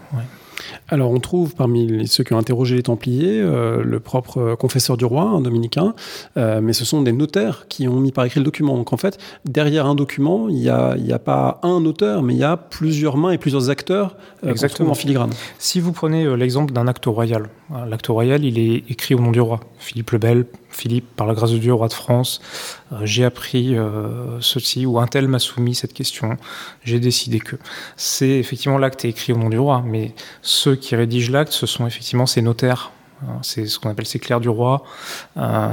Alors 0.91 1.13
on 1.13 1.21
trouve 1.21 1.55
parmi 1.55 2.09
ceux 2.09 2.25
qui 2.25 2.33
ont 2.35 2.39
interrogé 2.39 2.75
les 2.75 2.83
Templiers 2.83 3.41
euh, 3.41 3.83
le 3.83 4.01
propre 4.01 4.39
euh, 4.39 4.57
confesseur 4.57 4.97
du 4.97 5.05
roi, 5.05 5.23
un 5.23 5.41
dominicain, 5.41 5.95
euh, 6.37 6.61
mais 6.61 6.73
ce 6.73 6.85
sont 6.85 7.03
des 7.03 7.13
notaires 7.13 7.67
qui 7.69 7.87
ont 7.87 8.01
mis 8.01 8.11
par 8.11 8.25
écrit 8.25 8.41
le 8.41 8.45
document. 8.45 8.77
Donc 8.77 8.93
en 8.93 8.97
fait, 8.97 9.19
derrière 9.45 9.87
un 9.87 9.95
document, 9.95 10.49
il 10.49 10.57
n'y 10.57 10.69
a, 10.69 10.97
a, 10.97 11.19
pas 11.19 11.61
un 11.63 11.85
auteur, 11.85 12.23
mais 12.23 12.35
il 12.35 12.41
y 12.41 12.45
a 12.45 12.57
plusieurs 12.57 13.17
mains 13.17 13.31
et 13.31 13.39
plusieurs 13.39 13.71
acteurs 13.71 14.17
Exactement. 14.45 14.91
en 14.91 14.95
filigrane. 14.95 15.31
Si 15.59 15.79
vous 15.79 15.93
prenez 15.93 16.37
l'exemple 16.37 16.73
d'un 16.73 16.89
acte 16.89 17.07
royal, 17.07 17.49
l'acte 17.89 18.09
royal, 18.09 18.45
il 18.45 18.59
est 18.59 18.91
écrit 18.91 19.15
au 19.15 19.21
nom 19.21 19.31
du 19.31 19.41
roi. 19.41 19.61
Philippe 19.79 20.11
le 20.11 20.19
Bel, 20.19 20.47
Philippe, 20.71 21.07
par 21.15 21.27
la 21.27 21.35
grâce 21.35 21.53
de 21.53 21.59
Dieu, 21.59 21.73
roi 21.73 21.89
de 21.89 21.93
France, 21.93 22.41
j'ai 23.03 23.25
appris 23.25 23.77
ceci, 24.41 24.87
ou 24.87 24.99
un 24.99 25.07
tel 25.07 25.29
m'a 25.29 25.39
soumis 25.39 25.75
cette 25.75 25.93
question, 25.93 26.37
j'ai 26.85 27.01
décidé 27.01 27.39
que. 27.39 27.57
C'est 27.97 28.39
effectivement 28.39 28.79
l'acte 28.79 29.05
écrit 29.05 29.33
au 29.33 29.37
nom 29.37 29.51
du 29.51 29.59
roi, 29.59 29.83
mais 29.87 30.15
ceux 30.43 30.77
qui 30.81 30.97
rédigent 30.97 31.33
l'acte, 31.33 31.53
ce 31.53 31.67
sont 31.67 31.87
effectivement 31.87 32.27
ces 32.27 32.43
notaires. 32.43 32.91
Hein, 33.23 33.39
c'est 33.43 33.67
ce 33.67 33.79
qu'on 33.79 33.91
appelle 33.91 34.07
ces 34.07 34.19
clercs 34.19 34.41
du 34.41 34.49
roi, 34.49 34.83
euh, 35.37 35.69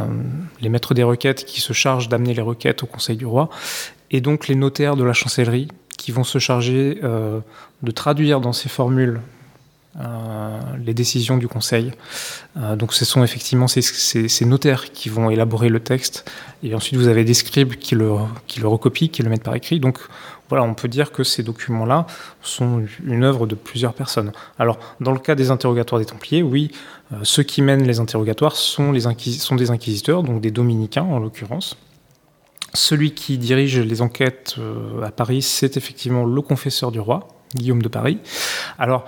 les 0.62 0.70
maîtres 0.70 0.93
des 0.93 1.04
requêtes 1.04 1.46
qui 1.46 1.62
se 1.62 1.74
chargent 1.74 2.10
d'amener 2.10 2.34
les 2.34 2.41
requêtes 2.41 2.84
au 2.84 2.88
conseil 2.88 3.15
du 3.15 3.26
roi, 3.26 3.50
et 4.12 4.22
donc 4.22 4.48
les 4.48 4.56
notaires 4.56 4.96
de 4.96 5.04
la 5.04 5.13
chancellerie 5.13 5.70
qui 5.98 6.12
vont 6.12 6.24
se 6.24 6.39
charger 6.39 7.00
euh, 7.04 7.39
de 7.84 7.91
traduire 7.91 8.41
dans 8.41 8.54
ces 8.54 8.70
formules 8.70 9.22
les 10.86 10.94
décisions 10.94 11.38
du 11.38 11.48
Conseil. 11.48 11.92
donc 12.76 12.94
ce 12.94 13.04
sont 13.04 13.24
effectivement 13.24 13.68
ces, 13.68 14.46
notaires 14.46 14.92
qui 14.92 15.10
vont 15.10 15.30
élaborer 15.30 15.70
le 15.70 15.80
texte, 15.80 16.30
et 16.62 16.76
ensuite 16.76 17.00
vous 17.00 17.08
avez 17.08 17.24
des 17.24 17.34
scribes 17.34 17.74
qui 17.74 17.96
le, 17.96 18.10
recopient, 18.64 19.08
qui 19.08 19.24
le 19.24 19.30
mettent 19.30 19.44
par 19.44 19.56
écrit. 19.56 19.80
Donc 19.80 20.00
voilà, 20.50 20.64
on 20.64 20.74
peut 20.74 20.88
dire 20.88 21.12
que 21.12 21.24
ces 21.24 21.44
documents-là 21.44 22.08
sont 22.42 22.86
une 23.04 23.24
œuvre 23.24 23.48
de 23.48 23.56
plusieurs 23.56 23.94
personnes. 23.94 24.32
Alors, 24.58 24.80
dans 25.02 25.12
le 25.12 25.20
cas 25.20 25.36
des 25.36 25.52
interrogatoires 25.52 26.00
des 26.00 26.06
Templiers, 26.06 26.42
oui, 26.42 26.72
euh, 27.12 27.18
ceux 27.24 27.44
qui 27.44 27.62
mènent 27.62 27.86
les 27.86 28.00
interrogatoires 28.00 28.56
sont, 28.56 28.94
des 28.94 29.08
inquisiteurs, 29.08 30.24
donc 30.24 30.42
des 30.42 30.52
dominicains 30.52 31.04
en 31.04 31.20
l'occurrence. 31.20 31.78
Celui 32.74 33.14
qui 33.14 33.38
dirige 33.38 33.80
les 33.80 34.02
enquêtes 34.02 34.56
euh, 34.60 35.02
à 35.02 35.12
Paris, 35.12 35.42
c'est 35.42 35.78
effectivement 35.78 36.26
le 36.26 36.42
confesseur 36.42 36.92
du 36.92 37.00
roi, 37.00 37.28
Guillaume 37.56 37.82
de 37.82 37.88
Paris. 37.88 38.20
Alors, 38.78 39.06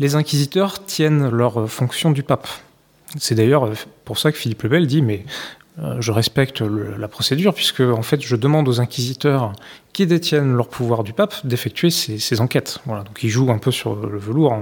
les 0.00 0.16
inquisiteurs 0.16 0.84
tiennent 0.84 1.28
leur 1.28 1.70
fonction 1.70 2.10
du 2.10 2.24
pape. 2.24 2.48
C'est 3.18 3.36
d'ailleurs 3.36 3.66
euh, 3.66 3.74
pour 4.04 4.18
ça 4.18 4.32
que 4.32 4.38
Philippe 4.38 4.64
le 4.64 4.68
Bel 4.68 4.86
dit, 4.88 5.02
mais 5.02 5.24
je 5.98 6.12
respecte 6.12 6.60
la 6.60 7.08
procédure, 7.08 7.54
puisque 7.54 7.80
en 7.80 8.02
fait 8.02 8.20
je 8.20 8.36
demande 8.36 8.68
aux 8.68 8.80
inquisiteurs 8.80 9.52
qui 9.92 10.06
détiennent 10.06 10.54
leur 10.54 10.68
pouvoir 10.68 11.04
du 11.04 11.12
pape 11.12 11.34
d'effectuer 11.44 11.90
ces, 11.90 12.40
enquêtes. 12.40 12.78
Voilà, 12.86 13.02
donc 13.02 13.22
ils 13.22 13.28
jouent 13.28 13.50
un 13.50 13.58
peu 13.58 13.70
sur 13.70 13.94
le 13.94 14.18
velours 14.18 14.52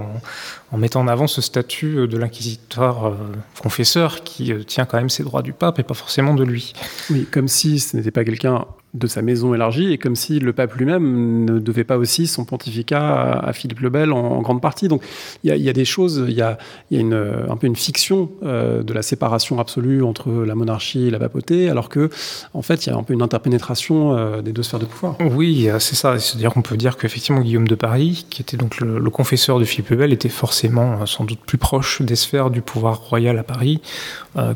en, 0.71 0.77
mettant 0.77 1.01
en 1.01 1.07
avant 1.07 1.27
ce 1.27 1.41
statut 1.41 2.07
de 2.07 2.17
l'inquisiteur 2.17 3.07
euh, 3.07 3.15
confesseur 3.61 4.23
qui 4.23 4.51
euh, 4.51 4.63
tient 4.63 4.85
quand 4.85 4.97
même 4.97 5.09
ses 5.09 5.23
droits 5.23 5.41
du 5.41 5.53
pape 5.53 5.79
et 5.79 5.83
pas 5.83 5.93
forcément 5.93 6.33
de 6.33 6.43
lui. 6.43 6.73
Oui, 7.09 7.27
comme 7.29 7.47
si 7.47 7.79
ce 7.79 7.97
n'était 7.97 8.11
pas 8.11 8.23
quelqu'un 8.23 8.65
de 8.95 9.05
sa 9.05 9.21
maison 9.21 9.53
élargie, 9.53 9.93
et 9.93 9.97
comme 9.99 10.15
si 10.15 10.39
le 10.39 10.51
pape 10.51 10.73
lui-même 10.73 11.45
ne 11.45 11.59
devait 11.59 11.83
pas 11.83 11.97
aussi 11.97 12.25
son 12.25 12.43
pontificat 12.43 13.39
à, 13.39 13.53
Philippe 13.53 13.81
le 13.81 13.89
Bel 13.89 14.11
en, 14.11 14.41
grande 14.41 14.61
partie. 14.61 14.87
Donc 14.87 15.03
il 15.43 15.55
y, 15.55 15.69
a 15.69 15.73
des 15.73 15.85
choses, 15.85 16.25
il 16.27 16.33
y 16.33 16.41
a, 16.41 16.57
une, 16.89 17.13
un 17.13 17.55
peu 17.55 17.67
une 17.67 17.75
fiction 17.75 18.31
euh, 18.43 18.81
de 18.81 18.93
la 18.93 19.03
séparation 19.03 19.59
absolue 19.59 20.03
entre 20.03 20.31
la 20.31 20.55
monarchie 20.55 21.07
et 21.07 21.11
la 21.11 21.19
papauté, 21.19 21.69
alors 21.69 21.89
que 21.89 22.09
en 22.53 22.63
fait 22.63 22.85
il 22.85 22.89
y 22.89 22.91
a 22.91 22.97
un 22.97 23.03
peu 23.03 23.13
une 23.13 23.21
interpénétration 23.21 24.17
euh, 24.17 24.41
des 24.41 24.53
deux 24.53 24.63
sphères 24.63 24.79
de 24.79 24.85
pouvoir. 24.85 25.15
Oui, 25.19 25.69
c'est 25.79 25.95
ça. 25.95 26.17
C'est-à-dire 26.17 26.51
qu'on 26.53 26.63
peut 26.63 26.77
dire 26.77 26.97
qu'effectivement 26.97 27.41
Guillaume 27.41 27.67
de 27.67 27.75
Paris, 27.75 28.25
qui 28.29 28.41
était 28.41 28.57
donc 28.57 28.79
le, 28.79 29.09
confesseur 29.09 29.59
de 29.59 29.65
Philippe 29.65 29.89
le 29.89 29.97
Bel, 29.97 30.13
était 30.13 30.29
forcément 30.29 31.01
euh, 31.01 31.05
sans 31.05 31.25
doute 31.25 31.39
plus 31.45 31.57
proche 31.59 32.01
des 32.01 32.15
sphères 32.15 32.49
du 32.49 32.61
pouvoir 32.61 32.99
royal 33.01 33.37
à 33.37 33.43
Paris 33.43 33.81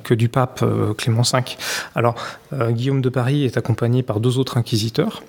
que 0.04 0.14
du 0.14 0.30
pape 0.30 0.64
Clément 0.98 1.24
V. 1.24 1.40
Alors 1.96 2.16
Guillaume 2.70 3.02
de 3.02 3.10
Paris 3.10 3.44
est 3.44 3.58
accompagné 3.58 4.04
par 4.04 4.20
deux 4.24 4.40
autres 4.40 4.58
inquisiteurs 4.58 5.22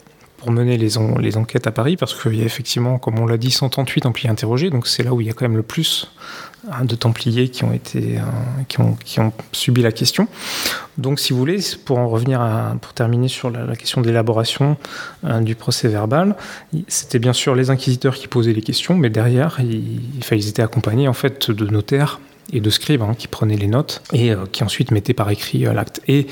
pour 0.44 0.52
mener 0.52 0.76
les, 0.76 0.98
enquêtes 0.98 1.66
à 1.66 1.70
Paris, 1.70 1.96
parce 1.96 2.14
qu'il 2.14 2.36
y 2.36 2.42
a 2.42 2.44
effectivement, 2.44 2.98
comme 2.98 3.18
on 3.18 3.24
l'a 3.24 3.38
dit, 3.38 3.50
138 3.50 4.02
Templiers 4.02 4.28
interrogés, 4.28 4.68
donc 4.68 4.86
c'est 4.86 5.02
là 5.02 5.14
où 5.14 5.22
il 5.22 5.26
y 5.26 5.30
a 5.30 5.32
quand 5.32 5.46
même 5.46 5.56
le 5.56 5.62
plus 5.62 6.10
hein, 6.70 6.84
de 6.84 6.94
Templiers 6.94 7.48
qui 7.48 7.64
ont, 7.64 7.72
été, 7.72 8.18
euh, 8.18 8.62
qui, 8.68 9.20
ont, 9.20 9.32
subi 9.52 9.80
la 9.80 9.90
question. 9.90 10.28
Donc 10.98 11.18
si 11.18 11.32
vous 11.32 11.38
voulez, 11.38 11.60
pour 11.86 11.98
en 11.98 12.08
revenir 12.08 12.42
à, 12.42 12.76
pour 12.78 12.92
terminer 12.92 13.28
sur 13.28 13.48
la, 13.48 13.74
question 13.74 14.02
de 14.02 14.06
l'élaboration 14.06 14.76
euh, 15.24 15.40
du 15.40 15.54
procès 15.54 15.88
verbal, 15.88 16.36
c'était 16.88 17.18
bien 17.18 17.32
sûr 17.32 17.54
les 17.54 17.70
inquisiteurs 17.70 18.14
qui 18.14 18.28
posaient 18.28 18.52
les 18.52 18.60
questions, 18.60 18.96
mais 18.96 19.08
derrière, 19.08 19.56
ils, 19.60 20.02
ils 20.30 20.48
étaient 20.48 20.60
accompagnés 20.60 21.08
en 21.08 21.14
fait 21.14 21.50
de 21.50 21.66
notaires 21.66 22.20
et 22.52 22.60
de 22.60 22.68
scribes 22.68 23.00
hein, 23.00 23.14
qui 23.16 23.28
prenaient 23.28 23.56
les 23.56 23.66
notes 23.66 24.02
et 24.12 24.30
euh, 24.30 24.44
qui 24.52 24.62
ensuite 24.62 24.90
mettaient 24.90 25.14
par 25.14 25.30
écrit 25.30 25.60
l'acte. 25.60 26.02
Et 26.06 26.26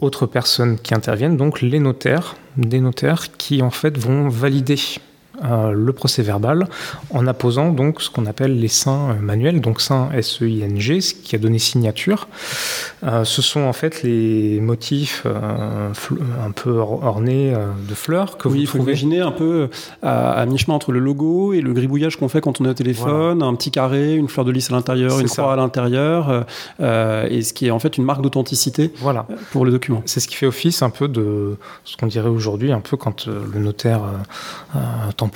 autres 0.00 0.26
personnes 0.26 0.78
qui 0.78 0.94
interviennent, 0.94 1.36
donc 1.36 1.60
les 1.60 1.80
notaires, 1.80 2.36
des 2.56 2.80
notaires 2.80 3.36
qui 3.36 3.62
en 3.62 3.70
fait 3.70 3.98
vont 3.98 4.28
valider 4.28 4.76
euh, 5.44 5.70
le 5.70 5.92
procès 5.92 6.22
verbal 6.22 6.66
en 7.10 7.26
apposant 7.28 7.70
donc 7.70 8.02
ce 8.02 8.10
qu'on 8.10 8.26
appelle 8.26 8.58
les 8.58 8.68
seins 8.68 9.14
manuels, 9.20 9.60
donc 9.60 9.80
seins 9.80 10.08
S-E-I-N-G, 10.12 11.00
ce 11.00 11.14
qui 11.14 11.36
a 11.36 11.38
donné 11.38 11.60
signature. 11.60 12.26
Euh, 13.04 13.22
ce 13.24 13.40
sont 13.40 13.60
en 13.60 13.72
fait 13.72 14.02
les 14.02 14.60
motifs 14.60 15.22
euh, 15.26 15.92
un 16.44 16.50
peu 16.50 16.72
ornés 16.78 17.54
de 17.88 17.94
fleurs 17.94 18.36
que 18.36 18.48
oui, 18.48 18.60
vous 18.60 18.66
trouvez. 18.66 18.92
Il 18.92 18.96
faut 18.96 19.06
imaginer 19.06 19.20
un 19.20 19.30
peu 19.30 19.68
à, 20.02 20.44
mi-chemin 20.46 20.74
entre 20.74 20.90
le 20.90 20.98
logo 20.98 21.52
et 21.52 21.60
le 21.60 21.72
gribouillage 21.72 22.16
qu'on 22.16 22.28
fait 22.28 22.40
quand 22.40 22.60
on 22.60 22.64
est 22.64 22.70
au 22.70 22.74
téléphone, 22.74 23.42
un 23.42 23.54
petit 23.54 23.70
carré, 23.70 24.14
une 24.14 24.28
fleur 24.28 24.44
de 24.44 24.50
lys 24.50 24.70
à 24.70 24.74
l'intérieur, 24.74 25.20
une 25.20 25.28
croix 25.28 25.52
à 25.52 25.56
l'intérieur, 25.56 26.46
et 26.80 27.42
ce 27.42 27.52
qui 27.52 27.66
est 27.66 27.70
en 27.70 27.78
fait 27.78 27.96
une 27.96 28.04
marque 28.04 28.22
d'authenticité 28.22 28.92
voilà. 28.96 29.26
pour 29.52 29.64
le 29.64 29.70
document. 29.70 30.02
C'est 30.06 30.20
ce 30.20 30.26
qui 30.26 30.34
fait 30.34 30.46
office 30.46 30.82
un 30.82 30.90
peu 30.90 31.06
de 31.06 31.56
ce 31.84 31.96
qu'on 31.96 32.06
dirait 32.06 32.28
aujourd'hui, 32.28 32.72
un 32.72 32.80
peu 32.80 32.96
quand 32.96 33.26
le 33.26 33.60
notaire 33.60 34.02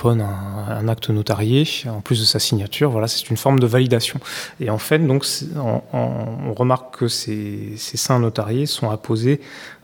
un, 0.05 0.87
acte 0.87 1.09
notarié, 1.09 1.67
en 1.87 2.01
plus 2.01 2.19
de 2.19 2.25
sa 2.25 2.39
signature. 2.39 2.91
Voilà, 2.91 3.07
c'est 3.07 3.29
une 3.29 3.37
forme 3.37 3.59
de 3.59 3.67
validation. 3.67 4.19
Et 4.59 4.69
en 4.69 4.77
fait, 4.77 4.99
donc, 4.99 5.25
on, 5.55 6.53
remarque 6.53 6.99
que 6.99 7.07
ces, 7.07 7.73
ces 7.77 7.97
seins 7.97 8.19
notariés 8.19 8.65
sont 8.65 8.89
apposés 8.89 9.41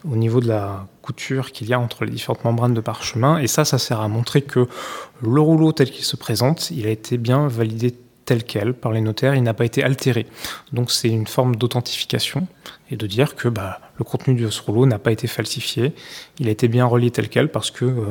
au 0.09 0.15
niveau 0.15 0.39
de 0.39 0.47
la 0.47 0.85
couture 1.01 1.51
qu'il 1.51 1.67
y 1.67 1.73
a 1.73 1.79
entre 1.79 2.05
les 2.05 2.11
différentes 2.11 2.43
membranes 2.43 2.73
de 2.73 2.81
parchemin. 2.81 3.39
Et 3.39 3.47
ça, 3.47 3.65
ça 3.65 3.77
sert 3.77 4.01
à 4.01 4.07
montrer 4.07 4.41
que 4.41 4.67
le 5.21 5.41
rouleau 5.41 5.71
tel 5.71 5.89
qu'il 5.89 6.05
se 6.05 6.15
présente, 6.15 6.71
il 6.71 6.85
a 6.85 6.91
été 6.91 7.17
bien 7.17 7.47
validé 7.47 7.95
tel 8.29 8.43
quel 8.43 8.75
par 8.75 8.91
les 8.91 9.01
notaires, 9.01 9.33
il 9.33 9.41
n'a 9.41 9.55
pas 9.55 9.65
été 9.65 9.83
altéré. 9.83 10.27
Donc 10.71 10.91
c'est 10.91 11.09
une 11.09 11.25
forme 11.25 11.55
d'authentification 11.55 12.45
et 12.91 12.95
de 12.95 13.07
dire 13.07 13.35
que 13.35 13.47
bah, 13.47 13.79
le 13.97 14.03
contenu 14.03 14.35
de 14.35 14.51
ce 14.51 14.61
rouleau 14.61 14.85
n'a 14.85 14.99
pas 14.99 15.11
été 15.11 15.25
falsifié, 15.25 15.93
il 16.37 16.47
a 16.47 16.51
été 16.51 16.67
bien 16.67 16.85
relié 16.85 17.09
tel 17.09 17.27
quel 17.27 17.49
parce 17.49 17.71
que 17.71 17.85
euh, 17.85 18.05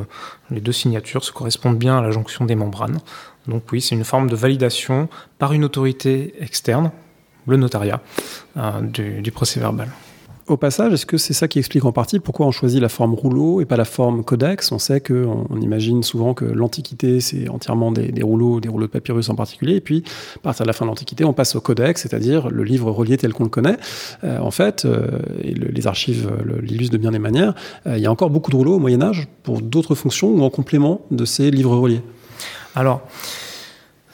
les 0.50 0.60
deux 0.60 0.72
signatures 0.72 1.22
se 1.22 1.30
correspondent 1.30 1.78
bien 1.78 1.98
à 1.98 2.02
la 2.02 2.10
jonction 2.10 2.46
des 2.46 2.56
membranes. 2.56 2.98
Donc 3.46 3.70
oui, 3.70 3.80
c'est 3.80 3.94
une 3.94 4.02
forme 4.02 4.28
de 4.28 4.34
validation 4.34 5.08
par 5.38 5.52
une 5.52 5.64
autorité 5.64 6.34
externe, 6.40 6.90
le 7.46 7.56
notariat, 7.56 8.00
euh, 8.56 8.80
du 8.80 9.30
procès 9.30 9.60
verbal. 9.60 9.88
Au 10.48 10.56
passage, 10.56 10.94
est-ce 10.94 11.04
que 11.04 11.18
c'est 11.18 11.34
ça 11.34 11.46
qui 11.46 11.58
explique 11.58 11.84
en 11.84 11.92
partie 11.92 12.20
pourquoi 12.20 12.46
on 12.46 12.50
choisit 12.50 12.80
la 12.80 12.88
forme 12.88 13.12
rouleau 13.12 13.60
et 13.60 13.66
pas 13.66 13.76
la 13.76 13.84
forme 13.84 14.24
codex? 14.24 14.72
On 14.72 14.78
sait 14.78 15.02
qu'on 15.02 15.46
on 15.50 15.60
imagine 15.60 16.02
souvent 16.02 16.32
que 16.32 16.46
l'Antiquité, 16.46 17.20
c'est 17.20 17.50
entièrement 17.50 17.92
des, 17.92 18.22
rouleaux, 18.22 18.58
des 18.58 18.70
rouleaux 18.70 18.86
de 18.86 18.90
papyrus 18.90 19.28
en 19.28 19.34
particulier, 19.34 19.76
et 19.76 19.82
puis 19.82 20.04
à 20.36 20.38
partir 20.38 20.64
de 20.64 20.68
la 20.68 20.72
fin 20.72 20.86
de 20.86 20.90
l'Antiquité, 20.90 21.26
on 21.26 21.34
passe 21.34 21.54
au 21.54 21.60
codex, 21.60 22.00
c'est-à-dire 22.00 22.48
le 22.48 22.64
livre 22.64 22.90
relié 22.90 23.18
tel 23.18 23.34
qu'on 23.34 23.44
le 23.44 23.50
connaît. 23.50 23.76
Euh, 24.24 24.38
en 24.38 24.50
fait, 24.50 24.86
euh, 24.86 25.18
et 25.42 25.52
les 25.52 25.86
archives 25.86 26.30
l'illustrent 26.62 26.94
de 26.94 26.98
bien 26.98 27.10
des 27.10 27.18
manières, 27.18 27.54
euh, 27.86 27.98
il 27.98 28.02
y 28.02 28.06
a 28.06 28.10
encore 28.10 28.30
beaucoup 28.30 28.50
de 28.50 28.56
rouleaux 28.56 28.76
au 28.76 28.78
Moyen 28.78 29.02
Âge 29.02 29.28
pour 29.42 29.60
d'autres 29.60 29.94
fonctions 29.94 30.30
ou 30.30 30.42
en 30.42 30.50
complément 30.50 31.02
de 31.10 31.26
ces 31.26 31.50
livres 31.50 31.76
reliés? 31.76 32.00
Alors, 32.74 33.02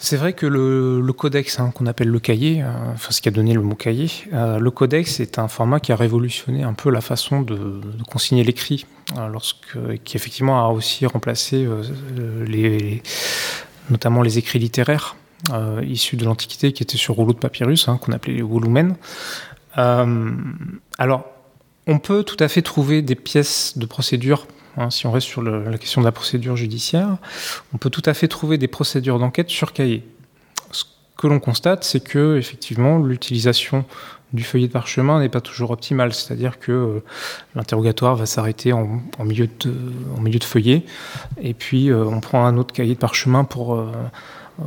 c'est 0.05 0.19
vrai 0.19 0.35
que 0.35 0.45
le, 0.45 1.13
codex, 1.13 1.59
hein, 1.61 1.71
qu'on 1.75 1.87
appelle 1.87 2.09
le 2.09 2.21
cahier, 2.21 2.63
euh, 2.63 2.67
enfin 2.93 3.11
ce 3.11 3.23
qui 3.23 3.29
a 3.29 3.33
donné 3.33 3.55
le 3.55 3.63
mot 3.63 3.75
cahier, 3.75 4.11
euh, 4.35 4.59
le 4.59 4.71
codex 4.71 5.19
est 5.19 5.39
un 5.39 5.49
format 5.49 5.81
qui 5.81 5.93
a 5.93 5.97
révolutionné 5.97 6.63
un 6.63 6.75
peu 6.75 6.91
la 6.91 7.01
façon 7.01 7.41
de, 7.41 7.81
consigner 8.07 8.45
l'écrit, 8.45 8.85
euh, 9.17 9.97
qui 10.05 10.17
effectivement 10.17 10.63
a 10.63 10.69
aussi 10.69 11.07
remplacé 11.07 11.67
les, 12.47 13.03
notamment 13.89 14.21
les 14.21 14.37
écrits 14.37 14.59
littéraires 14.59 15.17
issus 15.83 16.17
de 16.17 16.25
l'Antiquité 16.25 16.73
qui 16.73 16.83
étaient 16.83 16.99
sur 16.99 17.15
rouleau 17.15 17.33
de 17.33 17.39
papyrus, 17.39 17.89
hein, 17.89 17.99
qu'on 18.01 18.13
appelait 18.13 18.35
les 18.35 18.43
volumen. 18.43 18.97
alors, 19.75 21.25
on 21.87 21.99
peut 21.99 22.25
tout 22.25 22.37
à 22.41 22.49
fait 22.49 22.63
trouver 22.63 23.01
des 23.01 23.15
pièces 23.15 23.79
de 23.79 23.87
procédure 23.87 24.47
Hein, 24.77 24.91
si 24.91 25.07
on 25.07 25.13
reste 25.13 25.27
sur 25.27 25.43
la 25.43 25.79
question 25.79 26.01
de 26.01 26.07
la 26.07 26.13
procédure 26.13 26.57
judiciaire, 26.57 27.17
on 27.73 27.79
peut 27.79 27.91
tout 27.91 28.03
à 28.07 28.15
fait 28.15 28.29
trouver 28.29 28.59
des 28.59 28.69
procédures 28.69 29.19
d'enquête 29.19 29.51
sur 29.51 29.73
cahier. 29.73 30.03
Ce 30.73 30.85
que 31.17 31.27
l'on 31.27 31.39
constate, 31.39 31.85
c'est 31.85 32.03
que 32.03 32.37
effectivement 32.37 32.99
l'utilisation 32.99 33.85
du 34.33 34.43
feuillet 34.43 34.67
de 34.67 34.73
parchemin 34.73 35.21
n'est 35.21 35.29
pas 35.29 35.41
toujours 35.41 35.71
optimale, 35.71 36.13
c'est-à-dire 36.13 36.59
que 36.59 36.73
euh, 36.73 37.05
l'interrogatoire 37.55 38.17
va 38.17 38.27
s'arrêter 38.27 38.73
en, 38.73 39.01
milieu 39.21 39.47
de, 39.47 40.45
feuillet, 40.45 40.83
et 41.41 41.55
puis 41.55 41.89
euh, 41.89 42.05
on 42.05 42.21
prend 42.21 42.45
un 42.45 42.57
autre 42.57 42.75
cahier 42.75 42.95
de 42.95 42.99
parchemin 42.99 43.45
pour 43.45 43.77
euh, 43.77 43.93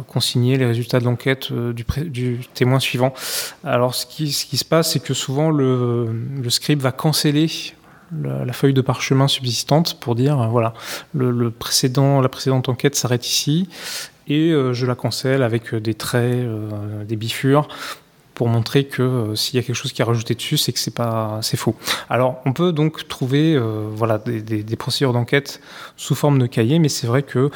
consigner 0.07 0.57
les 0.57 0.65
résultats 0.65 1.01
de 1.01 1.05
l'enquête 1.05 1.51
du, 1.51 2.39
témoin 2.53 2.79
suivant. 2.79 3.13
Alors 3.65 3.93
ce 3.93 4.05
qui, 4.05 4.31
ce 4.31 4.45
qui 4.45 4.57
se 4.57 4.65
passe, 4.65 4.93
c'est 4.93 5.03
que 5.03 5.13
souvent 5.13 5.49
le, 5.49 6.09
le 6.41 6.49
scribe 6.49 6.79
va 6.79 6.93
canceller 6.93 7.49
la, 8.11 8.53
feuille 8.53 8.73
de 8.73 8.81
parchemin 8.81 9.27
subsistante 9.27 9.99
pour 9.99 10.15
dire 10.15 10.39
euh, 10.41 10.47
voilà 10.47 10.73
le, 11.13 11.51
précédent 11.51 12.21
la 12.21 12.29
précédente 12.29 12.69
enquête 12.69 12.95
s'arrête 12.95 13.27
ici 13.27 13.67
et 14.27 14.51
euh, 14.51 14.73
je 14.73 14.85
la 14.85 14.95
cancelle 14.95 15.43
avec 15.43 15.73
euh, 15.73 15.79
des 15.79 15.93
traits 15.93 16.47
des 17.07 17.15
bifures 17.15 17.67
pour 18.33 18.49
montrer 18.49 18.85
que 18.85 19.33
s'il 19.33 19.55
y 19.55 19.59
a 19.59 19.65
quelque 19.65 19.75
chose 19.75 19.93
qui 19.93 20.03
est 20.03 20.05
rajouté 20.05 20.35
dessus, 20.35 20.57
c'est 20.57 20.71
que 20.71 20.77
c'est 20.77 20.93
pas, 20.93 21.39
c'est 21.41 21.57
faux. 21.57 21.75
Alors, 22.07 22.39
on 22.45 22.53
peut 22.53 22.71
donc 22.71 23.07
trouver, 23.07 23.59
voilà, 23.95 24.19
des, 24.19 24.43
des, 24.43 24.75
procédures 24.75 25.11
d'enquête 25.11 25.59
sous 25.95 26.13
forme 26.13 26.37
de 26.37 26.45
cahier, 26.45 26.77
mais 26.77 26.87
c'est 26.87 27.07
vrai 27.07 27.23
que 27.23 27.49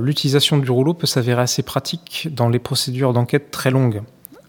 l'utilisation 0.00 0.58
du 0.58 0.68
rouleau 0.72 0.92
peut 0.92 1.06
s'avérer 1.06 1.42
assez 1.42 1.62
pratique 1.62 2.26
dans 2.32 2.48
les 2.48 2.58
procédures 2.58 3.12
d'enquête 3.12 3.52
très 3.52 3.70
longues. 3.70 4.02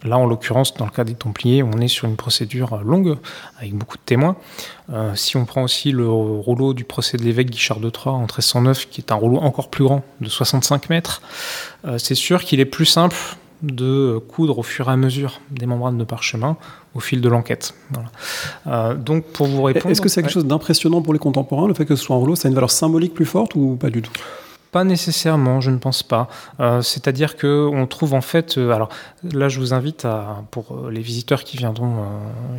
Là, 0.03 0.17
en 0.17 0.25
l'occurrence, 0.25 0.73
dans 0.75 0.85
le 0.85 0.91
cas 0.91 1.03
des 1.03 1.13
Templiers, 1.13 1.63
on 1.63 1.79
est 1.79 1.87
sur 1.87 2.07
une 2.07 2.15
procédure 2.15 2.81
longue, 2.83 3.17
avec 3.57 3.73
beaucoup 3.73 3.97
de 3.97 4.03
témoins. 4.05 4.35
Euh, 4.91 5.15
si 5.15 5.37
on 5.37 5.45
prend 5.45 5.63
aussi 5.63 5.91
le 5.91 6.09
rouleau 6.09 6.73
du 6.73 6.83
procès 6.83 7.17
de 7.17 7.23
l'évêque 7.23 7.49
Guichard 7.49 7.79
de 7.79 7.89
Troyes 7.89 8.13
en 8.13 8.21
1309, 8.21 8.89
qui 8.89 9.01
est 9.01 9.11
un 9.11 9.15
rouleau 9.15 9.37
encore 9.37 9.69
plus 9.69 9.83
grand, 9.85 10.03
de 10.19 10.29
65 10.29 10.89
mètres, 10.89 11.21
euh, 11.85 11.97
c'est 11.97 12.15
sûr 12.15 12.43
qu'il 12.43 12.59
est 12.59 12.65
plus 12.65 12.85
simple 12.85 13.15
de 13.61 14.21
coudre 14.27 14.59
au 14.59 14.63
fur 14.63 14.89
et 14.89 14.91
à 14.91 14.97
mesure 14.97 15.39
des 15.49 15.65
membranes 15.65 15.97
de 15.97 16.03
parchemin 16.03 16.57
au 16.95 16.99
fil 16.99 17.21
de 17.21 17.29
l'enquête. 17.29 17.73
Euh, 18.67 18.93
donc, 18.93 19.23
pour 19.27 19.47
vous 19.47 19.63
répondre... 19.63 19.89
Est-ce 19.89 20.01
que 20.01 20.09
c'est 20.09 20.21
quelque 20.21 20.33
chose 20.33 20.45
d'impressionnant 20.45 21.01
pour 21.01 21.13
les 21.13 21.19
contemporains, 21.19 21.67
le 21.67 21.73
fait 21.73 21.85
que 21.85 21.95
ce 21.95 22.03
soit 22.03 22.15
un 22.15 22.19
rouleau 22.19 22.35
Ça 22.35 22.47
a 22.47 22.49
une 22.49 22.55
valeur 22.55 22.71
symbolique 22.71 23.13
plus 23.13 23.25
forte 23.25 23.55
ou 23.55 23.77
pas 23.79 23.89
du 23.89 24.01
tout? 24.01 24.11
Pas 24.73 24.83
nécessairement, 24.83 25.61
je 25.61 25.69
ne 25.69 25.77
pense 25.77 26.01
pas. 26.01 26.27
Euh, 26.59 26.81
c'est-à-dire 26.81 27.37
que 27.37 27.69
on 27.71 27.85
trouve 27.85 28.15
en 28.15 28.21
fait, 28.21 28.57
euh, 28.57 28.71
alors 28.71 28.89
là, 29.23 29.47
je 29.47 29.59
vous 29.59 29.71
invite 29.73 30.03
à, 30.03 30.43
pour 30.49 30.65
euh, 30.71 30.89
les 30.89 30.99
visiteurs 30.99 31.43
qui 31.43 31.57
viendront, 31.57 32.03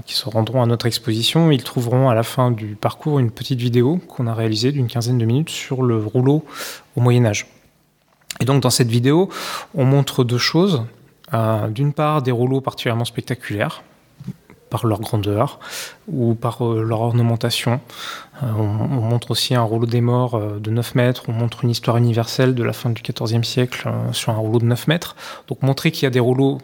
qui 0.06 0.14
se 0.14 0.26
rendront 0.28 0.62
à 0.62 0.66
notre 0.66 0.86
exposition, 0.86 1.50
ils 1.50 1.64
trouveront 1.64 2.08
à 2.08 2.14
la 2.14 2.22
fin 2.22 2.52
du 2.52 2.76
parcours 2.76 3.18
une 3.18 3.32
petite 3.32 3.58
vidéo 3.58 4.00
qu'on 4.08 4.28
a 4.28 4.34
réalisée 4.34 4.70
d'une 4.70 4.86
quinzaine 4.86 5.18
de 5.18 5.24
minutes 5.24 5.50
sur 5.50 5.82
le 5.82 5.98
rouleau 5.98 6.44
au 6.96 7.00
Moyen 7.00 7.26
Âge. 7.26 7.48
Et 8.40 8.44
donc 8.44 8.62
dans 8.62 8.70
cette 8.70 8.88
vidéo, 8.88 9.28
on 9.74 9.84
montre 9.84 10.24
deux 10.24 10.38
choses. 10.38 10.84
D'une 11.70 11.92
part, 11.92 12.22
des 12.22 12.30
rouleaux 12.30 12.60
particulièrement 12.60 13.04
spectaculaires, 13.04 13.82
par 14.74 14.86
leur 14.86 15.00
grandeur 15.00 15.60
ou 16.08 16.34
par 16.34 16.66
euh, 16.66 16.82
leur 16.82 17.00
ornementation. 17.00 17.80
Euh, 18.42 18.46
on, 18.58 19.02
montre 19.02 19.30
aussi 19.30 19.54
un 19.54 19.62
rouleau 19.62 19.86
des 19.86 20.00
morts 20.00 20.34
euh, 20.34 20.58
de 20.58 20.72
9 20.72 20.96
mètres, 20.96 21.22
on 21.28 21.32
montre 21.32 21.62
une 21.62 21.70
histoire 21.70 21.96
universelle 21.96 22.56
de 22.56 22.64
la 22.64 22.72
fin 22.72 22.90
du 22.90 23.00
XIVe 23.00 23.44
siècle 23.44 23.88
sur 24.10 24.32
un 24.32 24.36
rouleau 24.36 24.58
de 24.58 24.64
9 24.64 24.88
mètres. 24.88 25.14
Donc 25.46 25.62
montrer 25.62 25.92
qu'il 25.92 26.02
y 26.02 26.06
a 26.06 26.10
des 26.10 26.18
rouleaux 26.18 26.58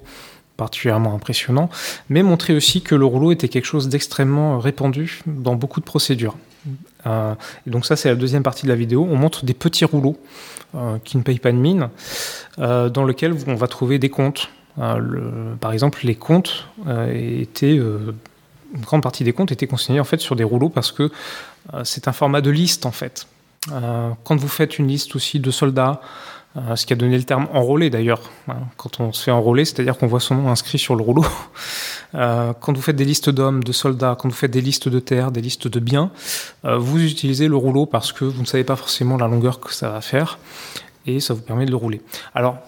particulièrement 0.56 1.14
impressionnants, 1.14 1.70
mais 2.08 2.24
montrer 2.24 2.52
aussi 2.52 2.82
que 2.82 2.96
le 2.96 3.04
rouleau 3.04 3.30
était 3.30 3.48
quelque 3.48 3.64
chose 3.64 3.88
d'extrêmement 3.88 4.58
répandu 4.58 5.20
dans 5.26 5.54
beaucoup 5.54 5.78
de 5.78 5.84
procédures. 5.84 6.36
et 7.06 7.70
donc 7.70 7.86
ça, 7.86 7.94
c'est 7.94 8.08
la 8.08 8.16
deuxième 8.16 8.42
partie 8.42 8.64
de 8.64 8.70
la 8.70 8.74
vidéo. 8.74 9.06
On 9.08 9.16
montre 9.16 9.44
des 9.44 9.54
petits 9.54 9.84
rouleaux 9.84 10.18
qui 11.04 11.16
ne 11.16 11.22
payent 11.22 11.38
pas 11.38 11.52
de 11.52 11.56
mine, 11.56 11.88
dans 12.58 13.04
lesquels 13.06 13.34
on 13.46 13.54
va 13.54 13.68
trouver 13.68 13.98
des 13.98 14.10
comptes. 14.10 14.50
Par 14.76 15.72
exemple, 15.72 16.00
les 16.04 16.14
comptes 16.14 16.66
étaient 17.12 17.76
une 17.76 18.14
grande 18.82 19.02
partie 19.02 19.24
des 19.24 19.32
comptes 19.32 19.52
étaient 19.52 19.66
consignés 19.66 20.00
en 20.00 20.04
fait 20.04 20.20
sur 20.20 20.36
des 20.36 20.44
rouleaux 20.44 20.68
parce 20.68 20.92
que 20.92 21.10
c'est 21.82 22.08
un 22.08 22.12
format 22.12 22.40
de 22.40 22.50
liste 22.50 22.86
en 22.86 22.92
fait. 22.92 23.26
quand 23.68 24.36
vous 24.36 24.48
faites 24.48 24.78
une 24.78 24.88
liste 24.88 25.16
aussi 25.16 25.40
de 25.40 25.50
soldats, 25.50 26.00
euh, 26.56 26.74
ce 26.74 26.84
qui 26.84 26.92
a 26.92 26.96
donné 26.96 27.16
le 27.16 27.22
terme 27.22 27.46
enrôlé 27.52 27.90
d'ailleurs. 27.90 28.22
Hein, 28.48 28.56
quand 28.76 28.98
on 28.98 29.12
se 29.12 29.22
fait 29.22 29.30
enrôler, 29.30 29.64
c'est-à-dire 29.64 29.96
qu'on 29.96 30.08
voit 30.08 30.18
son 30.18 30.34
nom 30.34 30.50
inscrit 30.50 30.78
sur 30.78 30.96
le 30.96 31.02
rouleau. 31.02 31.24
Euh, 32.16 32.52
quand 32.60 32.72
vous 32.76 32.82
faites 32.82 32.96
des 32.96 33.04
listes 33.04 33.30
d'hommes, 33.30 33.62
de 33.62 33.70
soldats, 33.70 34.16
quand 34.18 34.28
vous 34.28 34.34
faites 34.34 34.50
des 34.50 34.60
listes 34.60 34.88
de 34.88 34.98
terres, 34.98 35.30
des 35.30 35.40
listes 35.40 35.68
de 35.68 35.78
biens, 35.78 36.10
euh, 36.64 36.76
vous 36.76 37.00
utilisez 37.00 37.46
le 37.46 37.54
rouleau 37.54 37.86
parce 37.86 38.12
que 38.12 38.24
vous 38.24 38.40
ne 38.40 38.46
savez 38.46 38.64
pas 38.64 38.74
forcément 38.74 39.16
la 39.16 39.28
longueur 39.28 39.60
que 39.60 39.72
ça 39.72 39.90
va 39.90 40.00
faire 40.00 40.40
et 41.06 41.20
ça 41.20 41.34
vous 41.34 41.40
permet 41.40 41.66
de 41.66 41.70
le 41.70 41.76
rouler. 41.76 42.02
Alors, 42.34 42.58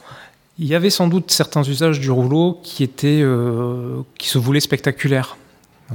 il 0.59 0.67
y 0.67 0.75
avait 0.75 0.91
sans 0.91 1.09
doute 1.09 1.31
certains 1.31 1.63
usages 1.63 2.01
du 2.01 2.11
rouleau 2.11 2.61
qui 2.63 2.89
qui 2.89 4.29
se 4.29 4.39
voulaient 4.39 4.61
spectaculaires. 4.61 5.37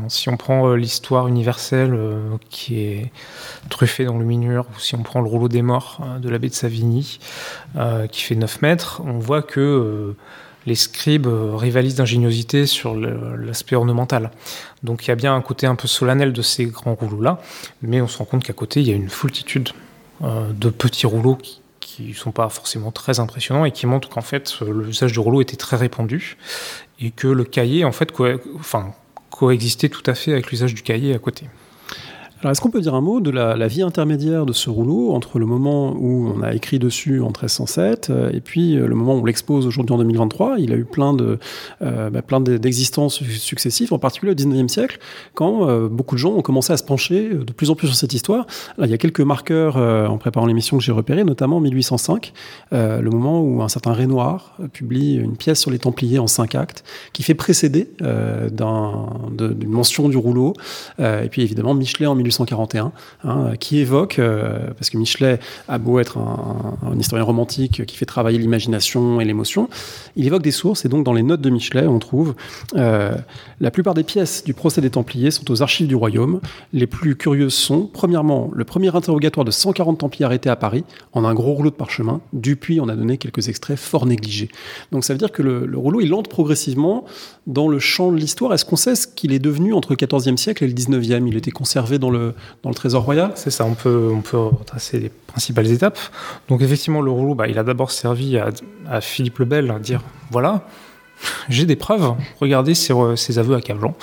Si 0.09 0.29
on 0.29 0.37
prend 0.37 0.67
euh, 0.67 0.75
l'histoire 0.75 1.27
universelle 1.27 1.93
euh, 1.93 2.37
qui 2.49 2.81
est 2.81 3.11
truffée 3.69 4.05
dans 4.05 4.17
le 4.17 4.25
minure, 4.25 4.65
ou 4.75 4.79
si 4.79 4.95
on 4.95 5.03
prend 5.03 5.21
le 5.21 5.27
rouleau 5.27 5.47
des 5.47 5.61
morts 5.61 5.99
hein, 6.01 6.19
de 6.19 6.29
l'abbé 6.29 6.49
de 6.49 6.53
Savigny, 6.53 7.19
euh, 7.75 8.07
qui 8.07 8.21
fait 8.21 8.35
9 8.35 8.61
mètres, 8.61 9.01
on 9.05 9.17
voit 9.17 9.41
que 9.41 10.15
les 10.65 10.75
scribes 10.75 11.27
rivalisent 11.27 11.95
d'ingéniosité 11.95 12.65
sur 12.65 12.93
l'aspect 12.95 13.75
ornemental. 13.75 14.31
Donc 14.83 15.05
il 15.05 15.07
y 15.09 15.11
a 15.11 15.15
bien 15.15 15.33
un 15.33 15.41
côté 15.41 15.65
un 15.65 15.75
peu 15.75 15.87
solennel 15.87 16.33
de 16.33 16.41
ces 16.41 16.65
grands 16.65 16.95
rouleaux-là, 16.95 17.41
mais 17.81 18.01
on 18.01 18.07
se 18.07 18.17
rend 18.17 18.25
compte 18.25 18.43
qu'à 18.43 18.53
côté, 18.53 18.81
il 18.81 18.87
y 18.87 18.91
a 18.91 18.95
une 18.95 19.09
foultitude 19.09 19.69
de 20.21 20.69
petits 20.69 21.05
rouleaux 21.05 21.35
qui 21.35 21.61
ne 21.99 22.13
sont 22.13 22.31
pas 22.31 22.49
forcément 22.49 22.91
très 22.91 23.19
impressionnants 23.19 23.65
et 23.65 23.71
qui 23.71 23.85
montrent 23.85 24.09
qu'en 24.09 24.21
fait 24.21 24.59
l'usage 24.61 25.11
du 25.11 25.19
rouleau 25.19 25.41
était 25.41 25.55
très 25.55 25.77
répandu 25.77 26.37
et 26.99 27.11
que 27.11 27.27
le 27.27 27.43
cahier 27.43 27.85
en 27.85 27.91
fait 27.91 28.11
coexister 29.29 29.89
tout 29.89 30.03
à 30.05 30.15
fait 30.15 30.31
avec 30.31 30.49
l'usage 30.51 30.73
du 30.73 30.81
cahier 30.81 31.13
à 31.13 31.19
côté. 31.19 31.45
Alors, 32.39 32.51
est-ce 32.51 32.61
qu'on 32.61 32.69
peut 32.69 32.81
dire 32.81 32.93
un 32.93 33.01
mot 33.01 33.19
de 33.19 33.31
la, 33.31 33.67
vie 33.67 33.81
intermédiaire 33.81 34.45
de 34.45 34.53
ce 34.53 34.69
rouleau 34.69 35.11
entre 35.11 35.39
le 35.39 35.47
moment 35.47 35.95
où 35.97 36.31
on 36.35 36.43
a 36.43 36.53
écrit 36.53 36.77
dessus 36.77 37.19
en 37.19 37.27
1307 37.27 38.09
euh, 38.09 38.29
et 38.31 38.41
puis 38.41 38.77
euh, 38.77 38.87
le 38.87 38.93
moment 38.93 39.15
où 39.15 39.21
on 39.21 39.25
l'expose 39.25 39.65
aujourd'hui 39.65 39.95
en 39.95 39.97
2023 39.97 40.59
Il 40.59 40.71
a 40.71 40.75
eu 40.75 40.85
plein 40.85 41.13
de 41.13 41.39
euh, 41.81 42.11
bah, 42.11 42.21
plein 42.21 42.39
d'existences 42.39 43.23
successives, 43.23 43.91
en 43.91 43.97
particulier 43.97 44.33
au 44.33 44.35
19e 44.35 44.67
siècle, 44.67 44.99
quand 45.33 45.67
beaucoup 45.89 46.15
de 46.15 46.19
gens 46.19 46.33
ont 46.33 46.41
commencé 46.41 46.71
à 46.71 46.77
se 46.77 46.83
pencher 46.83 47.29
de 47.29 47.51
plus 47.51 47.71
en 47.71 47.75
plus 47.75 47.87
sur 47.87 47.95
cette 47.95 48.13
histoire. 48.13 48.45
Il 48.81 48.89
y 48.89 48.93
a 48.93 48.97
quelques 48.97 49.21
marqueurs 49.21 49.77
en 49.77 50.17
préparant 50.17 50.45
l'émission 50.45 50.77
que 50.77 50.83
j'ai 50.83 50.91
repérés, 50.91 51.23
notamment 51.23 51.57
en 51.57 51.61
1805, 51.61 52.33
le 52.71 53.09
moment 53.09 53.41
où 53.41 53.61
un 53.61 53.69
certain 53.69 53.93
Renoir 53.93 54.57
publie 54.73 55.15
une 55.15 55.37
pièce 55.37 55.59
sur 55.59 55.71
les 55.71 55.79
Templiers 55.79 56.19
en 56.19 56.27
cinq 56.27 56.55
actes, 56.55 56.83
qui 57.13 57.23
fait 57.23 57.33
précéder 57.33 57.89
d'une 57.99 59.69
mention 59.69 60.09
du 60.09 60.17
rouleau, 60.17 60.53
et 60.99 61.29
puis 61.29 61.41
évidemment 61.41 61.73
Michelet 61.73 62.07
en 62.07 62.15
1841, 62.27 62.91
hein, 63.23 63.51
qui 63.59 63.79
évoque, 63.79 64.19
euh, 64.19 64.71
parce 64.77 64.89
que 64.89 64.97
Michelet 64.97 65.39
a 65.67 65.77
beau 65.77 65.99
être 65.99 66.17
un, 66.17 66.97
historien 66.97 67.23
romantique 67.23 67.85
qui 67.85 67.95
fait 67.95 68.05
travailler 68.05 68.37
l'imagination 68.37 69.21
et 69.21 69.25
l'émotion, 69.25 69.69
il 70.15 70.25
évoque 70.25 70.41
des 70.41 70.51
sources, 70.51 70.85
et 70.85 70.89
donc 70.89 71.03
dans 71.03 71.13
les 71.13 71.23
notes 71.23 71.41
de 71.41 71.49
Michelet, 71.49 71.87
on 71.87 71.99
trouve 71.99 72.35
euh, 72.75 73.15
la 73.59 73.71
plupart 73.71 73.93
des 73.93 74.03
pièces 74.03 74.43
du 74.43 74.53
procès 74.53 74.81
des 74.81 74.89
Templiers 74.89 75.31
sont 75.31 75.49
aux 75.51 75.61
archives 75.61 75.87
du 75.87 75.95
royaume. 75.95 76.39
Les 76.73 76.87
plus 76.87 77.15
curieuses 77.15 77.53
sont, 77.53 77.89
premièrement, 77.91 78.49
le 78.53 78.63
premier 78.63 78.95
interrogatoire 78.95 79.45
de 79.45 79.51
140 79.51 79.99
Templiers 79.99 80.25
arrêtés 80.25 80.49
à 80.49 80.55
Paris, 80.55 80.83
en 81.13 81.25
un 81.25 81.33
gros 81.33 81.53
rouleau 81.53 81.69
de 81.69 81.75
parchemin. 81.75 82.21
Dupuis 82.33 82.79
on 82.79 82.89
a 82.89 82.95
donné 82.95 83.17
quelques 83.17 83.47
extraits 83.47 83.77
fort 83.77 84.05
négligés. 84.05 84.49
Donc 84.91 85.03
ça 85.03 85.13
veut 85.13 85.19
dire 85.19 85.31
que 85.31 85.41
le, 85.41 85.65
le 85.65 85.77
rouleau, 85.77 86.01
il 86.01 86.13
entre 86.13 86.29
progressivement 86.29 87.05
dans 87.47 87.67
le 87.67 87.79
champ 87.79 88.11
de 88.11 88.17
l'histoire. 88.17 88.53
Est-ce 88.53 88.65
qu'on 88.65 88.75
sait 88.75 88.95
ce 88.95 89.07
qu'il 89.07 89.31
est 89.31 89.39
devenu 89.39 89.73
entre 89.73 89.95
le 89.97 90.05
XIVe 90.05 90.37
siècle 90.37 90.63
et 90.63 90.67
le 90.67 90.73
XIXe 90.73 91.23
Il 91.27 91.37
était 91.37 91.51
conservé 91.51 91.97
dans 91.97 92.09
le 92.09 92.16
dans 92.63 92.69
le 92.69 92.75
trésor 92.75 93.03
royal 93.03 93.31
C'est 93.35 93.51
ça, 93.51 93.65
on 93.65 93.73
peut, 93.73 94.09
on 94.13 94.21
peut 94.21 94.37
retracer 94.37 94.99
les 94.99 95.09
principales 95.09 95.71
étapes. 95.71 95.99
Donc 96.49 96.61
effectivement, 96.61 97.01
le 97.01 97.11
rouleau, 97.11 97.35
bah, 97.35 97.47
il 97.47 97.57
a 97.59 97.63
d'abord 97.63 97.91
servi 97.91 98.37
à, 98.37 99.01
Philippe 99.01 99.39
le 99.39 99.45
Bel 99.45 99.71
à 99.71 99.79
dire, 99.79 100.01
voilà, 100.31 100.61
j'ai 101.49 101.65
des 101.65 101.75
preuves, 101.75 102.13
regardez 102.39 102.73
ses, 102.73 103.39
aveux 103.39 103.55
accablants. 103.55 103.95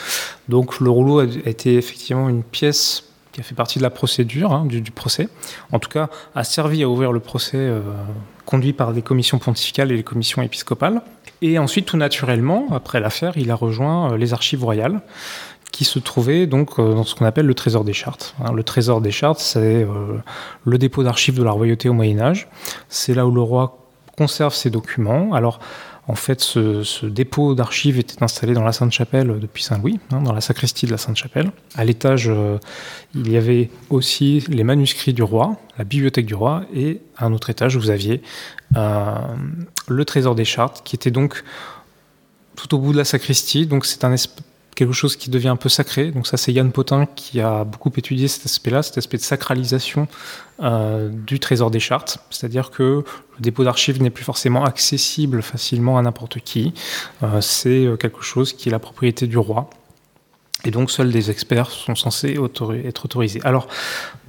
Donc 0.48 0.80
le 0.80 0.90
rouleau 0.90 1.20
a, 1.20 1.24
été 1.24 1.76
effectivement 1.76 2.28
une 2.28 2.42
pièce 2.42 3.04
qui 3.32 3.40
a 3.40 3.42
fait 3.42 3.54
partie 3.54 3.78
de 3.78 3.82
la 3.82 3.90
procédure, 3.90 4.52
hein, 4.52 4.64
du, 4.64 4.90
procès. 4.92 5.28
En 5.72 5.80
tout 5.80 5.88
cas, 5.88 6.08
a 6.36 6.44
servi 6.44 6.84
à 6.84 6.88
ouvrir 6.88 7.10
le 7.10 7.18
procès 7.18 7.56
euh, 7.56 7.80
conduit 8.46 8.72
par 8.72 8.92
les 8.92 9.02
commissions 9.02 9.38
pontificales 9.38 9.90
et 9.90 9.96
les 9.96 10.04
commissions 10.04 10.40
épiscopales. 10.40 11.02
Et 11.42 11.58
ensuite, 11.58 11.86
tout 11.86 11.96
naturellement, 11.96 12.68
après 12.72 13.00
l'affaire, 13.00 13.32
il 13.36 13.50
a 13.50 13.56
rejoint 13.56 14.12
euh, 14.12 14.16
les 14.16 14.32
archives 14.32 14.62
royales 14.62 15.00
qui 15.74 15.84
se 15.84 15.98
trouvait 15.98 16.46
donc 16.46 16.78
euh, 16.78 16.94
dans 16.94 17.02
ce 17.02 17.16
qu'on 17.16 17.24
appelle 17.24 17.46
le 17.46 17.54
trésor 17.54 17.82
des 17.82 17.92
chartes. 17.92 18.36
Hein, 18.40 18.52
le 18.52 18.62
trésor 18.62 19.00
des 19.00 19.10
chartes, 19.10 19.40
c'est 19.40 19.82
euh, 19.82 20.18
le 20.64 20.78
dépôt 20.78 21.02
d'archives 21.02 21.36
de 21.36 21.42
la 21.42 21.50
royauté 21.50 21.88
au 21.88 21.92
Moyen 21.92 22.20
Âge. 22.20 22.46
C'est 22.88 23.12
là 23.12 23.26
où 23.26 23.32
le 23.32 23.40
roi 23.40 23.76
conserve 24.16 24.54
ses 24.54 24.70
documents. 24.70 25.34
Alors, 25.34 25.58
en 26.06 26.14
fait, 26.14 26.40
ce, 26.40 27.06
dépôt 27.06 27.56
d'archives 27.56 27.98
était 27.98 28.22
installé 28.22 28.54
dans 28.54 28.62
la 28.62 28.70
Sainte-Chapelle 28.70 29.40
depuis 29.40 29.64
Saint-Louis, 29.64 29.98
hein, 30.12 30.20
dans 30.20 30.32
la 30.32 30.40
sacristie 30.40 30.86
de 30.86 30.92
la 30.92 30.96
Sainte-Chapelle. 30.96 31.50
À 31.74 31.84
l'étage, 31.84 32.28
euh, 32.28 32.58
il 33.16 33.32
y 33.32 33.36
avait 33.36 33.68
aussi 33.90 34.44
les 34.48 34.62
manuscrits 34.62 35.12
du 35.12 35.24
roi, 35.24 35.56
la 35.76 35.82
bibliothèque 35.82 36.26
du 36.26 36.36
roi, 36.36 36.62
et 36.72 37.00
à 37.16 37.24
un 37.24 37.32
autre 37.32 37.50
étage, 37.50 37.76
vous 37.76 37.90
aviez 37.90 38.22
le 39.88 40.04
trésor 40.04 40.36
des 40.36 40.44
chartes, 40.44 40.82
qui 40.84 40.94
était 40.94 41.10
donc 41.10 41.42
tout 42.54 42.76
au 42.76 42.78
bout 42.78 42.92
de 42.92 42.98
la 42.98 43.04
sacristie. 43.04 43.66
Donc, 43.66 43.86
c'est 43.86 44.04
un 44.04 44.12
quelque 44.74 44.92
chose 44.92 45.16
qui 45.16 45.30
devient 45.30 45.48
un 45.48 45.56
peu 45.56 45.68
sacré. 45.68 46.10
Donc 46.10 46.26
ça, 46.26 46.36
c'est 46.36 46.52
Yann 46.52 46.70
Potin 46.72 47.06
qui 47.06 47.40
a 47.40 47.64
beaucoup 47.64 47.92
étudié 47.96 48.28
cet 48.28 48.46
aspect-là, 48.46 48.82
cet 48.82 48.98
aspect 48.98 49.16
de 49.16 49.22
sacralisation 49.22 50.08
euh, 50.62 51.08
du 51.08 51.40
trésor 51.40 51.70
des 51.70 51.80
chartes. 51.80 52.18
C'est-à-dire 52.30 52.70
que 52.70 52.82
le 52.82 53.40
dépôt 53.40 53.64
d'archives 53.64 54.02
n'est 54.02 54.10
plus 54.10 54.24
forcément 54.24 54.64
accessible 54.64 55.42
facilement 55.42 55.98
à 55.98 56.02
n'importe 56.02 56.40
qui. 56.40 56.74
Euh, 57.22 57.40
c'est 57.40 57.86
euh, 57.86 57.96
quelque 57.96 58.22
chose 58.22 58.52
qui 58.52 58.68
est 58.68 58.72
la 58.72 58.78
propriété 58.78 59.26
du 59.26 59.38
roi. 59.38 59.70
Et 60.64 60.70
donc 60.70 60.90
seuls 60.90 61.12
des 61.12 61.30
experts 61.30 61.70
sont 61.70 61.94
censés 61.94 62.38
être 62.84 63.04
autorisés. 63.04 63.40
Alors, 63.44 63.68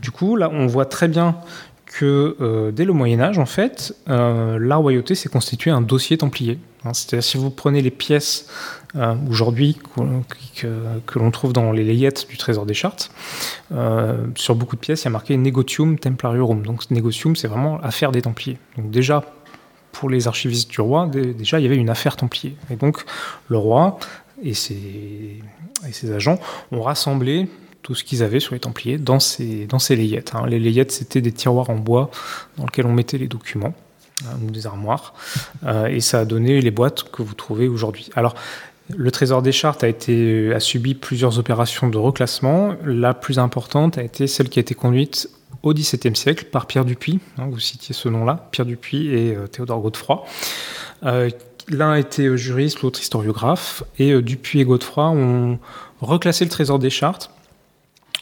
du 0.02 0.12
coup, 0.12 0.36
là, 0.36 0.50
on 0.52 0.68
voit 0.68 0.86
très 0.86 1.08
bien 1.08 1.38
que 1.98 2.36
euh, 2.42 2.72
dès 2.72 2.84
le 2.84 2.92
Moyen 2.92 3.22
Âge, 3.22 3.40
en 3.40 3.46
fait, 3.46 3.96
euh, 4.10 4.60
la 4.60 4.76
royauté 4.76 5.16
s'est 5.16 5.30
constituée 5.30 5.72
un 5.72 5.80
dossier 5.80 6.18
templier. 6.18 6.60
Hein, 6.84 6.94
c'est-à-dire 6.94 7.24
si 7.24 7.38
vous 7.38 7.50
prenez 7.50 7.82
les 7.82 7.90
pièces 7.90 8.50
euh, 8.98 9.16
aujourd'hui 9.30 9.78
que, 10.58 11.18
l'on 11.18 11.32
trouve 11.32 11.54
dans 11.54 11.72
les 11.72 11.86
layettes 11.86 12.28
du 12.28 12.36
Trésor 12.36 12.66
des 12.66 12.74
Chartes, 12.74 13.12
sur 14.36 14.56
beaucoup 14.56 14.76
de 14.76 14.82
pièces, 14.82 15.04
il 15.04 15.06
y 15.06 15.08
a 15.08 15.12
marqué 15.12 15.38
Negotium 15.38 15.98
Templarium. 15.98 16.64
Donc 16.64 16.92
Negotium, 16.92 17.38
c'est 17.38 17.48
vraiment 17.48 17.80
affaire 17.80 18.12
des 18.12 18.22
Templiers. 18.22 18.58
Donc 18.78 18.92
déjà, 18.92 19.24
pour 19.94 20.10
les 20.10 20.28
archivistes 20.28 20.70
du 20.70 20.82
roi, 20.82 21.08
déjà 21.08 21.62
il 21.62 21.64
y 21.64 21.66
avait 21.66 21.78
une 21.78 21.90
affaire 21.90 22.18
templier. 22.18 22.58
Et 22.70 22.76
donc 22.76 23.06
le 23.48 23.58
roi 23.58 23.98
et 24.44 24.54
ses, 24.54 25.40
et 25.88 25.94
ses 25.94 26.12
agents 26.12 26.40
ont 26.74 26.82
rassemblé 26.82 27.48
tout 27.86 27.94
ce 27.94 28.04
qu'ils 28.04 28.24
avaient 28.24 28.40
sur 28.40 28.56
les 28.56 28.60
Templiers 28.60 28.98
dans 28.98 29.20
ces, 29.20 29.68
dans 29.68 29.78
ces 29.78 29.96
layettes. 29.96 30.34
Hein. 30.34 30.48
Les 30.48 30.60
layettes, 30.60 30.92
c'était 30.92 31.22
des 31.22 31.32
tiroirs 31.32 31.70
en 31.70 31.76
bois 31.76 32.10
dans 32.58 32.66
lesquels 32.66 32.88
on 32.88 32.94
mettait 32.94 33.20
les 33.20 33.28
documents, 33.28 33.76
hein, 34.24 34.38
ou 34.44 34.50
des 34.50 34.66
armoires, 34.66 35.14
euh, 35.68 35.86
et 35.86 36.00
ça 36.00 36.22
a 36.22 36.26
donné 36.26 36.62
les 36.62 36.72
boîtes 36.72 37.04
que 37.12 37.22
vous 37.22 37.36
trouvez 37.36 37.68
aujourd'hui. 37.68 38.10
Alors, 38.16 38.34
le 38.90 39.12
Trésor 39.12 39.44
des 39.44 39.52
Chartes 39.52 39.84
a, 39.84 39.88
été, 39.88 40.52
a 40.52 40.60
subi 40.60 40.96
plusieurs 40.96 41.38
opérations 41.38 41.88
de 41.88 41.98
reclassement. 42.00 42.76
La 42.84 43.14
plus 43.14 43.38
importante 43.38 44.00
a 44.00 44.04
été 44.04 44.26
celle 44.26 44.50
qui 44.50 44.58
a 44.58 44.62
été 44.62 44.74
conduite 44.74 45.30
au 45.62 45.72
XVIIe 45.72 46.16
siècle 46.16 46.46
par 46.46 46.66
Pierre 46.66 46.86
Dupuis. 46.86 47.20
Hein, 47.38 47.50
vous 47.52 47.60
citiez 47.60 47.94
ce 47.94 48.10
nom-là, 48.10 48.48
Pierre 48.50 48.66
Dupuis 48.66 49.10
et 49.10 49.36
euh, 49.36 49.46
Théodore 49.46 49.80
Godefroy. 49.82 50.26
Euh, 51.04 51.30
L'un 51.68 51.96
était 51.96 52.38
juriste, 52.38 52.82
l'autre 52.82 53.02
historiographe, 53.02 53.84
et 53.98 54.12
euh, 54.12 54.22
Dupuis 54.22 54.60
et 54.60 54.66
Godefroy 54.66 55.10
ont 55.10 55.58
reclassé 56.00 56.46
le 56.46 56.52
Trésor 56.52 56.78
des 56.78 56.92
Chartes 56.92 57.32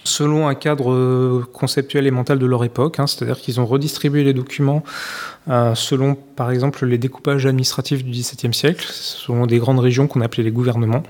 selon 0.04 0.48
un 0.48 0.56
cadre 0.56 0.92
euh, 0.92 1.46
conceptuel 1.54 2.08
et 2.08 2.12
mental 2.12 2.40
de 2.40 2.46
leur 2.46 2.64
époque, 2.64 3.00
hein, 3.00 3.08
c'est-à-dire 3.08 3.40
qu'ils 3.40 3.60
ont 3.60 3.66
redistribué 3.66 4.24
les 4.24 4.34
documents 4.34 4.84
euh, 5.50 5.76
selon, 5.76 6.16
par 6.16 6.52
exemple, 6.52 6.86
les 6.86 6.98
découpages 6.98 7.46
administratifs 7.46 8.04
du 8.04 8.12
XVIIe 8.12 8.54
siècle, 8.54 8.86
selon 8.90 9.46
des 9.46 9.60
grandes 9.60 9.80
régions 9.80 10.08
qu'on 10.08 10.22
appelait 10.22 10.44
les 10.44 10.52
gouvernements, 10.52 11.04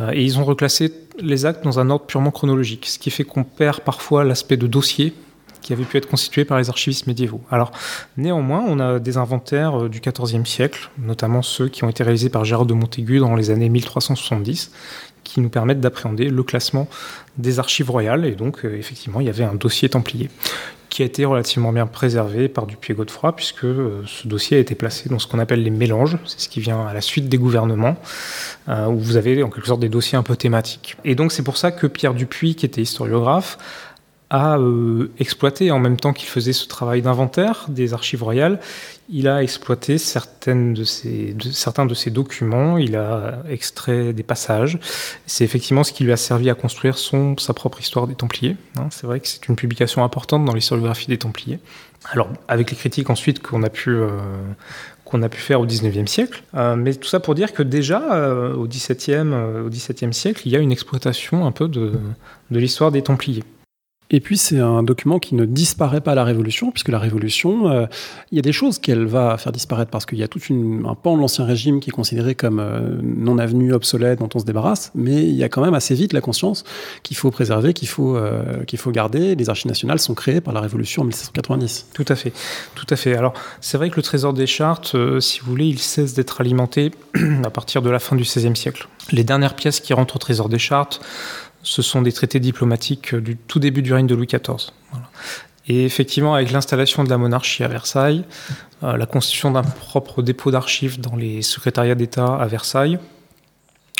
euh, 0.00 0.10
et 0.12 0.22
ils 0.22 0.38
ont 0.38 0.44
reclassé 0.44 0.92
les 1.18 1.46
actes 1.46 1.64
dans 1.64 1.78
un 1.78 1.90
ordre 1.90 2.06
purement 2.06 2.30
chronologique, 2.30 2.86
ce 2.86 2.98
qui 2.98 3.10
fait 3.10 3.24
qu'on 3.24 3.44
perd 3.44 3.80
parfois 3.80 4.24
l'aspect 4.24 4.56
de 4.56 4.66
dossier 4.66 5.14
qui 5.62 5.72
avait 5.72 5.84
pu 5.84 5.96
être 5.96 6.08
constitué 6.08 6.44
par 6.44 6.58
les 6.58 6.68
archivistes 6.68 7.08
médiévaux. 7.08 7.40
Alors, 7.50 7.72
néanmoins, 8.16 8.64
on 8.68 8.78
a 8.78 9.00
des 9.00 9.16
inventaires 9.16 9.88
du 9.88 10.00
XIVe 10.00 10.46
siècle, 10.46 10.90
notamment 10.96 11.42
ceux 11.42 11.66
qui 11.66 11.82
ont 11.82 11.88
été 11.88 12.04
réalisés 12.04 12.28
par 12.28 12.44
Gérard 12.44 12.66
de 12.66 12.74
Montaigu 12.74 13.18
dans 13.18 13.34
les 13.34 13.50
années 13.50 13.68
1370, 13.68 14.70
qui 15.26 15.40
nous 15.40 15.48
permettent 15.48 15.80
d'appréhender 15.80 16.28
le 16.28 16.42
classement 16.42 16.88
des 17.36 17.58
archives 17.58 17.90
royales. 17.90 18.24
Et 18.24 18.32
donc, 18.32 18.64
euh, 18.64 18.76
effectivement, 18.78 19.20
il 19.20 19.26
y 19.26 19.30
avait 19.30 19.44
un 19.44 19.54
dossier 19.54 19.88
templier 19.88 20.30
qui 20.88 21.02
a 21.02 21.04
été 21.04 21.24
relativement 21.26 21.72
bien 21.72 21.86
préservé 21.86 22.48
par 22.48 22.66
Dupuis-Godefroy, 22.66 23.36
puisque 23.36 23.64
euh, 23.64 24.02
ce 24.06 24.26
dossier 24.26 24.56
a 24.56 24.60
été 24.60 24.74
placé 24.74 25.10
dans 25.10 25.18
ce 25.18 25.26
qu'on 25.26 25.38
appelle 25.38 25.62
les 25.62 25.70
mélanges, 25.70 26.16
c'est 26.24 26.40
ce 26.40 26.48
qui 26.48 26.60
vient 26.60 26.86
à 26.86 26.94
la 26.94 27.02
suite 27.02 27.28
des 27.28 27.36
gouvernements, 27.36 27.96
euh, 28.68 28.86
où 28.86 28.98
vous 28.98 29.16
avez 29.16 29.42
en 29.42 29.50
quelque 29.50 29.66
sorte 29.66 29.80
des 29.80 29.90
dossiers 29.90 30.16
un 30.16 30.22
peu 30.22 30.36
thématiques. 30.36 30.96
Et 31.04 31.14
donc 31.14 31.32
c'est 31.32 31.42
pour 31.42 31.58
ça 31.58 31.70
que 31.70 31.86
Pierre 31.86 32.14
Dupuis, 32.14 32.54
qui 32.54 32.64
était 32.64 32.80
historiographe, 32.80 33.58
a 34.30 34.58
euh, 34.58 35.12
exploité, 35.18 35.70
en 35.70 35.78
même 35.78 35.98
temps 35.98 36.12
qu'il 36.12 36.28
faisait 36.28 36.52
ce 36.52 36.66
travail 36.66 37.00
d'inventaire 37.00 37.66
des 37.68 37.94
archives 37.94 38.22
royales, 38.22 38.58
il 39.08 39.28
a 39.28 39.40
exploité 39.42 39.98
certains 39.98 40.72
de 40.72 40.84
ces 40.84 42.10
documents, 42.10 42.76
il 42.76 42.96
a 42.96 43.38
extrait 43.48 44.12
des 44.12 44.24
passages. 44.24 44.78
C'est 45.26 45.44
effectivement 45.44 45.84
ce 45.84 45.92
qui 45.92 46.02
lui 46.02 46.12
a 46.12 46.16
servi 46.16 46.50
à 46.50 46.54
construire 46.54 46.98
son, 46.98 47.36
sa 47.38 47.54
propre 47.54 47.80
histoire 47.80 48.08
des 48.08 48.16
Templiers. 48.16 48.56
Hein. 48.76 48.88
c'est 48.90 49.06
vrai 49.06 49.20
que 49.20 49.28
c'est 49.28 49.46
une 49.46 49.54
publication 49.54 50.02
importante 50.02 50.44
dans 50.44 50.54
l'historiographie 50.54 51.06
des 51.06 51.18
Templiers. 51.18 51.60
Alors, 52.10 52.28
avec 52.48 52.70
les 52.72 52.76
critiques 52.76 53.10
ensuite 53.10 53.40
qu'on 53.40 53.62
a 53.62 53.70
pu, 53.70 53.90
euh, 53.90 54.08
qu'on 55.04 55.22
a 55.22 55.28
pu 55.28 55.38
faire 55.38 55.60
au 55.60 55.66
19e 55.66 56.08
siècle. 56.08 56.42
Euh, 56.56 56.74
mais 56.74 56.94
tout 56.94 57.08
ça 57.08 57.20
pour 57.20 57.36
dire 57.36 57.52
que 57.52 57.62
déjà, 57.62 58.00
au 58.56 58.66
17e, 58.66 59.66
au 59.66 59.70
17e 59.70 60.12
siècle, 60.12 60.42
il 60.46 60.52
y 60.52 60.56
a 60.56 60.58
une 60.58 60.72
exploitation 60.72 61.46
un 61.46 61.52
peu 61.52 61.68
de, 61.68 61.92
de 62.50 62.58
l'histoire 62.58 62.90
des 62.90 63.02
Templiers. 63.02 63.44
Et 64.10 64.20
puis 64.20 64.36
c'est 64.36 64.60
un 64.60 64.82
document 64.82 65.18
qui 65.18 65.34
ne 65.34 65.44
disparaît 65.44 66.00
pas 66.00 66.12
à 66.12 66.14
la 66.14 66.24
Révolution, 66.24 66.70
puisque 66.70 66.90
la 66.90 66.98
Révolution, 66.98 67.68
euh, 67.68 67.86
il 68.30 68.36
y 68.36 68.38
a 68.38 68.42
des 68.42 68.52
choses 68.52 68.78
qu'elle 68.78 69.04
va 69.04 69.36
faire 69.36 69.52
disparaître, 69.52 69.90
parce 69.90 70.06
qu'il 70.06 70.18
y 70.18 70.22
a 70.22 70.28
tout 70.28 70.40
un 70.50 70.94
pan 70.94 71.16
de 71.16 71.20
l'Ancien 71.20 71.44
Régime 71.44 71.80
qui 71.80 71.90
est 71.90 71.92
considéré 71.92 72.34
comme 72.36 72.60
euh, 72.60 73.00
non 73.02 73.38
avenu, 73.38 73.72
obsolète, 73.72 74.20
dont 74.20 74.28
on 74.34 74.38
se 74.38 74.44
débarrasse, 74.44 74.92
mais 74.94 75.24
il 75.24 75.34
y 75.34 75.42
a 75.42 75.48
quand 75.48 75.62
même 75.62 75.74
assez 75.74 75.94
vite 75.94 76.12
la 76.12 76.20
conscience 76.20 76.62
qu'il 77.02 77.16
faut 77.16 77.32
préserver, 77.32 77.72
qu'il 77.72 77.88
faut, 77.88 78.16
euh, 78.16 78.62
qu'il 78.64 78.78
faut 78.78 78.92
garder. 78.92 79.34
Les 79.34 79.50
archives 79.50 79.66
nationales 79.66 79.98
sont 79.98 80.14
créées 80.14 80.40
par 80.40 80.54
la 80.54 80.60
Révolution 80.60 81.02
en 81.02 81.06
1790. 81.06 81.88
Tout 81.92 82.04
à 82.08 82.14
fait, 82.14 82.32
tout 82.76 82.86
à 82.88 82.96
fait. 82.96 83.16
Alors 83.16 83.34
c'est 83.60 83.76
vrai 83.76 83.90
que 83.90 83.96
le 83.96 84.02
trésor 84.02 84.32
des 84.32 84.46
chartes, 84.46 84.94
si 85.20 85.40
vous 85.40 85.50
voulez, 85.50 85.66
il 85.66 85.80
cesse 85.80 86.14
d'être 86.14 86.40
alimenté 86.40 86.92
à 87.44 87.50
partir 87.50 87.82
de 87.82 87.90
la 87.90 87.98
fin 87.98 88.14
du 88.14 88.22
XVIe 88.22 88.54
siècle. 88.54 88.86
Les 89.12 89.24
dernières 89.24 89.54
pièces 89.54 89.80
qui 89.80 89.94
rentrent 89.94 90.16
au 90.16 90.18
trésor 90.18 90.48
des 90.48 90.58
chartes, 90.58 91.00
ce 91.66 91.82
sont 91.82 92.00
des 92.00 92.12
traités 92.12 92.38
diplomatiques 92.38 93.14
du 93.14 93.36
tout 93.36 93.58
début 93.58 93.82
du 93.82 93.92
règne 93.92 94.06
de 94.06 94.14
Louis 94.14 94.28
XIV. 94.28 94.70
Et 95.68 95.84
effectivement, 95.84 96.34
avec 96.34 96.52
l'installation 96.52 97.02
de 97.02 97.10
la 97.10 97.18
monarchie 97.18 97.64
à 97.64 97.68
Versailles, 97.68 98.24
euh, 98.84 98.96
la 98.96 99.04
constitution 99.04 99.50
d'un 99.50 99.64
propre 99.64 100.22
dépôt 100.22 100.52
d'archives 100.52 101.00
dans 101.00 101.16
les 101.16 101.42
secrétariats 101.42 101.96
d'État 101.96 102.36
à 102.36 102.46
Versailles, 102.46 103.00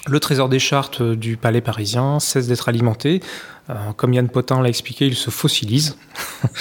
le 0.06 0.20
trésor 0.20 0.48
des 0.48 0.60
chartes 0.60 1.02
du 1.02 1.36
palais 1.36 1.60
parisien 1.60 2.20
cesse 2.20 2.46
d'être 2.46 2.68
alimenté. 2.68 3.20
Euh, 3.68 3.74
comme 3.96 4.14
Yann 4.14 4.28
Potin 4.28 4.62
l'a 4.62 4.68
expliqué, 4.68 5.08
il 5.08 5.16
se 5.16 5.30
fossilise. 5.30 5.98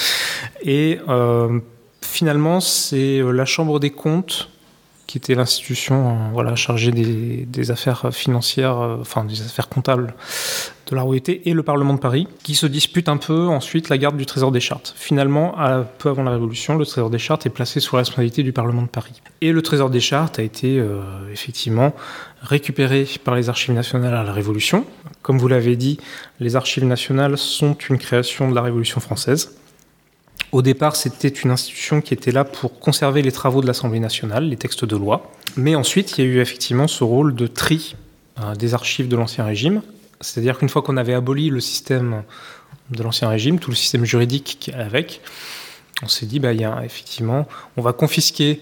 Et 0.64 1.00
euh, 1.08 1.60
finalement, 2.02 2.60
c'est 2.60 3.22
la 3.22 3.46
Chambre 3.46 3.80
des 3.80 3.92
comptes 3.92 4.50
qui 5.16 5.20
était 5.20 5.36
l'institution 5.36 6.30
voilà, 6.34 6.58
chargée 6.58 6.92
des, 6.92 7.72
affaires 7.72 8.14
financières, 8.14 8.76
enfin 9.00 9.24
des 9.24 9.40
affaires 9.40 9.70
comptables 9.70 10.14
de 10.88 10.96
la 10.96 11.04
royauté 11.04 11.48
et 11.48 11.54
le 11.54 11.64
Parlement 11.64 11.94
de 11.94 12.00
Paris, 12.00 12.28
qui 12.44 12.54
se 12.54 12.66
disputent 12.66 13.08
un 13.08 13.16
peu 13.16 13.48
ensuite 13.48 13.88
la 13.88 13.98
garde 13.98 14.18
du 14.18 14.26
Trésor 14.26 14.52
des 14.52 14.60
Chartes. 14.60 14.94
Finalement, 14.98 15.56
peu 16.00 16.10
avant 16.10 16.24
la 16.24 16.32
Révolution, 16.32 16.78
le 16.78 16.86
Trésor 16.86 17.10
des 17.10 17.18
Chartes 17.18 17.46
est 17.46 17.50
placé 17.50 17.80
sous 17.80 17.96
la 17.96 18.02
responsabilité 18.02 18.44
du 18.44 18.52
Parlement 18.52 18.82
de 18.82 18.90
Paris. 18.90 19.22
Et 19.40 19.54
le 19.54 19.62
Trésor 19.62 19.90
des 19.90 20.02
Chartes 20.02 20.38
a 20.38 20.44
été 20.44 20.80
euh, 20.80 21.00
effectivement 21.32 21.96
récupéré 22.42 23.08
par 23.24 23.36
les 23.36 23.48
Archives 23.48 23.74
nationales 23.74 24.16
à 24.16 24.24
la 24.24 24.34
Révolution. 24.34 24.86
Comme 25.22 25.38
vous 25.38 25.48
l'avez 25.48 25.78
dit, 25.78 25.98
les 26.42 26.58
Archives 26.58 26.84
nationales 26.84 27.38
sont 27.38 27.78
une 27.90 28.00
création 28.00 28.50
de 28.50 28.56
la 28.56 28.64
Révolution 28.64 29.00
française. 29.00 29.56
Au 30.52 30.62
départ, 30.62 30.96
c'était 30.96 31.28
une 31.28 31.52
institution 31.52 32.02
qui 32.02 32.14
était 32.14 32.32
là 32.32 32.44
pour 32.44 32.80
conserver 32.80 33.22
les 33.22 33.32
travaux 33.32 33.62
de 33.62 33.68
l'Assemblée 33.68 34.00
nationale, 34.00 34.48
les 34.50 34.58
textes 34.58 34.86
de 34.86 34.96
loi. 34.96 35.32
Mais 35.58 35.76
ensuite, 35.76 36.18
il 36.18 36.26
y 36.26 36.28
a 36.28 36.32
eu 36.32 36.40
effectivement 36.40 36.88
ce 36.88 37.04
rôle 37.04 37.36
de 37.36 37.48
tri 37.48 37.96
euh, 38.40 38.56
des 38.56 38.74
archives 38.74 39.08
de 39.08 39.16
l'Ancien 39.16 39.46
Régime, 39.46 39.82
c'est-à-dire 40.22 40.58
qu'une 40.58 40.70
fois 40.70 40.82
qu'on 40.82 40.98
avait 40.98 41.14
aboli 41.14 41.50
le 41.50 41.60
système 41.60 42.24
de 42.90 43.04
l'Ancien 43.04 43.30
Régime, 43.30 43.60
tout 43.60 43.70
le 43.70 43.76
système 43.76 44.06
juridique 44.06 44.58
qui 44.60 44.72
avec, 44.72 45.22
on 46.04 46.08
s'est 46.08 46.26
dit, 46.26 46.40
bah, 46.40 46.52
effectivement, 46.84 47.48
on 47.78 47.82
va 47.82 47.94
confisquer 47.94 48.62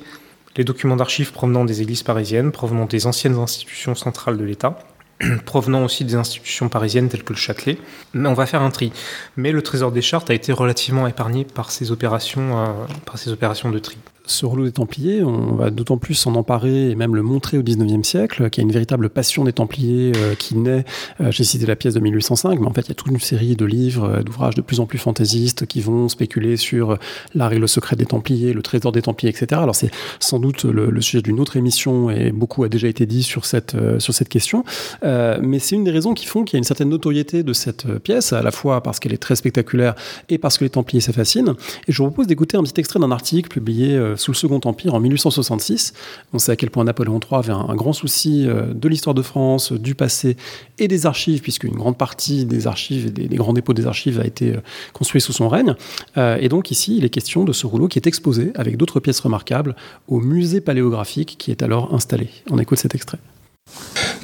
les 0.56 0.64
documents 0.64 0.96
d'archives 0.96 1.32
provenant 1.32 1.66
des 1.66 1.82
églises 1.82 2.04
parisiennes, 2.04 2.52
provenant 2.52 2.86
des 2.86 3.08
anciennes 3.08 3.36
institutions 3.36 3.96
centrales 3.96 4.38
de 4.38 4.44
l'État, 4.44 4.78
provenant 5.46 5.84
aussi 5.84 6.06
des 6.06 6.16
institutions 6.16 6.70
parisiennes 6.70 7.10
telles 7.10 7.24
que 7.24 7.34
le 7.34 7.40
Châtelet. 7.40 7.78
Mais 8.14 8.30
on 8.30 8.34
va 8.34 8.46
faire 8.46 8.62
un 8.62 8.72
tri. 8.72 8.92
Mais 9.38 9.52
le 9.52 9.62
Trésor 9.62 9.92
des 9.92 10.02
Chartes 10.02 10.30
a 10.30 10.34
été 10.34 10.52
relativement 10.52 11.08
épargné 11.08 11.46
par 11.46 11.72
ces 11.72 11.92
opérations, 11.92 12.60
euh, 12.60 12.66
par 13.06 13.18
ces 13.18 13.32
opérations 13.32 13.70
de 13.70 13.80
tri 13.80 13.98
ce 14.26 14.46
rouleau 14.46 14.64
des 14.64 14.72
Templiers, 14.72 15.22
on 15.22 15.56
va 15.56 15.70
d'autant 15.70 15.98
plus 15.98 16.14
s'en 16.14 16.36
emparer 16.36 16.92
et 16.92 16.96
même 16.96 17.14
le 17.14 17.24
montrer 17.24 17.58
au 17.58 17.62
19e 17.62 18.04
siècle, 18.04 18.50
qu'il 18.50 18.62
y 18.62 18.66
a 18.66 18.68
une 18.68 18.72
véritable 18.72 19.10
passion 19.10 19.44
des 19.44 19.52
Templiers 19.52 20.14
euh, 20.16 20.36
qui 20.36 20.56
naît. 20.56 20.86
Euh, 21.20 21.30
j'ai 21.30 21.44
cité 21.44 21.66
la 21.66 21.76
pièce 21.76 21.94
de 21.94 22.00
1805, 22.00 22.60
mais 22.60 22.68
en 22.68 22.74
fait, 22.74 22.82
il 22.82 22.90
y 22.90 22.92
a 22.92 22.96
toute 22.96 23.12
une 23.12 23.20
série 23.20 23.58
de 23.58 23.66
livres, 23.66 24.06
euh, 24.06 24.24
d'ouvrages 24.24 24.56
de 24.56 24.62
plus 24.62 24.80
en 24.80 24.86
plus 24.86 24.98
fantaisistes 24.98 25.66
qui 25.66 25.82
vont 25.82 26.08
spéculer 26.08 26.56
sur 26.56 26.98
l'art 27.36 27.52
et 27.52 27.60
le 27.60 27.68
secret 27.68 27.98
des 27.98 28.06
Templiers, 28.06 28.54
le 28.54 28.62
trésor 28.62 28.94
des 28.94 29.02
Templiers, 29.02 29.30
etc. 29.30 29.60
Alors, 29.62 29.76
c'est 29.76 29.92
sans 30.20 30.40
doute 30.40 30.64
le, 30.64 31.02
sujet 31.02 31.22
d'une 31.22 31.42
autre 31.42 31.58
émission 31.58 32.10
et 32.10 32.32
beaucoup 32.32 32.64
a 32.64 32.70
déjà 32.70 32.88
été 32.88 33.06
dit 33.06 33.24
sur 33.24 33.46
cette, 33.46 33.76
sur 34.00 34.14
cette 34.14 34.30
question. 34.30 34.64
mais 35.04 35.60
c'est 35.60 35.76
une 35.76 35.84
des 35.84 35.92
raisons 35.92 36.14
qui 36.14 36.26
font 36.26 36.46
qu'il 36.46 36.56
y 36.56 36.58
a 36.58 36.60
une 36.60 36.64
certaine 36.64 36.90
notoriété 36.90 37.44
de 37.44 37.52
cette 37.52 37.86
pièce, 38.00 38.32
à 38.32 38.42
la 38.42 38.52
fois 38.52 38.82
parce 38.82 39.00
qu'elle 39.00 39.14
est 39.14 39.18
très 39.18 39.36
spectaculaire 39.36 39.96
et 40.30 40.38
parce 40.38 40.58
que 40.58 40.64
les 40.64 40.70
Templiers, 40.70 41.02
ça 41.02 41.12
fascine. 41.12 41.56
Et 41.88 41.92
je 41.92 41.98
vous 41.98 42.08
propose 42.08 42.28
d'écouter 42.28 42.56
un 42.56 42.64
petit 42.64 42.80
extrait 42.80 43.00
d'un 43.00 43.12
article 43.12 43.50
publié 43.50 44.00
sous 44.16 44.32
le 44.32 44.36
Second 44.36 44.60
Empire 44.64 44.94
en 44.94 45.00
1866. 45.00 45.94
On 46.34 46.40
sait 46.40 46.52
à 46.52 46.56
quel 46.56 46.70
point 46.70 46.84
Napoléon 46.84 47.20
III 47.20 47.40
avait 47.40 47.54
un, 47.54 47.76
grand 47.76 47.94
souci 47.94 48.48
euh, 48.48 48.74
de 48.74 48.88
l'histoire 48.88 49.14
de 49.14 49.22
France, 49.22 49.72
du 49.72 49.96
passé 49.96 50.38
et 50.80 50.88
des 50.88 51.06
archives, 51.06 51.42
puisque 51.42 51.64
une 51.64 51.76
grande 51.76 51.98
partie 51.98 52.46
des 52.46 52.68
archives 52.68 53.08
et 53.08 53.12
des, 53.12 53.36
grands 53.36 53.54
dépôts 53.54 53.74
des 53.74 53.88
archives 53.88 54.20
a 54.20 54.26
été 54.26 54.54
euh, 54.54 54.62
construit 54.94 55.22
sous 55.22 55.34
son 55.34 55.48
règne. 55.50 55.76
Euh, 56.18 56.38
et 56.40 56.50
donc 56.50 56.72
ici, 56.72 56.98
il 56.98 57.06
est 57.06 57.10
question 57.10 57.44
de 57.44 57.54
ce 57.54 57.66
rouleau 57.66 57.88
qui 57.88 58.00
est 58.00 58.08
exposé 58.08 58.52
avec 58.56 58.78
d'autres 58.78 59.00
pièces 59.00 59.20
remarquables 59.20 59.76
au 60.08 60.20
musée 60.20 60.62
paléographique 60.62 61.36
qui 61.38 61.52
est 61.52 61.64
alors 61.64 61.94
installé. 61.94 62.30
On 62.50 62.60
écoute 62.60 62.78
cet 62.78 62.96
extrait. 62.96 63.20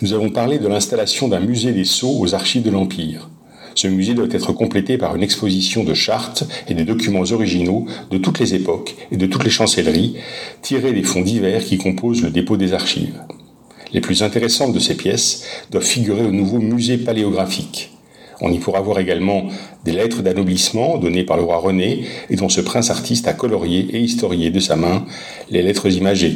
Nous 0.01 0.13
avons 0.13 0.29
parlé 0.29 0.59
de 0.59 0.67
l'installation 0.67 1.27
d'un 1.27 1.39
musée 1.39 1.73
des 1.73 1.85
sceaux 1.85 2.19
aux 2.19 2.35
archives 2.35 2.63
de 2.63 2.69
l'Empire. 2.69 3.29
Ce 3.81 3.87
musée 3.87 4.13
doit 4.13 4.27
être 4.29 4.51
complété 4.51 4.97
par 4.97 5.15
une 5.15 5.23
exposition 5.23 5.85
de 5.85 5.93
chartes 5.93 6.43
et 6.67 6.73
de 6.73 6.83
documents 6.83 7.23
originaux 7.31 7.85
de 8.11 8.17
toutes 8.17 8.39
les 8.39 8.53
époques 8.53 8.97
et 9.09 9.15
de 9.15 9.25
toutes 9.25 9.45
les 9.45 9.49
chancelleries, 9.49 10.17
tirés 10.61 10.91
des 10.91 11.03
fonds 11.03 11.21
divers 11.21 11.63
qui 11.63 11.77
composent 11.77 12.21
le 12.21 12.29
dépôt 12.29 12.57
des 12.57 12.73
archives. 12.73 13.23
Les 13.93 14.01
plus 14.01 14.21
intéressantes 14.21 14.73
de 14.73 14.79
ces 14.79 14.97
pièces 14.97 15.45
doivent 15.71 15.85
figurer 15.85 16.25
au 16.25 16.31
nouveau 16.31 16.59
musée 16.59 16.97
paléographique. 16.97 17.91
On 18.41 18.51
y 18.51 18.59
pourra 18.59 18.81
voir 18.81 18.99
également 18.99 19.47
des 19.85 19.93
lettres 19.93 20.23
d'anoblissement 20.23 20.97
données 20.97 21.23
par 21.23 21.37
le 21.37 21.43
roi 21.43 21.59
René 21.59 22.03
et 22.29 22.35
dont 22.35 22.49
ce 22.49 22.59
prince 22.59 22.89
artiste 22.89 23.29
a 23.29 23.33
colorié 23.33 23.87
et 23.95 24.01
historié 24.01 24.51
de 24.51 24.59
sa 24.59 24.75
main 24.75 25.05
les 25.51 25.61
lettres 25.61 25.89
imagées. 25.89 26.35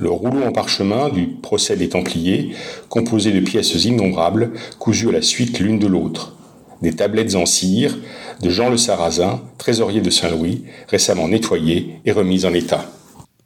Le 0.00 0.10
rouleau 0.10 0.42
en 0.42 0.50
parchemin 0.50 1.10
du 1.10 1.28
procès 1.28 1.76
des 1.76 1.90
Templiers, 1.90 2.56
composé 2.88 3.30
de 3.30 3.38
pièces 3.38 3.84
innombrables, 3.84 4.50
cousues 4.80 5.10
à 5.10 5.12
la 5.12 5.22
suite 5.22 5.60
l'une 5.60 5.78
de 5.78 5.86
l'autre 5.86 6.35
des 6.82 6.92
tablettes 6.92 7.34
en 7.34 7.46
cire 7.46 7.96
de 8.42 8.50
Jean 8.50 8.70
le 8.70 8.76
Sarrazin, 8.76 9.40
trésorier 9.58 10.00
de 10.00 10.10
Saint-Louis, 10.10 10.64
récemment 10.88 11.28
nettoyées 11.28 12.00
et 12.04 12.12
remises 12.12 12.44
en 12.44 12.52
état. 12.52 12.86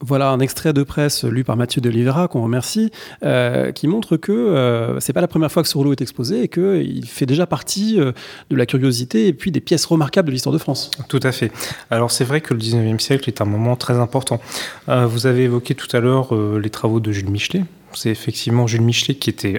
Voilà 0.03 0.31
un 0.31 0.41
extrait 0.41 0.73
de 0.73 0.83
presse 0.83 1.25
lu 1.25 1.45
par 1.45 1.59
Mathieu 1.59 1.83
de 1.83 1.91
Oliveira, 1.91 2.27
qu'on 2.27 2.43
remercie, 2.43 2.91
euh, 3.23 3.71
qui 3.71 3.87
montre 3.87 4.17
que 4.17 4.33
euh, 4.33 4.99
c'est 4.99 5.13
pas 5.13 5.21
la 5.21 5.29
première 5.29 5.53
fois 5.53 5.63
que 5.63 5.69
ce 5.69 5.77
rouleau 5.77 5.93
est 5.93 6.01
exposé 6.01 6.43
et 6.43 6.49
qu'il 6.49 7.07
fait 7.07 7.27
déjà 7.27 7.47
partie 7.47 8.01
euh, 8.01 8.13
de 8.49 8.57
la 8.57 8.65
curiosité 8.65 9.27
et 9.27 9.35
puis 9.35 9.51
des 9.51 9.61
pièces 9.61 9.85
remarquables 9.85 10.29
de 10.29 10.33
l'histoire 10.33 10.55
de 10.55 10.59
France. 10.59 10.91
Tout 11.09 11.21
à 11.23 11.33
fait. 11.33 11.53
Alors 11.91 12.11
c'est 12.11 12.25
vrai 12.25 12.41
que 12.41 12.55
le 12.55 12.61
19e 12.61 12.99
siècle 12.99 13.29
est 13.29 13.43
un 13.43 13.45
moment 13.45 13.77
très 13.77 13.99
important. 13.99 14.41
vous 14.89 15.27
avez 15.27 15.45
évoqué 15.45 15.75
tout 15.75 15.95
à 15.95 16.01
l'heure 16.01 16.35
les 16.35 16.71
travaux 16.71 17.01
de 17.01 17.13
Jules 17.13 17.31
Michelet. 17.31 17.65
C'est 17.93 18.11
effectivement 18.11 18.67
Jules 18.67 18.81
Michelet 18.81 19.15
qui 19.15 19.29
était 19.29 19.59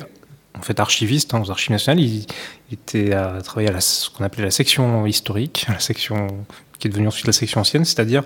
en 0.62 0.64
fait 0.64 0.80
archiviste 0.80 1.34
hein, 1.34 1.41
aux 1.43 1.49
archives 1.49 1.72
nationales. 1.72 1.99
Il, 1.99 2.26
était 2.72 3.14
à 3.14 3.41
travailler 3.41 3.70
à 3.70 3.82
ce 3.82 4.09
qu'on 4.09 4.24
appelait 4.24 4.45
la 4.45 4.51
section 4.51 5.05
historique, 5.05 5.66
la 5.68 5.80
section 5.80 6.45
qui 6.80 6.88
est 6.88 6.89
devenue 6.89 7.07
ensuite 7.07 7.28
la 7.28 7.34
section 7.34 7.59
ancienne, 7.59 7.84
c'est-à-dire 7.84 8.24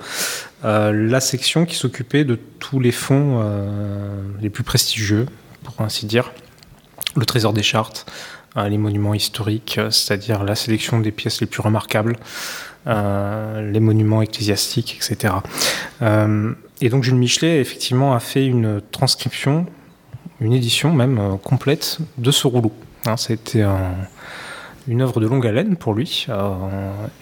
euh, 0.65 0.91
la 0.91 1.19
section 1.19 1.65
qui 1.65 1.75
s'occupait 1.75 2.23
de 2.23 2.39
tous 2.59 2.79
les 2.79 2.91
fonds 2.91 3.39
euh, 3.41 4.21
les 4.39 4.51
plus 4.51 4.63
prestigieux, 4.63 5.25
pour 5.63 5.81
ainsi 5.81 6.05
dire, 6.05 6.31
le 7.15 7.25
trésor 7.25 7.53
des 7.53 7.63
chartes, 7.63 8.05
euh, 8.55 8.69
les 8.69 8.77
monuments 8.77 9.15
historiques, 9.15 9.79
c'est-à-dire 9.89 10.43
la 10.43 10.53
sélection 10.55 10.99
des 10.99 11.11
pièces 11.11 11.41
les 11.41 11.47
plus 11.47 11.61
remarquables, 11.61 12.17
les 12.85 13.79
monuments 13.79 14.21
ecclésiastiques, 14.21 14.95
etc. 14.97 15.33
et 16.81 16.89
donc 16.89 17.03
Jules 17.03 17.15
Michelet, 17.15 17.59
effectivement, 17.59 18.13
a 18.13 18.19
fait 18.19 18.45
une 18.45 18.79
transcription 18.91 19.65
une 20.39 20.53
édition 20.53 20.93
même 20.93 21.17
euh, 21.17 21.37
complète 21.37 21.99
de 22.17 22.31
ce 22.31 22.47
rouleau. 22.47 22.71
Hein, 23.05 23.17
C'était 23.17 23.63
une 24.87 25.01
œuvre 25.01 25.19
de 25.19 25.27
longue 25.27 25.45
haleine 25.45 25.75
pour 25.75 25.93
lui. 25.93 26.27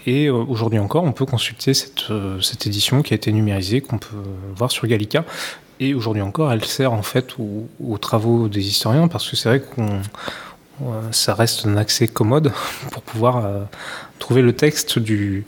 et 0.05 0.29
aujourd'hui 0.29 0.79
encore, 0.79 1.03
on 1.03 1.11
peut 1.11 1.25
consulter 1.25 1.73
cette, 1.73 2.05
cette, 2.41 2.67
édition 2.67 3.01
qui 3.01 3.13
a 3.13 3.15
été 3.15 3.33
numérisée, 3.33 3.81
qu'on 3.81 3.97
peut 3.97 4.15
voir 4.55 4.71
sur 4.71 4.87
Gallica. 4.87 5.25
Et 5.81 5.93
aujourd'hui 5.93 6.21
encore, 6.21 6.53
elle 6.53 6.63
sert 6.63 6.93
en 6.93 7.01
fait 7.01 7.35
aux, 7.37 7.97
travaux 7.97 8.47
des 8.47 8.65
historiens 8.65 9.09
parce 9.09 9.29
que 9.29 9.35
c'est 9.35 9.49
vrai 9.49 9.61
qu'on 9.61 10.01
ça 11.11 11.33
reste 11.33 11.65
un 11.65 11.75
accès 11.75 12.07
commode 12.07 12.53
pour 12.91 13.01
pouvoir 13.03 13.45
trouver 14.19 14.41
le 14.41 14.53
texte 14.53 14.99
du, 14.99 15.45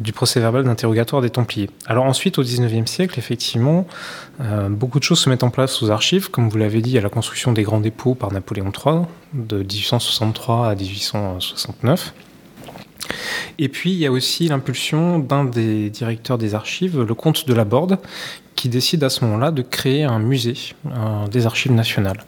du 0.00 0.12
procès 0.12 0.40
verbal 0.40 0.64
d'interrogatoire 0.64 1.22
des 1.22 1.30
Templiers. 1.30 1.70
Alors 1.86 2.04
ensuite, 2.04 2.38
au 2.38 2.42
XIXe 2.42 2.90
siècle, 2.90 3.18
effectivement, 3.18 3.86
euh, 4.40 4.68
beaucoup 4.68 4.98
de 4.98 5.04
choses 5.04 5.20
se 5.20 5.28
mettent 5.28 5.44
en 5.44 5.50
place 5.50 5.82
aux 5.82 5.90
archives. 5.90 6.30
Comme 6.30 6.48
vous 6.48 6.58
l'avez 6.58 6.80
dit, 6.80 6.96
a 6.98 7.00
la 7.00 7.10
construction 7.10 7.52
des 7.52 7.62
grands 7.62 7.80
dépôts 7.80 8.14
par 8.14 8.32
Napoléon 8.32 8.72
III, 8.72 9.02
de 9.34 9.58
1863 9.58 10.70
à 10.70 10.74
1869. 10.74 12.14
Et 13.58 13.68
puis, 13.68 13.92
il 13.92 13.98
y 13.98 14.06
a 14.06 14.12
aussi 14.12 14.48
l'impulsion 14.48 15.18
d'un 15.18 15.44
des 15.44 15.90
directeurs 15.90 16.38
des 16.38 16.54
archives, 16.54 17.00
le 17.00 17.14
comte 17.14 17.46
de 17.46 17.52
la 17.52 17.64
Borde, 17.64 17.98
qui 18.56 18.68
décide 18.68 19.02
à 19.04 19.10
ce 19.10 19.24
moment-là 19.24 19.50
de 19.50 19.62
créer 19.62 20.04
un 20.04 20.18
musée 20.18 20.54
des 21.30 21.46
archives 21.46 21.72
nationales. 21.72 22.20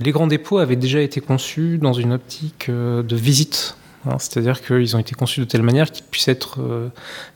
Les 0.00 0.10
grands 0.12 0.26
dépôts 0.26 0.58
avaient 0.58 0.76
déjà 0.76 1.00
été 1.00 1.20
conçus 1.20 1.78
dans 1.78 1.92
une 1.92 2.12
optique 2.12 2.68
euh, 2.68 3.02
de 3.02 3.16
visite 3.16 3.76
Hein, 4.06 4.16
c'est-à-dire 4.18 4.62
qu'ils 4.62 4.96
ont 4.96 4.98
été 4.98 5.14
conçus 5.14 5.40
de 5.40 5.44
telle 5.44 5.62
manière 5.62 5.90
qu'ils 5.90 6.04
puissent 6.04 6.28
être 6.28 6.60
euh, 6.60 6.88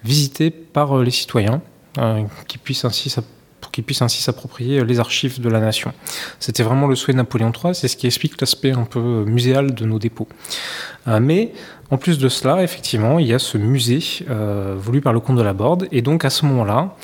visités 0.05 0.51
par 0.51 0.99
euh, 0.99 1.05
les 1.05 1.11
citoyens, 1.11 1.63
euh, 1.99 2.23
puissent 2.65 2.85
ainsi 2.85 3.15
pour 3.61 3.71
qu'ils 3.71 3.85
puissent 3.85 4.03
ainsi 4.03 4.23
s'approprier 4.23 4.85
les 4.85 5.01
archives 5.01 5.41
de 5.41 5.49
la 5.49 5.61
nation. 5.61 5.93
C'était 6.41 6.63
vraiment 6.63 6.87
le 6.87 6.95
souhait 6.95 7.15
de 7.15 7.19
Napoléon 7.19 7.53
III, 7.53 7.75
c'est 7.75 7.89
ce 7.89 7.97
qui 7.97 8.07
explique 8.07 8.41
l'aspect 8.41 8.73
un 8.73 8.85
peu 8.85 9.25
muséal 9.25 9.75
de 9.75 9.85
nos 9.87 9.99
dépôts. 9.99 10.29
mais 11.07 11.53
en 11.91 11.97
plus 11.97 12.19
de 12.19 12.29
cela, 12.29 12.63
effectivement, 12.63 13.19
il 13.19 13.27
y 13.27 13.35
a 13.35 13.39
ce 13.39 13.57
musée 13.57 14.01
voulu 14.77 15.01
par 15.01 15.13
le 15.13 15.21
comte 15.21 15.37
de 15.37 15.43
la 15.43 15.53
Borde, 15.53 15.89
et 15.91 16.03
donc 16.03 16.25
à 16.25 16.31
ce 16.31 16.45
moment-là, 16.45 16.95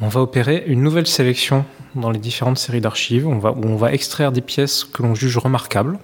on 0.00 0.08
va 0.08 0.20
opérer 0.20 0.64
une 0.68 0.82
nouvelle 0.82 1.06
sélection 1.06 1.64
dans 1.96 2.10
les 2.10 2.20
différentes 2.20 2.58
séries 2.58 2.80
d'archives, 2.80 3.26
où 3.26 3.32
on 3.44 3.76
va 3.76 3.92
extraire 3.92 4.32
des 4.32 4.42
pièces 4.42 4.84
que 4.84 5.02
l'on 5.02 5.14
juge 5.14 5.36
remarquables, 5.38 5.98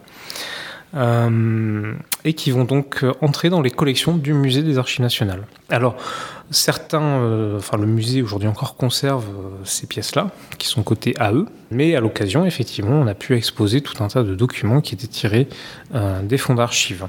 euh, 0.95 1.95
et 2.25 2.35
qui 2.35 2.51
vont 2.51 2.65
donc 2.65 3.03
euh, 3.03 3.15
entrer 3.23 3.49
dans 3.49 3.63
les 3.63 3.71
collections 3.71 4.15
du 4.15 4.35
musée 4.35 4.63
des 4.63 4.77
Archives 4.77 5.01
nationales. 5.01 5.47
Alors, 5.71 5.97
certains, 6.51 7.01
euh, 7.01 7.57
enfin 7.57 7.79
le 7.79 7.87
musée 7.87 8.21
aujourd'hui 8.21 8.49
encore 8.49 8.77
conserve 8.77 9.25
ces 9.65 9.87
pièces-là, 9.87 10.31
qui 10.59 10.69
sont 10.69 10.83
cotées 10.83 11.15
à 11.19 11.33
eux, 11.33 11.47
mais 11.71 11.97
à 11.97 12.01
l'occasion, 12.01 12.45
effectivement, 12.45 13.01
on 13.01 13.07
a 13.07 13.15
pu 13.15 13.35
exposer 13.35 13.81
tout 13.81 14.05
un 14.05 14.09
tas 14.09 14.23
de 14.23 14.35
documents 14.35 14.83
qui 14.83 14.95
étaient 14.95 15.07
tirés 15.07 15.49
des 16.23 16.37
fonds 16.37 16.55
d'archives. 16.55 17.07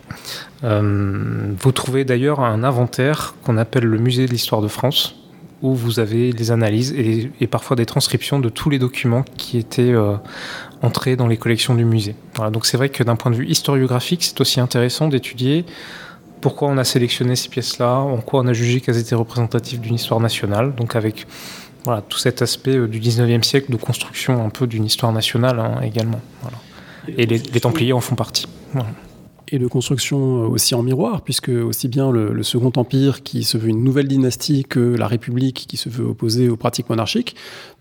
vous 0.61 1.71
trouvez 1.73 2.05
d'ailleurs 2.05 2.39
un 2.39 2.63
inventaire 2.63 3.35
qu'on 3.43 3.57
appelle 3.57 3.83
le 3.83 3.97
musée 3.97 4.27
de 4.27 4.31
l'histoire 4.31 4.61
de 4.61 4.69
France, 4.69 5.15
où 5.61 5.73
vous 5.73 5.99
avez 5.99 6.31
les 6.31 6.51
analyses 6.51 6.93
et, 6.93 7.31
et, 7.39 7.47
parfois 7.47 7.75
des 7.75 7.85
transcriptions 7.85 8.39
de 8.39 8.49
tous 8.49 8.69
les 8.69 8.79
documents 8.79 9.23
qui 9.37 9.57
étaient 9.57 9.93
entrer 10.83 11.15
dans 11.15 11.27
les 11.27 11.37
collections 11.37 11.73
du 11.73 11.85
musée. 11.85 12.15
donc 12.51 12.65
c'est 12.65 12.77
vrai 12.77 12.89
que 12.89 13.03
d'un 13.03 13.15
point 13.15 13.31
de 13.31 13.37
vue 13.37 13.47
historiographique, 13.47 14.23
c'est 14.23 14.39
aussi 14.41 14.59
intéressant 14.59 15.07
d'étudier 15.07 15.65
pourquoi 16.41 16.67
on 16.67 16.77
a 16.77 16.83
sélectionné 16.83 17.37
ces 17.37 17.47
pièces-là, 17.47 17.99
en 17.99 18.17
quoi 18.17 18.41
on 18.41 18.47
a 18.47 18.53
jugé 18.53 18.81
qu'elles 18.81 18.97
étaient 18.97 19.15
représentatives 19.15 19.79
d'une 19.79 19.95
histoire 19.95 20.19
nationale, 20.19 20.75
donc 20.75 20.97
avec 20.97 21.25
voilà, 21.85 22.01
tout 22.01 22.17
cet 22.17 22.41
aspect 22.41 22.75
euh, 22.75 22.87
du 22.87 22.99
19e 22.99 23.43
siècle 23.43 23.71
de 23.71 23.77
construction 23.77 24.45
un 24.45 24.49
peu 24.49 24.67
d'une 24.67 24.83
histoire 24.83 25.13
nationale 25.13 25.59
hein, 25.59 25.79
également. 25.81 26.19
Et 27.17 27.25
les, 27.25 27.39
Templiers 27.39 27.93
en 27.93 28.01
font 28.01 28.15
partie 28.15 28.45
et 29.51 29.59
de 29.59 29.67
construction 29.67 30.47
aussi 30.47 30.73
en 30.73 30.81
miroir, 30.81 31.21
puisque 31.21 31.49
aussi 31.49 31.87
bien 31.87 32.11
le, 32.11 32.41
Second 32.41 32.71
Empire, 32.75 33.21
qui 33.21 33.43
se 33.43 33.57
veut 33.57 33.69
une 33.69 33.83
nouvelle 33.83 34.07
dynastie, 34.07 34.63
que 34.63 34.79
la 34.79 35.05
République, 35.05 35.65
qui 35.67 35.77
se 35.77 35.89
veut 35.89 36.05
opposer 36.05 36.49
aux 36.49 36.55
pratiques 36.55 36.89
monarchiques, 36.89 37.35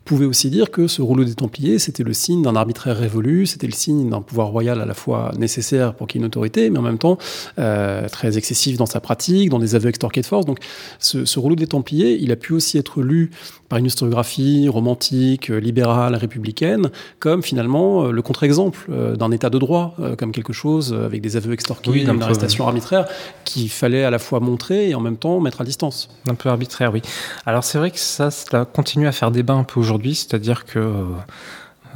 pouvait 0.05 0.27
aussi 0.27 0.51
dire 0.51 0.71
que 0.71 0.87
ce 0.87 1.03
rouleau 1.03 1.25
des 1.25 1.35
Templiers, 1.35 1.79
c'était 1.79 2.03
le 2.03 2.13
signe 2.13 2.43
d'un 2.43 2.57
arbitraire 2.57 2.97
révolu, 2.97 3.47
c'était 3.47 3.67
le 3.67 3.73
signe 3.73 4.11
d'un 4.11 4.21
pouvoir 4.21 4.49
royal 4.49 4.81
à 4.81 4.87
la 4.87 4.95
fois 4.95 5.33
nécessaire 5.39 5.95
pour 5.95 6.07
qu'il 6.07 6.21
y 6.21 6.21
ait 6.21 6.25
une 6.25 6.27
autorité, 6.27 6.71
mais 6.71 6.79
en 6.79 6.83
même 6.83 6.99
temps 6.99 7.19
euh, 7.59 8.09
très 8.09 8.37
excessif 8.37 8.77
dans 8.77 8.87
sa 8.87 9.01
pratique, 9.01 9.49
dans 9.51 9.59
des 9.59 9.75
aveux 9.75 9.89
extorqués 9.89 10.21
de 10.21 10.27
force. 10.27 10.45
Donc 10.45 10.59
ce, 10.99 11.25
ce, 11.25 11.39
rouleau 11.39 11.55
des 11.55 11.67
Templiers, 11.67 12.19
il 12.21 12.33
a 12.33 12.37
pu 12.37 12.53
aussi 12.53 12.79
être 12.79 13.01
lu 13.01 13.31
par 13.69 13.79
une 13.79 13.87
historiographie 13.87 14.69
romantique, 14.69 15.51
euh, 15.51 15.59
libérale, 15.59 16.17
républicaine, 16.17 16.91
comme 17.21 17.43
finalement 17.43 18.05
euh, 18.05 18.11
le 18.11 18.23
contre-exemple 18.23 18.91
d'un 19.17 19.31
état 19.31 19.51
de 19.51 19.59
droit, 19.59 19.97
comme 20.19 20.33
quelque 20.33 20.53
chose 20.53 20.93
avec 20.93 21.21
des 21.21 21.37
aveux 21.37 21.53
extorqués, 21.53 22.05
comme 22.05 22.17
une 22.17 22.23
arrestation 22.23 22.67
arbitraire, 22.67 23.07
qu'il 23.45 23.71
fallait 23.71 24.05
à 24.05 24.11
la 24.11 24.19
fois 24.19 24.41
montrer 24.41 24.91
et 24.91 24.95
en 24.95 25.01
même 25.01 25.17
temps 25.17 25.41
mettre 25.41 25.61
à 25.61 25.65
distance. 25.65 26.09
Un 26.29 26.35
peu 26.35 26.49
arbitraire, 26.49 26.93
oui. 26.93 27.03
Alors 27.47 27.65
c'est 27.65 27.79
vrai 27.79 27.91
que 27.91 27.99
ça, 27.99 28.31
ça 28.31 28.65
continue 28.65 29.07
à 29.07 29.13
faire 29.13 29.31
débat 29.31 29.55
un 29.55 29.65
peu 29.65 29.81
aujourd'hui 29.81 29.92
aujourd'hui, 29.93 30.15
c'est-à-dire 30.15 30.65
que 30.65 30.79
euh, 30.79 31.05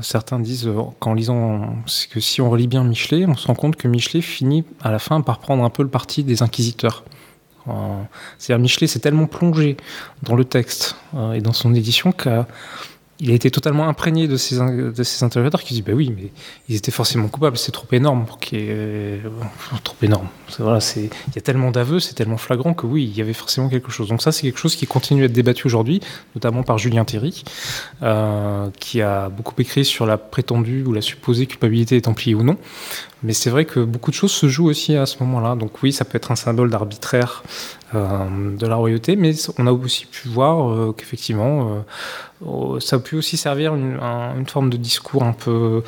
certains 0.03 0.39
disent 0.39 0.67
euh, 0.67 0.83
qu'en 1.01 1.15
lisant, 1.15 1.77
que 2.11 2.21
si 2.21 2.43
on 2.43 2.51
relit 2.51 2.67
bien 2.67 2.85
Michelet, 2.85 3.25
on 3.25 3.37
se 3.37 3.47
rend 3.47 3.55
compte 3.55 3.77
que 3.77 3.89
Michelet 3.89 4.21
finit 4.21 4.65
à 4.83 4.91
la 4.91 4.99
fin 4.99 5.23
par 5.23 5.39
prendre 5.39 5.65
un 5.65 5.71
peu 5.71 5.83
le 5.83 5.89
parti 5.89 6.23
des 6.23 6.43
inquisiteurs. 6.43 7.05
Euh, 7.69 7.73
c'est-à-dire 8.39 8.63
Michelet 8.63 8.87
s'est 8.87 8.99
tellement 8.99 9.27
plongé 9.27 9.79
dans 10.23 10.37
le 10.37 10.45
texte 10.45 10.97
et 11.35 11.41
dans 11.41 11.55
son 11.55 11.75
édition 11.75 12.13
qu'il 12.13 12.45
il 13.21 13.31
a 13.31 13.35
été 13.35 13.51
totalement 13.51 13.89
imprégné 13.89 14.29
de 14.29 14.37
ces, 14.37 14.57
de 14.57 15.25
interlocuteurs 15.25 15.63
qui 15.63 15.75
disent 15.75 15.85
bah 15.85 15.93
oui 15.95 16.13
mais 16.15 16.31
ils 16.69 16.77
étaient 16.77 16.91
forcément 16.93 17.29
coupables 17.29 17.57
c'est 17.57 17.73
trop 17.73 17.87
énorme 17.93 18.27
pour 18.27 18.39
qu'il 18.39 19.21
trop 19.83 19.97
énorme. 20.03 20.29
Voilà 20.59 20.79
il 20.97 21.11
y 21.35 21.39
a 21.39 21.41
tellement 21.41 21.71
d'aveux 21.71 22.01
c'est 22.01 22.15
tellement 22.15 22.37
flagrant 22.37 22.75
que 22.75 22.87
oui 22.87 23.05
il 23.05 23.17
y 23.17 23.23
avait 23.23 23.33
forcément 23.33 23.69
quelque 23.69 23.91
chose. 23.91 24.09
Donc 24.09 24.23
ça 24.23 24.33
c'est 24.33 24.43
quelque 24.43 24.59
chose 24.59 24.77
qui 24.77 24.87
continue 24.87 25.23
à 25.23 25.25
être 25.27 25.33
débattu 25.33 25.67
aujourd'hui 25.67 26.01
notamment 26.35 26.63
par 26.63 26.79
Julien 26.79 27.05
Théry 27.05 27.45
euh, 28.03 28.69
qui 28.79 29.01
a 29.01 29.29
beaucoup 29.29 29.55
écrit 29.61 29.85
sur 29.85 30.07
la 30.07 30.19
prétendue 30.19 30.85
ou 30.85 30.93
la 30.93 31.01
supposée 31.01 31.47
culpabilité 31.47 31.95
des 31.95 32.03
Templiers 32.03 32.35
ou 32.35 32.43
non 32.43 32.57
mais 33.27 33.33
c'est 33.33 33.51
vrai 33.51 33.65
que 33.65 33.81
beaucoup 33.81 34.13
de 34.13 34.15
choses 34.15 34.31
se 34.31 34.47
jouent 34.47 34.69
aussi 34.69 34.95
à 34.95 35.05
ce 35.05 35.19
moment-là. 35.25 35.57
Donc 35.57 35.83
oui 35.83 35.93
ça 35.93 36.05
peut 36.05 36.17
être 36.17 36.31
un 36.31 36.37
symbole 36.37 36.71
d'arbitraire 36.71 37.43
euh, 37.95 38.57
de 38.57 38.67
la 38.67 38.77
royauté, 38.77 39.17
mais 39.17 39.33
on 39.59 39.67
a 39.67 39.73
aussi 39.73 40.07
pu 40.07 40.29
voir 40.29 40.71
euh, 40.71 40.95
qu'effectivement, 40.97 41.83
euh, 42.45 42.79
ça 42.79 42.97
a 42.97 42.99
pu 43.01 43.17
aussi 43.17 43.37
servir 43.37 43.75
une, 43.75 43.99
une 44.01 44.47
forme 44.47 44.71
de 44.71 44.77
discours 44.77 45.25
un 45.25 45.33
peu, 45.33 45.83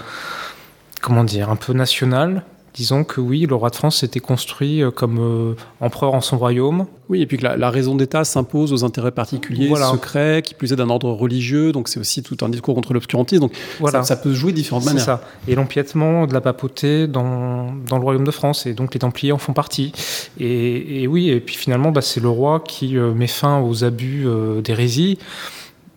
comment 1.01 1.23
dire, 1.23 1.49
un 1.49 1.57
peu 1.57 1.73
national, 1.73 2.43
Disons 2.75 3.03
que 3.03 3.21
oui, 3.21 3.47
le 3.47 3.55
roi 3.55 3.71
de 3.71 3.77
France 3.77 3.99
s'était 3.99 4.21
construit 4.21 4.83
euh, 4.83 4.91
comme 4.91 5.19
euh, 5.19 5.55
empereur 5.81 6.15
en 6.15 6.21
son 6.21 6.39
royaume. 6.39 6.87
Oui, 7.09 7.23
et 7.23 7.27
puis 7.27 7.39
que 7.39 7.47
la, 7.47 7.71
raison 7.71 7.95
d'État 7.95 8.25
s'impose 8.25 8.73
aux 8.73 8.85
intérêts 8.85 9.13
particuliers, 9.13 9.75
secrets, 9.75 10.43
qui 10.43 10.55
plus 10.55 10.75
est 10.75 10.77
d'un 10.77 10.91
ordre 10.91 11.11
religieux, 11.11 11.73
donc 11.73 11.89
c'est 11.89 11.99
aussi 11.99 12.23
tout 12.23 12.37
un 12.43 12.51
discours 12.51 12.75
contre 12.75 12.93
l'obscurantisme, 12.93 13.41
donc 13.41 13.53
voilà. 13.81 14.03
ça, 14.03 14.15
peut 14.15 14.31
se 14.31 14.35
jouer 14.35 14.53
de 14.53 14.57
différentes 14.57 14.85
manières. 14.85 15.05
ça. 15.05 15.23
Et 15.49 15.55
l'empiètement 15.55 16.27
de 16.27 16.35
la 16.35 16.43
papauté 16.43 17.07
dans, 17.07 17.73
dans, 17.89 17.97
le 17.97 18.05
royaume 18.05 18.25
de 18.25 18.31
France, 18.31 18.67
et 18.67 18.75
donc 18.75 18.93
les 18.93 19.01
Templiers 19.01 19.33
en 19.33 19.39
font 19.39 19.55
partie. 19.55 19.93
Et, 20.39 21.07
oui, 21.09 21.31
et 21.31 21.41
puis 21.41 21.57
finalement, 21.57 21.93
bah, 21.93 22.03
c'est 22.03 22.21
le 22.21 22.29
roi 22.29 22.61
qui 22.61 22.99
euh, 22.99 23.15
met 23.15 23.27
fin 23.27 23.59
aux 23.61 23.85
abus 23.85 24.27
d'hérésie. 24.63 25.19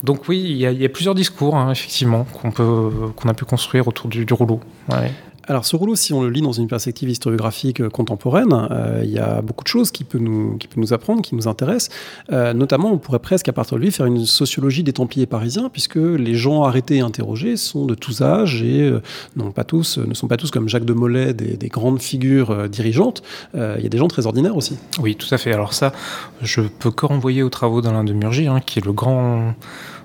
Donc 0.03 0.27
oui, 0.29 0.41
il 0.41 0.57
y, 0.57 0.85
a 0.85 0.89
plusieurs 0.89 1.13
discours, 1.13 1.55
hein, 1.55 1.71
effectivement, 1.71 2.25
qu'on 2.25 3.29
a 3.29 3.33
pu 3.33 3.45
construire 3.45 3.87
autour 3.87 4.09
du, 4.09 4.25
du 4.25 4.33
rouleau. 4.33 4.59
Ouais. 4.89 5.11
Alors 5.47 5.65
ce 5.65 5.75
rouleau, 5.75 5.95
si 5.95 6.13
on 6.13 6.21
le 6.21 6.29
lit 6.29 6.41
dans 6.41 6.51
une 6.51 6.67
perspective 6.67 7.09
historiographique 7.09 7.81
euh, 7.81 7.89
contemporaine, 7.89 8.67
euh, 8.71 9.01
il 9.03 9.09
y 9.11 9.19
a 9.19 9.41
beaucoup 9.41 9.63
de 9.63 9.69
choses 9.69 9.91
qui 9.91 10.03
peut 10.03 10.19
nous, 10.19 10.57
qui 10.57 10.67
peut 10.67 10.79
nous 10.79 10.93
apprendre, 10.93 11.21
qui 11.21 11.35
nous 11.35 11.47
intéressent. 11.47 11.95
Euh, 12.31 12.53
notamment, 12.53 12.91
on 12.91 12.97
pourrait 12.97 13.19
presque 13.19 13.49
à 13.49 13.53
partir 13.53 13.77
de 13.77 13.81
lui 13.81 13.91
faire 13.91 14.05
une 14.05 14.25
sociologie 14.25 14.83
des 14.83 14.93
Templiers 14.93 15.25
parisiens, 15.25 15.69
puisque 15.69 15.95
les 15.95 16.35
gens 16.35 16.63
arrêtés 16.63 16.97
et 16.97 17.01
interrogés 17.01 17.57
sont 17.57 17.85
de 17.85 17.95
tous 17.95 18.21
âges 18.21 18.61
et 18.61 18.91
non 19.35 19.51
pas 19.51 19.63
tous, 19.63 19.97
ne 19.97 20.13
sont 20.13 20.27
pas 20.27 20.37
tous 20.37 20.51
comme 20.51 20.69
Jacques 20.69 20.85
de 20.85 20.93
Molay 20.93 21.33
des, 21.33 21.57
des 21.57 21.67
grandes 21.67 22.01
figures 22.01 22.69
dirigeantes. 22.69 23.23
il 23.53 23.81
y 23.81 23.85
a 23.85 23.89
des 23.89 23.97
gens 23.97 24.07
très 24.07 24.25
ordinaires 24.27 24.57
aussi. 24.57 24.77
Oui, 24.99 25.15
tout 25.15 25.33
à 25.33 25.37
fait. 25.37 25.53
Alors 25.53 25.73
ça, 25.73 25.91
je 26.41 26.61
peux 26.61 26.91
que 26.91 27.05
renvoyer 27.05 27.43
aux 27.43 27.49
travaux 27.49 27.81
d'Alain 27.81 28.03
de 28.03 28.13
Murgy, 28.13 28.47
hein, 28.47 28.59
qui 28.65 28.79
est 28.79 28.85
le 28.85 28.93
grand 28.93 29.55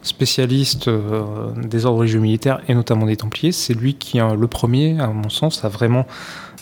spécialiste 0.06 0.88
euh, 0.88 1.50
des 1.56 1.86
ordres 1.86 2.00
religieux 2.00 2.20
militaires 2.20 2.60
et 2.68 2.74
notamment 2.74 3.06
des 3.06 3.16
Templiers. 3.16 3.52
C'est 3.52 3.74
lui 3.74 3.94
qui, 3.94 4.18
le 4.18 4.46
premier, 4.46 4.98
à 5.00 5.08
mon 5.08 5.28
sens, 5.28 5.64
a 5.64 5.68
vraiment 5.68 6.06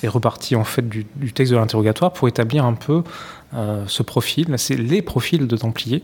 est 0.02 0.08
reparti 0.08 0.54
en 0.56 0.64
fait 0.64 0.88
du, 0.88 1.06
texte 1.32 1.52
de 1.52 1.56
l'interrogatoire 1.56 2.12
pour 2.12 2.28
établir 2.28 2.64
un 2.64 2.74
peu 2.74 3.02
euh, 3.54 3.84
ce 3.86 4.02
profil. 4.02 4.54
C'est 4.56 4.76
les 4.76 5.02
profils 5.02 5.46
de 5.46 5.56
Templiers. 5.56 6.02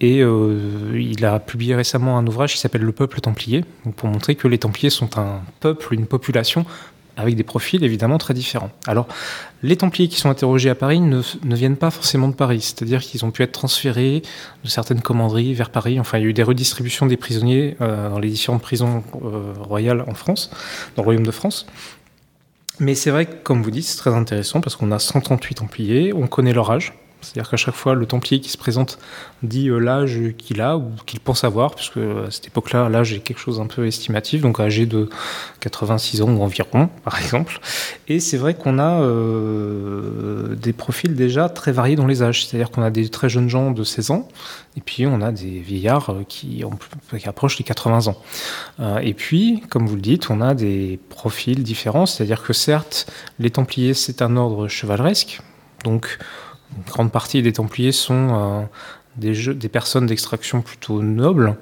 Et 0.00 0.22
euh, 0.22 0.92
il 0.94 1.24
a 1.24 1.40
publié 1.40 1.74
récemment 1.74 2.18
un 2.18 2.26
ouvrage 2.26 2.52
qui 2.52 2.58
s'appelle 2.58 2.82
Le 2.82 2.92
peuple 2.92 3.20
templier, 3.20 3.64
pour 3.96 4.08
montrer 4.08 4.36
que 4.36 4.46
les 4.46 4.58
Templiers 4.58 4.90
sont 4.90 5.18
un 5.18 5.40
peuple, 5.58 5.92
une 5.92 6.06
population 6.06 6.64
avec 7.18 7.34
des 7.34 7.42
profils 7.42 7.82
évidemment 7.82 8.16
très 8.16 8.32
différents. 8.32 8.70
Alors, 8.86 9.08
les 9.62 9.76
Templiers 9.76 10.08
qui 10.08 10.16
sont 10.16 10.30
interrogés 10.30 10.70
à 10.70 10.76
Paris 10.76 11.00
ne, 11.00 11.20
viennent 11.42 11.76
pas 11.76 11.90
forcément 11.90 12.28
de 12.28 12.34
Paris, 12.34 12.60
c'est-à-dire 12.60 13.02
qu'ils 13.02 13.24
ont 13.24 13.32
pu 13.32 13.42
être 13.42 13.52
transférés 13.52 14.22
de 14.62 14.68
certaines 14.68 15.02
commanderies 15.02 15.52
vers 15.52 15.70
Paris. 15.70 15.98
Enfin, 15.98 16.18
il 16.18 16.22
y 16.22 16.24
a 16.24 16.28
eu 16.28 16.32
des 16.32 16.44
redistributions 16.44 17.06
des 17.06 17.16
prisonniers 17.16 17.76
euh, 17.80 18.08
dans 18.08 18.20
les 18.20 18.30
différentes 18.30 18.62
prisons 18.62 19.02
euh, 19.24 19.52
royales 19.58 20.04
en 20.06 20.14
France, 20.14 20.50
dans 20.96 21.02
le 21.02 21.06
Royaume 21.06 21.26
de 21.26 21.32
France. 21.32 21.66
Mais 22.78 22.94
c'est 22.94 23.10
vrai 23.10 23.26
que, 23.26 23.34
comme 23.42 23.62
vous 23.62 23.72
dites, 23.72 23.84
c'est 23.84 23.98
très 23.98 24.14
intéressant 24.14 24.60
parce 24.60 24.76
qu'on 24.76 24.92
a 24.92 25.00
138 25.00 25.56
Templiers, 25.56 26.12
on 26.14 26.28
connaît 26.28 26.52
leur 26.52 26.70
âge. 26.70 26.94
C'est-à-dire 27.20 27.50
qu'à 27.50 27.56
chaque 27.56 27.74
fois, 27.74 27.94
le 27.94 28.06
Templier 28.06 28.40
qui 28.40 28.48
se 28.48 28.56
présente 28.56 28.98
dit 29.42 29.68
euh, 29.68 29.78
l'âge 29.78 30.18
qu'il 30.38 30.60
a 30.60 30.76
ou 30.76 30.90
qu'il 31.04 31.20
pense 31.20 31.42
avoir, 31.42 31.74
puisque 31.74 31.96
à 31.96 32.30
cette 32.30 32.46
époque-là, 32.46 32.88
l'âge 32.88 33.12
est 33.12 33.18
quelque 33.18 33.40
chose 33.40 33.60
un 33.60 33.66
peu 33.66 33.86
estimatif, 33.86 34.40
donc 34.40 34.60
âgé 34.60 34.86
de 34.86 35.08
86 35.60 36.22
ans 36.22 36.30
ou 36.30 36.42
environ, 36.42 36.88
par 37.04 37.20
exemple. 37.20 37.60
Et 38.06 38.20
c'est 38.20 38.36
vrai 38.36 38.54
qu'on 38.54 38.78
a 38.78 39.00
euh, 39.00 40.54
des 40.54 40.72
profils 40.72 41.14
déjà 41.14 41.48
très 41.48 41.72
variés 41.72 41.96
dans 41.96 42.06
les 42.06 42.22
âges. 42.22 42.46
C'est-à-dire 42.46 42.70
qu'on 42.70 42.82
a 42.82 42.90
des 42.90 43.08
très 43.08 43.28
jeunes 43.28 43.48
gens 43.48 43.72
de 43.72 43.82
16 43.82 44.10
ans, 44.12 44.28
et 44.76 44.80
puis 44.80 45.06
on 45.06 45.20
a 45.20 45.32
des 45.32 45.58
vieillards 45.58 46.10
euh, 46.10 46.24
qui 46.28 46.62
approchent 47.24 47.58
les 47.58 47.64
80 47.64 48.06
ans. 48.06 48.16
et 49.02 49.14
puis, 49.14 49.62
comme 49.70 49.86
vous 49.86 49.96
le 49.96 50.00
dites, 50.00 50.30
on 50.30 50.40
a 50.40 50.54
des 50.54 51.00
profils 51.08 51.62
différents. 51.62 52.06
C'est-à-dire 52.06 52.42
que 52.42 52.52
certes, 52.52 53.10
les 53.38 53.50
Templiers, 53.50 53.94
c'est 53.94 54.22
un 54.22 54.36
ordre 54.36 54.68
chevaleresque, 54.68 55.40
donc 55.84 56.18
une 56.76 56.82
grande 56.84 57.12
partie 57.12 57.42
des 57.42 57.52
Templiers 57.52 57.92
sont 57.92 58.28
euh, 58.30 58.62
des, 59.18 59.34
jeux, 59.34 59.54
des 59.54 59.68
personnes 59.68 60.06
d'extraction 60.06 60.62
plutôt 60.62 61.02
nobles, 61.02 61.56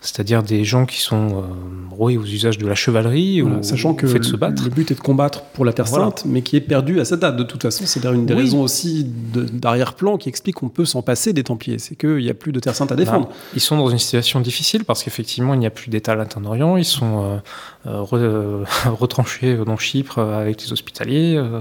c'est-à-dire 0.00 0.42
des 0.42 0.64
gens 0.64 0.86
qui 0.86 1.00
sont 1.00 1.42
euh, 1.42 1.96
aux 1.98 2.10
usages 2.10 2.58
de 2.58 2.66
la 2.66 2.74
chevalerie 2.74 3.42
ou 3.42 3.62
sachant 3.62 3.94
que 3.94 4.06
fait 4.06 4.18
de 4.18 4.24
se 4.24 4.36
battre. 4.36 4.62
le 4.64 4.70
but 4.70 4.90
est 4.90 4.94
de 4.94 5.00
combattre 5.00 5.42
pour 5.52 5.64
la 5.64 5.72
Terre 5.72 5.88
Sainte, 5.88 6.24
mais 6.26 6.42
qui 6.42 6.56
est 6.56 6.60
perdu 6.60 7.00
à 7.00 7.04
cette 7.04 7.20
date 7.20 7.36
de 7.36 7.44
toute 7.44 7.62
façon. 7.62 7.84
C'est 7.86 8.04
une 8.04 8.26
des 8.26 8.34
raisons 8.34 8.62
aussi 8.62 9.04
d'arrière-plan 9.04 10.16
qui 10.16 10.28
explique 10.28 10.56
qu'on 10.56 10.68
peut 10.68 10.84
s'en 10.84 11.02
passer 11.02 11.32
des 11.32 11.44
Templiers, 11.44 11.78
c'est 11.78 11.96
qu'il 11.96 12.16
n'y 12.16 12.30
a 12.30 12.34
plus 12.34 12.52
de 12.52 12.60
Terre 12.60 12.74
Sainte 12.74 12.92
à 12.92 12.96
défendre. 12.96 13.28
Bah, 13.28 13.34
ils 13.54 13.60
sont 13.60 13.76
dans 13.76 13.88
une 13.88 13.98
situation 13.98 14.40
difficile 14.40 14.84
parce 14.84 15.02
qu'effectivement 15.02 15.54
il 15.54 15.60
n'y 15.60 15.66
a 15.66 15.70
plus 15.70 15.90
d'État 15.90 16.14
latin-orient, 16.14 16.76
ils 16.76 16.84
sont 16.84 17.24
euh, 17.24 17.38
euh, 17.86 18.64
retranchés 18.86 19.56
dans 19.56 19.76
Chypre 19.76 20.18
avec 20.18 20.62
les 20.62 20.72
hospitaliers, 20.72 21.34
euh, 21.36 21.60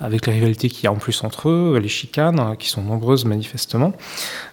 avec 0.00 0.26
les 0.26 0.34
rivalités 0.34 0.68
qu'il 0.68 0.84
y 0.84 0.86
a 0.86 0.92
en 0.92 0.96
plus 0.96 1.24
entre 1.24 1.48
eux, 1.48 1.78
les 1.80 1.88
chicanes 1.88 2.38
hein, 2.38 2.56
qui 2.58 2.68
sont 2.68 2.82
nombreuses 2.82 3.24
manifestement. 3.24 3.92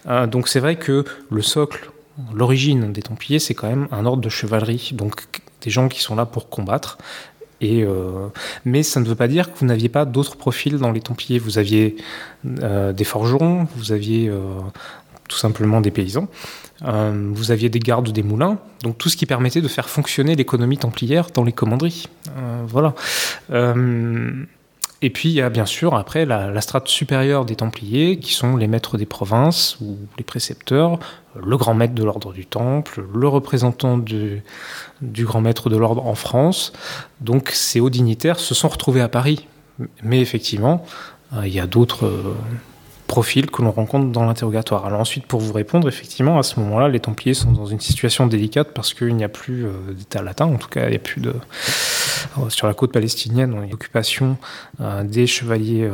Euh, 0.07 0.27
donc 0.27 0.47
c'est 0.47 0.59
vrai 0.59 0.77
que 0.77 1.05
le 1.29 1.41
socle, 1.41 1.91
l'origine 2.33 2.93
des 2.93 3.01
Templiers, 3.01 3.39
c'est 3.39 3.53
quand 3.53 3.67
même 3.67 3.87
un 3.91 4.05
ordre 4.05 4.21
de 4.21 4.29
chevalerie, 4.29 4.91
donc 4.93 5.25
des 5.61 5.69
gens 5.69 5.87
qui 5.89 6.01
sont 6.01 6.15
là 6.15 6.25
pour 6.25 6.49
combattre. 6.49 6.97
Et 7.61 7.83
euh, 7.83 8.27
mais 8.65 8.83
ça 8.83 8.99
ne 8.99 9.05
veut 9.05 9.15
pas 9.15 9.29
dire 9.29 9.51
que 9.51 9.59
vous 9.59 9.65
n'aviez 9.65 9.87
pas 9.87 10.03
d'autres 10.03 10.35
profils 10.35 10.77
dans 10.77 10.91
les 10.91 10.99
Templiers. 10.99 11.39
Vous 11.39 11.57
aviez 11.57 11.95
euh, 12.61 12.91
des 12.91 13.05
forgerons, 13.05 13.67
vous 13.77 13.93
aviez 13.93 14.29
tout 15.33 15.39
simplement 15.39 15.81
des 15.81 15.91
paysans, 15.91 16.27
vous 16.81 17.51
aviez 17.51 17.69
des 17.69 17.79
gardes 17.79 18.11
des 18.11 18.23
moulins, 18.23 18.59
donc 18.83 18.97
tout 18.97 19.09
ce 19.09 19.17
qui 19.17 19.25
permettait 19.25 19.61
de 19.61 19.67
faire 19.67 19.89
fonctionner 19.89 20.35
l'économie 20.35 20.77
templière 20.77 21.27
dans 21.33 21.43
les 21.43 21.53
commanderies. 21.53 22.07
voilà. 22.67 22.93
Et 25.03 25.09
puis 25.09 25.27
il 25.27 25.35
y 25.35 25.41
a 25.41 25.49
bien 25.49 25.65
sûr 25.65 25.95
après 25.95 26.25
la, 26.25 26.61
strate 26.61 26.87
supérieure 26.87 27.43
des 27.43 27.57
Templiers, 27.57 28.19
qui 28.19 28.31
sont 28.31 28.55
les 28.55 28.67
maîtres 28.67 28.97
des 28.97 29.05
provinces 29.05 29.77
ou 29.81 29.97
les 30.17 30.23
précepteurs, 30.23 30.97
le 31.35 31.57
grand 31.57 31.73
maître 31.73 31.93
de 31.93 32.05
l'ordre 32.05 32.31
du 32.31 32.45
Temple, 32.45 33.03
le 33.13 33.27
représentant 33.27 33.97
du, 33.97 34.41
grand 35.01 35.41
maître 35.41 35.69
de 35.69 35.75
l'ordre 35.75 36.07
en 36.07 36.15
France. 36.15 36.71
Donc 37.19 37.49
ces 37.49 37.81
hauts 37.81 37.89
dignitaires 37.89 38.39
se 38.39 38.55
sont 38.55 38.69
retrouvés 38.69 39.01
à 39.01 39.09
Paris. 39.09 39.45
Mais 40.03 40.21
effectivement, 40.21 40.85
euh, 41.33 41.45
il 41.45 41.53
y 41.53 41.59
a 41.59 41.67
d'autres 41.67 42.05
profils 43.13 43.51
que 43.51 43.61
l'on 43.61 43.69
rencontre 43.69 44.11
dans 44.11 44.25
l'interrogatoire. 44.25 44.87
Alors 44.87 44.99
ensuite, 44.99 45.27
pour 45.27 45.39
vous 45.39 45.53
répondre, 45.53 45.87
effectivement, 45.87 46.39
à 46.39 46.43
ce 46.43 46.59
moment-là, 46.61 46.89
les 46.89 46.99
Templiers 46.99 47.35
sont 47.35 47.51
dans 47.51 47.67
une 47.67 47.79
situation 47.79 48.25
délicate 48.25 48.69
parce 48.73 48.95
qu'il 48.95 49.15
n'y 49.15 49.23
a 49.23 49.29
plus 49.29 49.67
euh, 49.67 49.93
d'État 49.95 50.23
latin, 50.23 50.45
en 50.45 50.55
tout 50.55 50.67
cas, 50.67 50.85
il 50.87 50.89
n'y 50.89 50.95
a 50.95 50.99
plus 50.99 51.21
de... 51.21 51.29
Euh, 51.29 52.49
sur 52.49 52.65
la 52.65 52.73
côte 52.73 52.91
palestinienne, 52.91 53.53
on 53.53 53.61
a 53.61 53.65
une 53.65 53.73
occupation 53.73 54.37
euh, 54.81 55.03
des 55.03 55.27
chevaliers 55.27 55.87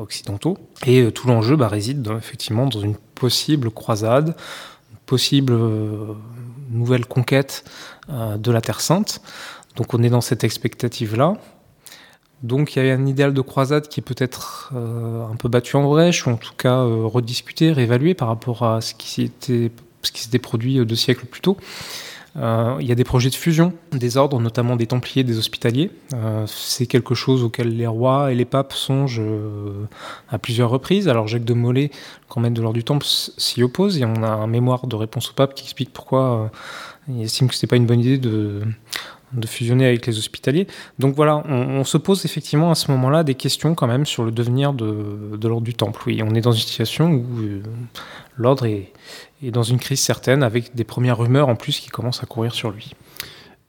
occidentaux. 0.00 0.56
Et 0.86 1.12
tout 1.12 1.28
l'enjeu 1.28 1.54
bah, 1.54 1.68
réside 1.68 2.10
effectivement 2.16 2.64
dans 2.64 2.80
une 2.80 2.96
possible 3.14 3.70
croisade, 3.70 4.28
une 4.90 4.98
possible 5.04 5.54
nouvelle 6.70 7.04
conquête 7.04 7.64
de 8.08 8.50
la 8.50 8.62
Terre 8.62 8.80
Sainte. 8.80 9.20
Donc 9.76 9.92
on 9.92 10.02
est 10.02 10.08
dans 10.08 10.22
cette 10.22 10.44
expectative-là. 10.44 11.34
Donc 12.42 12.76
il 12.76 12.84
y 12.84 12.90
a 12.90 12.94
un 12.94 13.06
idéal 13.06 13.34
de 13.34 13.40
croisade 13.40 13.88
qui 13.88 14.00
est 14.00 14.02
peut-être 14.02 14.72
euh, 14.74 15.26
un 15.26 15.36
peu 15.36 15.48
battu 15.48 15.76
en 15.76 15.82
brèche, 15.82 16.26
ou 16.26 16.30
en 16.30 16.36
tout 16.36 16.54
cas 16.56 16.78
euh, 16.78 17.04
rediscuté, 17.04 17.72
réévalué 17.72 18.14
par 18.14 18.28
rapport 18.28 18.62
à 18.62 18.80
ce 18.80 18.94
qui 18.94 19.08
s'était 19.08 20.38
produit 20.38 20.78
euh, 20.78 20.84
deux 20.84 20.94
siècles 20.94 21.26
plus 21.26 21.40
tôt. 21.40 21.56
il 22.36 22.86
y 22.86 22.92
a 22.92 22.94
des 22.94 23.04
projets 23.04 23.30
de 23.30 23.34
fusion 23.34 23.72
des 23.90 24.16
ordres, 24.16 24.38
notamment 24.40 24.76
des 24.76 24.86
Templiers, 24.86 25.24
des 25.24 25.38
Hospitaliers. 25.38 25.90
c'est 26.46 26.86
quelque 26.86 27.16
chose 27.16 27.42
auquel 27.42 27.76
les 27.76 27.88
rois 27.88 28.30
et 28.30 28.36
les 28.36 28.44
papes 28.44 28.72
songent 28.72 29.22
à 30.28 30.38
plusieurs 30.38 30.70
reprises. 30.70 31.08
Alors 31.08 31.26
Jacques 31.26 31.44
de 31.44 31.54
Molay, 31.54 31.90
grand 32.30 32.40
maître 32.40 32.54
de 32.54 32.62
l'ordre 32.62 32.76
du 32.76 32.84
Temple, 32.84 33.04
s'y 33.04 33.64
oppose. 33.64 33.98
Et 33.98 34.04
on 34.04 34.22
a 34.22 34.28
un 34.28 34.46
mémoire 34.46 34.86
de 34.86 34.94
réponse 34.94 35.30
au 35.30 35.32
pape 35.32 35.54
qui 35.54 35.64
explique 35.64 35.92
pourquoi 35.92 36.52
il 37.08 37.22
estime 37.22 37.48
que 37.48 37.54
ce 37.54 37.58
n'était 37.58 37.66
pas 37.66 37.76
une 37.76 37.86
bonne 37.86 38.00
idée 38.00 38.18
de 38.18 38.62
de 39.32 39.46
fusionner 39.46 39.86
avec 39.86 40.06
les 40.06 40.18
hospitaliers. 40.18 40.66
Donc 40.98 41.14
voilà, 41.14 41.42
on, 41.46 41.84
se 41.84 41.98
pose 41.98 42.24
effectivement 42.24 42.70
à 42.70 42.74
ce 42.74 42.90
moment-là 42.90 43.24
des 43.24 43.34
questions 43.34 43.74
quand 43.74 43.86
même 43.86 44.06
sur 44.06 44.24
le 44.24 44.30
devenir 44.30 44.72
de, 44.72 45.38
l'ordre 45.42 45.64
du 45.64 45.74
Temple. 45.74 46.02
Oui, 46.06 46.22
on 46.22 46.34
est 46.34 46.40
dans 46.40 46.52
une 46.52 46.60
situation 46.60 47.10
où 47.10 47.40
euh, 47.40 47.62
l'ordre 48.36 48.66
est, 48.66 48.92
est, 49.42 49.50
dans 49.50 49.62
une 49.62 49.78
crise 49.78 50.00
certaine, 50.00 50.42
avec 50.42 50.74
des 50.74 50.84
premières 50.84 51.18
rumeurs 51.18 51.48
en 51.48 51.56
plus 51.56 51.80
qui 51.80 51.88
commencent 51.88 52.22
à 52.22 52.26
courir 52.26 52.54
sur 52.54 52.70
lui. 52.70 52.92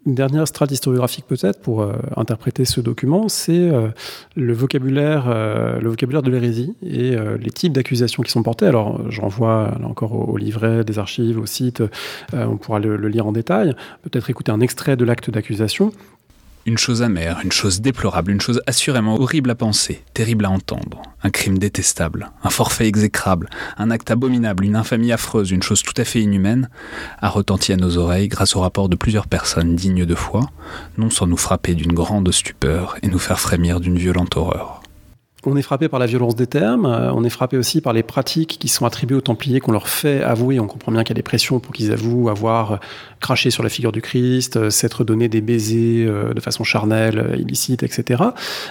Une 0.06 0.16
dernière 0.16 0.48
strate 0.48 0.72
historiographique 0.72 1.26
peut-être 1.28 1.60
pour 1.62 1.82
euh, 1.82 1.92
interpréter 2.16 2.64
ce 2.64 2.80
document, 2.80 3.28
c'est 3.28 3.70
euh, 3.70 3.90
le 4.38 4.54
vocabulaire, 4.54 5.26
euh, 5.28 5.78
le 5.82 5.90
vocabulaire 5.90 6.22
de 6.22 6.32
l'hérésie 6.32 6.74
et 6.82 7.18
les 7.40 7.52
types 7.52 7.74
d'accusations 7.74 8.24
qui 8.24 8.32
sont 8.32 8.42
portées. 8.42 8.66
Alors 8.66 9.02
vois 9.30 9.76
là 9.80 9.88
encore 9.88 10.30
au, 10.30 10.38
livret 10.38 10.86
des 10.86 11.00
archives, 11.00 11.38
au 11.38 11.46
site, 11.46 11.84
on 12.34 12.58
pourra 12.58 12.80
le, 12.80 12.96
lire 13.08 13.28
en 13.28 13.32
détail. 13.32 13.76
Peut-être 14.02 14.30
écouter 14.30 14.52
un 14.52 14.62
extrait 14.62 14.96
de 14.96 15.04
l'acte 15.04 15.30
d'accusation 15.30 15.92
une 16.66 16.78
chose 16.78 17.02
amère, 17.02 17.40
une 17.44 17.52
chose 17.52 17.82
déplorable, 17.82 18.32
une 18.32 18.42
chose 18.42 18.62
assurément 18.68 19.20
horrible 19.20 19.50
à 19.50 19.56
penser, 19.56 20.04
terrible 20.14 20.46
à 20.46 20.50
entendre, 20.50 21.02
un 21.24 21.30
crime 21.30 21.58
détestable, 21.58 22.32
un 22.44 22.50
forfait 22.50 22.88
exécrable, 22.88 23.50
un 23.78 23.92
acte 23.92 24.12
abominable, 24.12 24.66
une 24.66 24.76
infamie 24.76 25.12
affreuse, 25.12 25.52
une 25.52 25.64
chose 25.64 25.82
tout 25.82 25.94
à 25.98 26.04
fait 26.04 26.22
inhumaine, 26.22 26.70
a 27.20 27.30
retenti 27.30 27.74
à 27.74 27.78
nos 27.78 27.98
oreilles 27.98 28.28
grâce 28.28 28.56
au 28.56 28.62
rapport 28.62 28.90
de 28.90 28.96
plusieurs 28.96 29.28
personnes 29.28 29.76
dignes 29.76 30.06
de 30.06 30.16
foi, 30.16 30.50
non 30.98 31.10
sans 31.10 31.28
nous 31.28 31.38
frapper 31.38 31.74
d'une 31.74 31.94
grande 31.94 32.32
stupeur 32.32 32.98
et 33.02 33.08
nous 33.08 33.20
faire 33.20 33.40
frémir 33.40 33.80
d'une 33.80 33.98
violente 33.98 34.38
horreur. 34.38 34.79
On 35.46 35.56
est 35.56 35.62
frappé 35.62 35.88
par 35.88 36.02
la 36.02 36.06
violence 36.06 36.36
des 36.36 36.48
termes, 36.48 36.86
euh, 36.86 37.14
on 37.14 37.24
est 37.24 37.30
frappé 37.30 37.56
aussi 37.56 37.80
par 37.80 37.94
les 37.94 38.04
pratiques 38.04 38.58
qui 38.60 38.68
sont 38.68 38.86
attribuées 38.86 39.16
aux 39.16 39.22
Templiers, 39.22 39.62
qu'on 39.62 39.72
leur 39.72 39.88
fait 39.88 40.22
avouer. 40.22 40.60
On 40.60 40.68
comprend 40.68 40.92
bien 40.92 41.06
qu'il 41.06 41.12
y 41.12 41.18
a 41.18 41.22
des 41.22 41.24
pressions 41.24 41.62
pour 41.62 41.74
qu'ils 41.74 41.94
avouent 41.94 42.28
avoir 42.28 42.82
craché 43.22 43.50
sur 43.50 43.64
la 43.64 43.70
figure 43.70 43.94
du 43.94 44.02
Christ, 44.02 44.58
euh, 44.58 44.70
s'être 44.70 45.06
donné 45.06 45.30
des 45.30 45.40
baisers 45.40 46.06
euh, 46.06 46.34
de 46.34 46.42
façon 46.42 46.66
charnelle, 46.66 47.38
illicite, 47.40 47.84
etc. 47.84 48.22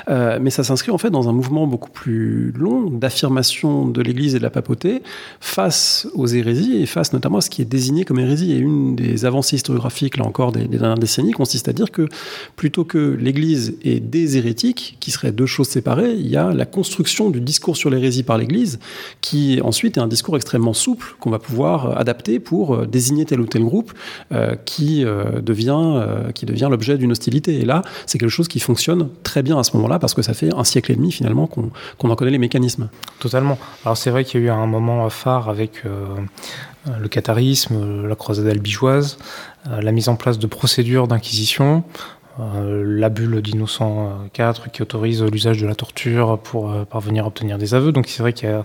mais 0.09 0.51
ça 0.51 0.63
s'inscrit 0.63 0.91
en 0.91 0.99
fait 0.99 1.11
dans 1.11 1.29
un 1.29 1.33
mouvement 1.33 1.67
beaucoup 1.67 1.91
plus 1.91 2.53
long 2.53 2.91
d'affirmation 2.91 3.87
de 3.87 4.03
l'Église 4.03 4.35
et 4.35 4.39
de 4.39 4.43
la 4.43 4.51
papauté 4.51 5.03
face 5.41 6.07
aux 6.15 6.27
hérésies 6.27 6.77
et 6.83 6.87
face 6.87 7.13
notamment 7.13 7.39
à 7.39 7.41
ce 7.41 7.51
qui 7.51 7.63
est 7.63 7.67
désigné 7.67 8.05
comme 8.05 8.19
hérésie. 8.19 8.53
Et 8.53 8.59
une 8.59 8.95
des 8.95 9.25
avancées 9.25 9.57
historiographiques, 9.57 10.17
là 10.17 10.25
encore, 10.25 10.53
des, 10.53 10.67
des 10.67 10.79
dernières 10.79 10.99
décennies 10.99 11.33
consiste 11.33 11.69
à 11.69 11.73
dire 11.73 11.91
que 11.91 12.09
plutôt 12.57 12.85
que 12.85 12.99
l'Église 12.99 13.77
et 13.83 14.01
des 14.01 14.37
hérétiques, 14.37 14.97
qui 15.01 15.11
seraient 15.11 15.33
deux 15.33 15.47
choses 15.47 15.69
séparées, 15.69 16.13
il 16.13 16.27
y 16.27 16.37
a 16.37 16.51
la 16.59 16.67
construction 16.67 17.31
du 17.31 17.41
discours 17.41 17.77
sur 17.77 17.89
l'hérésie 17.89 18.23
par 18.23 18.37
l'Église, 18.37 18.79
qui 19.21 19.61
ensuite 19.63 19.97
est 19.97 20.01
un 20.01 20.09
discours 20.09 20.37
extrêmement 20.37 20.75
souple 20.75 21.17
qu'on 21.21 21.31
va 21.31 21.39
pouvoir 21.39 21.97
adapter 21.97 22.41
pour 22.41 22.75
euh, 22.75 22.87
désigner 22.87 23.25
tel 23.25 23.41
ou 23.41 23.47
tel 23.47 23.63
groupe 23.63 23.93
euh, 24.33 24.57
qui, 24.65 25.05
euh, 25.05 25.41
devient, 25.41 26.05
qui 26.35 26.45
devient 26.45 26.69
l'objet 26.71 26.99
d'une 26.99 27.13
hostilité. 27.13 27.61
Et 27.61 27.65
là, 27.65 27.83
c'est 28.07 28.19
quelque 28.19 28.29
chose 28.29 28.49
qui 28.49 28.61
fonctionne 28.61 29.09
très 29.23 29.43
bien 29.43 29.59
à 29.59 29.63
ce 29.63 29.77
moment-là, 29.77 29.99
parce 29.99 30.15
que 30.15 30.23
ça 30.23 30.35
fait 30.35 30.53
un 30.55 30.65
siècle 30.65 30.93
et 30.93 30.97
demi 30.97 31.13
finalement 31.13 31.47
qu'on 31.47 32.11
en 32.11 32.17
connaît 32.17 32.31
les 32.31 32.39
mécanismes. 32.39 32.89
Totalement. 33.21 33.59
Alors 33.85 33.97
c'est 33.97 34.11
vrai 34.11 34.25
qu'il 34.25 34.41
y 34.41 34.45
a 34.45 34.47
eu 34.47 34.51
un 34.51 34.67
moment 34.67 35.09
phare 35.11 35.49
avec 35.49 35.85
le 35.85 37.09
catharisme, 37.09 38.07
la 38.07 38.15
croisade 38.17 38.47
albigeoise, 38.47 39.19
la 39.71 39.93
mise 39.93 40.09
en 40.09 40.17
place 40.17 40.39
de 40.39 40.47
procédures 40.47 41.09
d'inquisition, 41.09 41.85
euh, 41.85 42.18
la 42.39 43.09
bulle 43.09 43.43
d'Innocent 43.43 44.29
4 44.33 44.71
qui 44.71 44.83
autorise 44.83 45.23
l'usage 45.23 45.61
de 45.61 45.67
la 45.67 45.75
torture 45.75 46.39
pour 46.39 46.71
euh, 46.71 46.85
parvenir 46.85 47.25
à 47.25 47.27
obtenir 47.27 47.59
des 47.59 47.75
aveux. 47.75 47.93
Donc 47.93 48.07
c'est 48.07 48.23
vrai 48.23 48.33
qu'il 48.33 48.49
y 48.49 48.53
a 48.53 48.65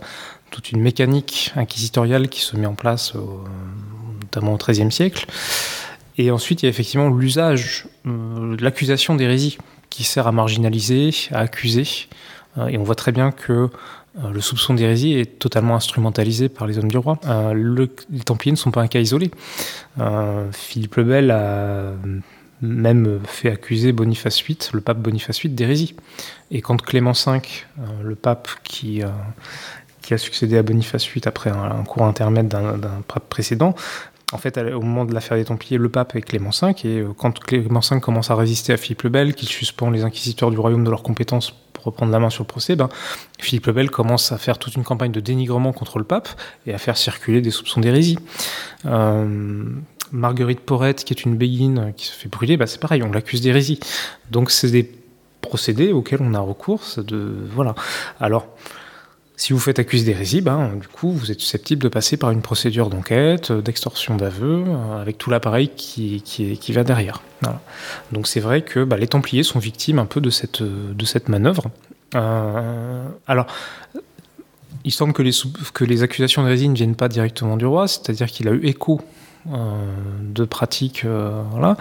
toute 0.52 0.72
une 0.72 0.82
mécanique 0.82 1.52
inquisitoriale 1.56 2.30
qui 2.30 2.42
se 2.42 2.56
met 2.56 2.68
en 2.68 2.76
place, 2.76 3.14
notamment 4.22 4.54
au 4.54 4.58
XIIIe 4.58 4.92
siècle. 4.92 5.26
Et 6.20 6.30
ensuite, 6.30 6.62
il 6.62 6.66
y 6.66 6.68
a 6.68 6.70
effectivement 6.70 7.10
l'usage 7.10 7.88
euh, 8.06 8.56
l'accusation 8.60 9.16
d'hérésie 9.16 9.58
qui 9.90 10.04
sert 10.04 10.28
à 10.28 10.32
marginaliser, 10.32 11.10
à 11.32 11.40
accuser. 11.40 11.86
et 12.68 12.78
on 12.78 12.84
voit 12.84 12.96
très 12.96 13.12
bien 13.12 13.32
que 13.32 13.70
le 14.32 14.42
soupçon 14.42 14.76
d'hérésie 14.76 15.14
est 15.14 15.40
totalement 15.40 15.76
instrumentalisé 15.76 16.50
par 16.50 16.68
les 16.68 16.78
hommes 16.78 16.90
du 16.90 16.98
roi. 16.98 17.20
les 17.56 18.20
Templiers 18.24 18.52
ne 18.52 18.58
sont 18.58 18.72
pas 18.72 18.82
un 18.82 18.88
cas 18.88 19.00
isolé. 19.00 19.30
Philippe 20.52 20.96
le 20.96 21.04
Bel 21.04 21.32
a 21.32 21.94
même 22.64 23.20
fait 23.26 23.52
accuser 23.52 23.92
Boniface 23.92 24.44
VIII, 24.44 24.58
le 24.74 24.82
pape 24.82 25.00
Boniface 25.00 25.42
VIII, 25.42 25.54
d'hérésie. 25.54 25.96
Et 26.52 26.62
quand 26.62 26.82
Clément 26.82 27.12
V, 27.12 27.42
le 28.04 28.16
pape 28.16 28.48
qui, 28.64 29.02
qui 30.02 30.14
a 30.14 30.18
succédé 30.18 30.58
à 30.58 30.64
Boniface 30.64 31.08
VIII 31.08 31.24
après 31.26 31.50
un, 31.50 31.84
court 31.84 32.06
intermède 32.06 32.48
d'un 32.48 33.02
pape 33.08 33.30
précédent, 33.30 33.76
en 34.34 34.38
fait, 34.38 34.58
au 34.58 34.82
moment 34.82 35.06
de 35.06 35.14
l'affaire 35.14 35.38
des 35.38 35.46
Templiers, 35.46 35.78
le 35.78 35.90
pape 35.90 36.16
est 36.16 36.22
Clément 36.22 36.50
V, 36.50 36.74
et 36.86 37.04
quand 37.18 37.40
Clément 37.40 37.82
V 37.82 38.00
commence 38.00 38.32
à 38.32 38.36
résister 38.36 38.74
à 38.74 38.78
Philippe 38.78 39.04
le 39.04 39.10
Bel, 39.10 39.36
qu'il 39.36 39.48
suspend 39.48 39.92
les 39.92 40.04
inquisiteurs 40.04 40.50
du 40.50 40.58
royaume 40.58 40.84
de 40.84 40.90
leurs 40.90 41.04
compétences 41.04 41.54
pour 41.74 41.86
reprendre 41.86 42.12
la 42.12 42.20
main 42.20 42.32
sur 42.32 42.44
le 42.44 42.48
procès, 42.48 42.76
ben, 42.76 42.90
Philippe 43.40 43.68
le 43.68 43.74
Bel 43.74 43.92
commence 43.92 44.32
à 44.32 44.40
faire 44.40 44.58
toute 44.58 44.76
une 44.76 44.84
campagne 44.84 45.12
de 45.12 45.20
dénigrement 45.20 45.72
contre 45.72 46.00
le 46.00 46.04
pape 46.04 46.30
et 46.66 46.74
à 46.74 46.80
faire 46.80 46.98
circuler 46.98 47.42
des 47.42 47.52
soupçons 47.52 47.80
d'hérésie. 47.80 48.18
Euh, 48.86 49.66
Marguerite 50.14 50.62
Porrette, 50.62 51.04
qui 51.04 51.14
est 51.14 51.26
une 51.26 51.36
béguine 51.36 51.94
qui 51.98 52.06
se 52.06 52.14
fait 52.14 52.30
brûler, 52.30 52.56
ben, 52.56 52.68
c'est 52.68 52.80
pareil, 52.80 53.04
on 53.04 53.12
l'accuse 53.12 53.42
d'hérésie. 53.42 53.80
Donc 54.32 54.52
c'est 54.52 54.72
des 54.72 54.90
procédés 55.42 55.92
auxquels 55.92 56.22
on 56.22 56.34
a 56.34 56.40
recours. 56.40 56.82
De, 56.98 57.36
voilà. 57.54 57.76
Alors, 58.20 58.48
si 59.36 59.52
vous 59.52 59.60
faites 59.60 59.80
accuser 59.80 60.06
d'hérésie, 60.06 60.42
ben, 60.42 60.76
du 60.80 60.88
coup, 60.88 61.12
vous 61.12 61.32
êtes 61.32 61.40
susceptible 61.40 61.82
de 61.82 61.90
passer 61.90 62.18
par 62.18 62.32
une 62.32 62.42
procédure 62.42 62.90
d'enquête, 62.90 63.52
euh, 63.52 63.62
d'extorsion 63.62 64.16
d'aveu, 64.16 64.64
euh, 64.68 65.02
avec 65.02 65.18
tout 65.18 65.30
l'appareil 65.30 65.70
qui, 65.76 66.22
qui, 66.22 66.72
va 66.72 66.84
derrière. 66.84 67.22
Donc 68.14 68.28
c'est 68.28 68.40
vrai 68.40 68.62
que 68.62 68.86
ben, 68.86 68.96
les 68.96 69.08
Templiers 69.08 69.44
sont 69.44 69.60
victimes 69.60 70.00
un 70.00 70.06
peu 70.06 70.22
de 70.22 70.30
cette, 70.30 70.64
de 70.64 71.06
cette 71.06 71.28
manœuvre. 71.28 71.66
Euh, 72.16 73.06
alors, 73.28 73.48
il 74.86 74.92
semble 74.92 75.14
que 75.14 75.22
les, 75.22 75.32
que 75.74 75.84
les 75.84 76.04
accusations 76.04 76.44
d'hérésie 76.44 76.70
ne 76.70 76.76
viennent 76.76 76.96
pas 76.96 77.10
directement 77.10 77.58
du 77.58 77.66
roi, 77.66 77.88
c'est-à-dire 77.88 78.28
qu'il 78.28 78.48
a 78.48 78.52
eu 78.52 78.66
écho 78.66 79.02
de 79.46 80.46
pratiques, 80.46 81.06
voilà. 81.52 81.78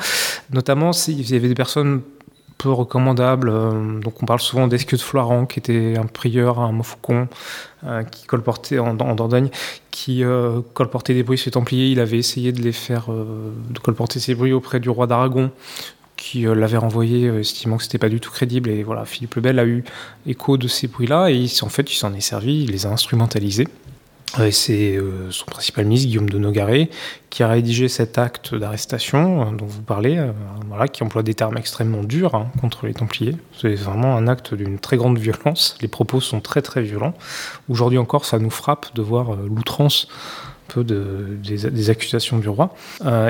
Notamment, 0.51 0.91
il 1.09 1.31
y 1.31 1.37
avait 1.37 1.49
des 1.49 1.55
personnes 1.55 2.03
peu 2.63 2.71
recommandable. 2.71 3.51
Euh, 3.51 3.99
donc 3.99 4.23
on 4.23 4.27
parle 4.27 4.41
souvent 4.41 4.69
d'Esque 4.69 4.93
de 4.93 5.01
Floirant, 5.01 5.47
qui 5.47 5.59
était 5.59 5.97
un 5.99 6.07
prieur, 6.07 6.61
un 6.61 6.73
Montfaucon, 6.73 7.29
euh, 7.85 8.05
qui 8.05 8.27
colportait 8.27 8.79
en, 8.79 8.95
Dordogne, 8.95 9.51
qui 9.91 10.25
euh, 10.25 10.61
colportait 10.73 11.15
des 11.15 11.23
bruits 11.23 11.39
sur 11.39 11.49
les 11.49 11.53
Templiers. 11.53 11.91
Il 11.91 12.01
avait 12.01 12.19
essayé 12.19 12.53
de 12.53 12.63
les 12.63 12.73
faire, 12.73 13.09
de 13.11 13.79
colporter 13.81 14.21
ces 14.21 14.35
bruits 14.35 14.53
auprès 14.53 14.81
du 14.81 14.89
roi 14.91 15.07
d'Aragon, 15.07 15.51
qui 16.17 16.43
l'avait 16.43 16.77
renvoyé, 16.77 17.27
estimant 17.27 17.79
que 17.79 17.83
c'était 17.83 17.99
pas 17.99 18.09
du 18.09 18.21
tout 18.21 18.31
crédible. 18.31 18.71
Et 18.71 18.85
voilà, 18.85 19.05
Philippe 19.05 19.35
le 19.35 19.43
Bel 19.43 19.59
a 19.59 19.67
eu 19.67 19.83
écho 20.27 20.57
de 20.57 20.69
ces 20.69 20.87
bruits-là, 20.87 21.31
et 21.31 21.47
en 21.63 21.69
fait, 21.69 21.91
il 21.93 21.97
s'en 21.97 22.15
est 22.15 22.21
servi, 22.21 22.63
il 22.63 22.71
les 22.71 22.87
a 22.87 22.91
instrumentalisés 22.91 23.67
c'est 24.51 24.97
euh, 24.97 25.31
son 25.31 25.45
principal 25.47 25.85
ministre, 25.85 26.09
Guillaume 26.09 26.31
de 26.31 26.39
Nogaret, 26.39 26.89
qui 27.31 27.43
a 27.43 27.49
rédigé 27.49 27.89
cet 27.89 28.19
acte 28.19 28.55
d'arrestation 28.55 29.43
euh, 29.43 29.57
dont 29.57 29.67
vous 29.67 29.83
parlez, 29.83 30.19
euh, 30.19 30.33
voilà, 30.69 30.89
qui 30.89 31.03
emploie 31.03 31.23
des 31.23 31.35
termes 31.35 31.57
extrêmement 31.57 32.03
durs 32.03 32.35
hein, 32.35 32.51
contre 32.61 32.87
les 32.87 32.95
Templiers. 32.95 33.37
C'est 33.61 33.75
vraiment 33.75 34.17
un 34.17 34.29
acte 34.29 34.55
d'une 34.55 34.79
très 34.79 34.97
grande 34.97 35.19
violence. 35.19 35.77
Les 35.81 35.89
propos 35.89 36.21
sont 36.21 36.41
très 36.41 36.63
très 36.63 36.83
violents. 36.83 37.15
Aujourd'hui 37.69 37.99
encore, 37.99 38.25
ça 38.25 38.39
nous 38.39 38.51
frappe 38.51 38.95
de 38.95 39.03
voir 39.03 39.37
l'outrance 39.37 40.09
peu 40.69 40.85
de, 40.85 41.37
des, 41.43 41.91
accusations 41.91 42.39
du 42.39 42.49
roi. 42.49 42.75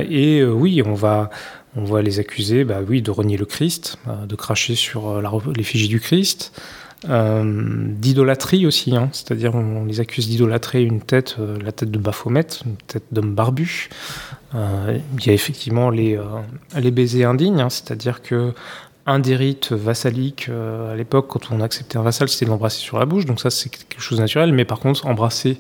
et 0.09 0.45
oui, 0.45 0.81
on 0.87 0.95
va, 0.95 1.31
on 1.75 1.83
va 1.85 2.01
les 2.01 2.21
accuser 2.21 2.63
bah, 2.63 2.79
oui, 2.87 3.03
de 3.03 3.11
renier 3.11 3.37
le 3.37 3.47
Christ, 3.47 3.97
de 4.29 4.37
cracher 4.37 4.77
sur 4.77 5.21
l'effigie 5.57 5.89
du 5.89 5.99
Christ. 5.99 6.53
Euh, 7.09 7.43
d'idolâtrie 7.89 8.65
aussi, 8.65 8.95
hein. 8.95 9.09
c'est-à-dire 9.13 9.55
on 9.55 9.85
les 9.85 9.99
accuse 9.99 10.29
d'idolâtrer 10.29 10.83
une 10.83 11.01
tête, 11.01 11.37
euh, 11.41 11.59
la 11.65 11.73
tête 11.73 11.91
de 11.91 11.99
Baphomet, 11.99 12.47
une 12.65 12.77
tête 12.87 13.05
d'homme 13.11 13.35
barbu. 13.35 13.89
Euh, 14.55 14.99
il 15.19 15.27
y 15.27 15.31
a 15.31 15.33
effectivement 15.33 15.91
les, 15.91 16.21
les 16.77 16.91
baisers 16.91 17.25
indignes, 17.25 17.61
hein. 17.61 17.71
c'est-à-dire 17.71 18.23
que 18.23 18.53
un 19.05 19.19
des 19.19 19.35
rites 19.35 19.73
vassaliques 19.73 20.49
à 20.49 20.95
l'époque, 20.95 21.27
quand 21.29 21.51
on 21.51 21.61
acceptait 21.61 21.99
un 21.99 22.03
vassal, 22.03 22.29
c'était 22.29 22.45
de 22.45 22.51
l'embrasser 22.51 22.79
sur 22.79 23.01
la 23.01 23.05
bouche, 23.05 23.27
donc 23.27 23.41
ça 23.41 23.51
c'est 23.51 23.69
quelque 23.69 24.01
chose 24.01 24.19
de 24.19 24.23
naturel, 24.23 24.53
mais 24.53 24.65
par 24.65 24.79
contre 24.79 25.07
embrasser 25.07 25.59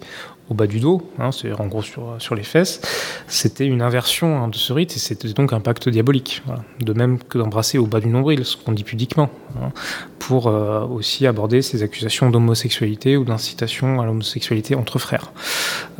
au 0.48 0.54
bas 0.54 0.66
du 0.66 0.80
dos, 0.80 1.02
hein, 1.18 1.32
c'est 1.32 1.52
en 1.52 1.66
gros 1.66 1.82
sur, 1.82 2.16
sur 2.18 2.34
les 2.34 2.42
fesses, 2.42 2.80
c'était 3.26 3.66
une 3.66 3.80
inversion 3.80 4.42
hein, 4.42 4.48
de 4.48 4.56
ce 4.56 4.72
rite 4.72 4.96
et 4.96 4.98
c'était 4.98 5.28
donc 5.32 5.52
un 5.52 5.60
pacte 5.60 5.88
diabolique. 5.88 6.42
De 6.80 6.92
même 6.92 7.18
que 7.18 7.38
d'embrasser 7.38 7.78
au 7.78 7.86
bas 7.86 8.00
du 8.00 8.08
nombril, 8.08 8.44
ce 8.44 8.56
qu'on 8.56 8.72
dit 8.72 8.84
pudiquement, 8.84 9.30
hein, 9.56 9.70
pour 10.18 10.48
euh, 10.48 10.84
aussi 10.84 11.26
aborder 11.26 11.62
ces 11.62 11.82
accusations 11.82 12.30
d'homosexualité 12.30 13.16
ou 13.16 13.24
d'incitation 13.24 14.00
à 14.00 14.06
l'homosexualité 14.06 14.74
entre 14.74 14.98
frères. 14.98 15.32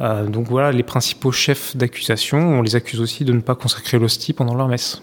Euh, 0.01 0.27
donc 0.27 0.49
voilà, 0.49 0.73
les 0.73 0.83
principaux 0.83 1.33
chefs 1.33 1.77
d'accusation, 1.77 2.39
on 2.39 2.63
les 2.63 2.77
accuse 2.77 3.01
aussi 3.01 3.25
de 3.25 3.33
ne 3.33 3.41
pas 3.41 3.55
consacrer 3.55 3.99
l'hostie 3.99 4.33
pendant 4.33 4.55
leur 4.55 4.69
messe. 4.69 5.03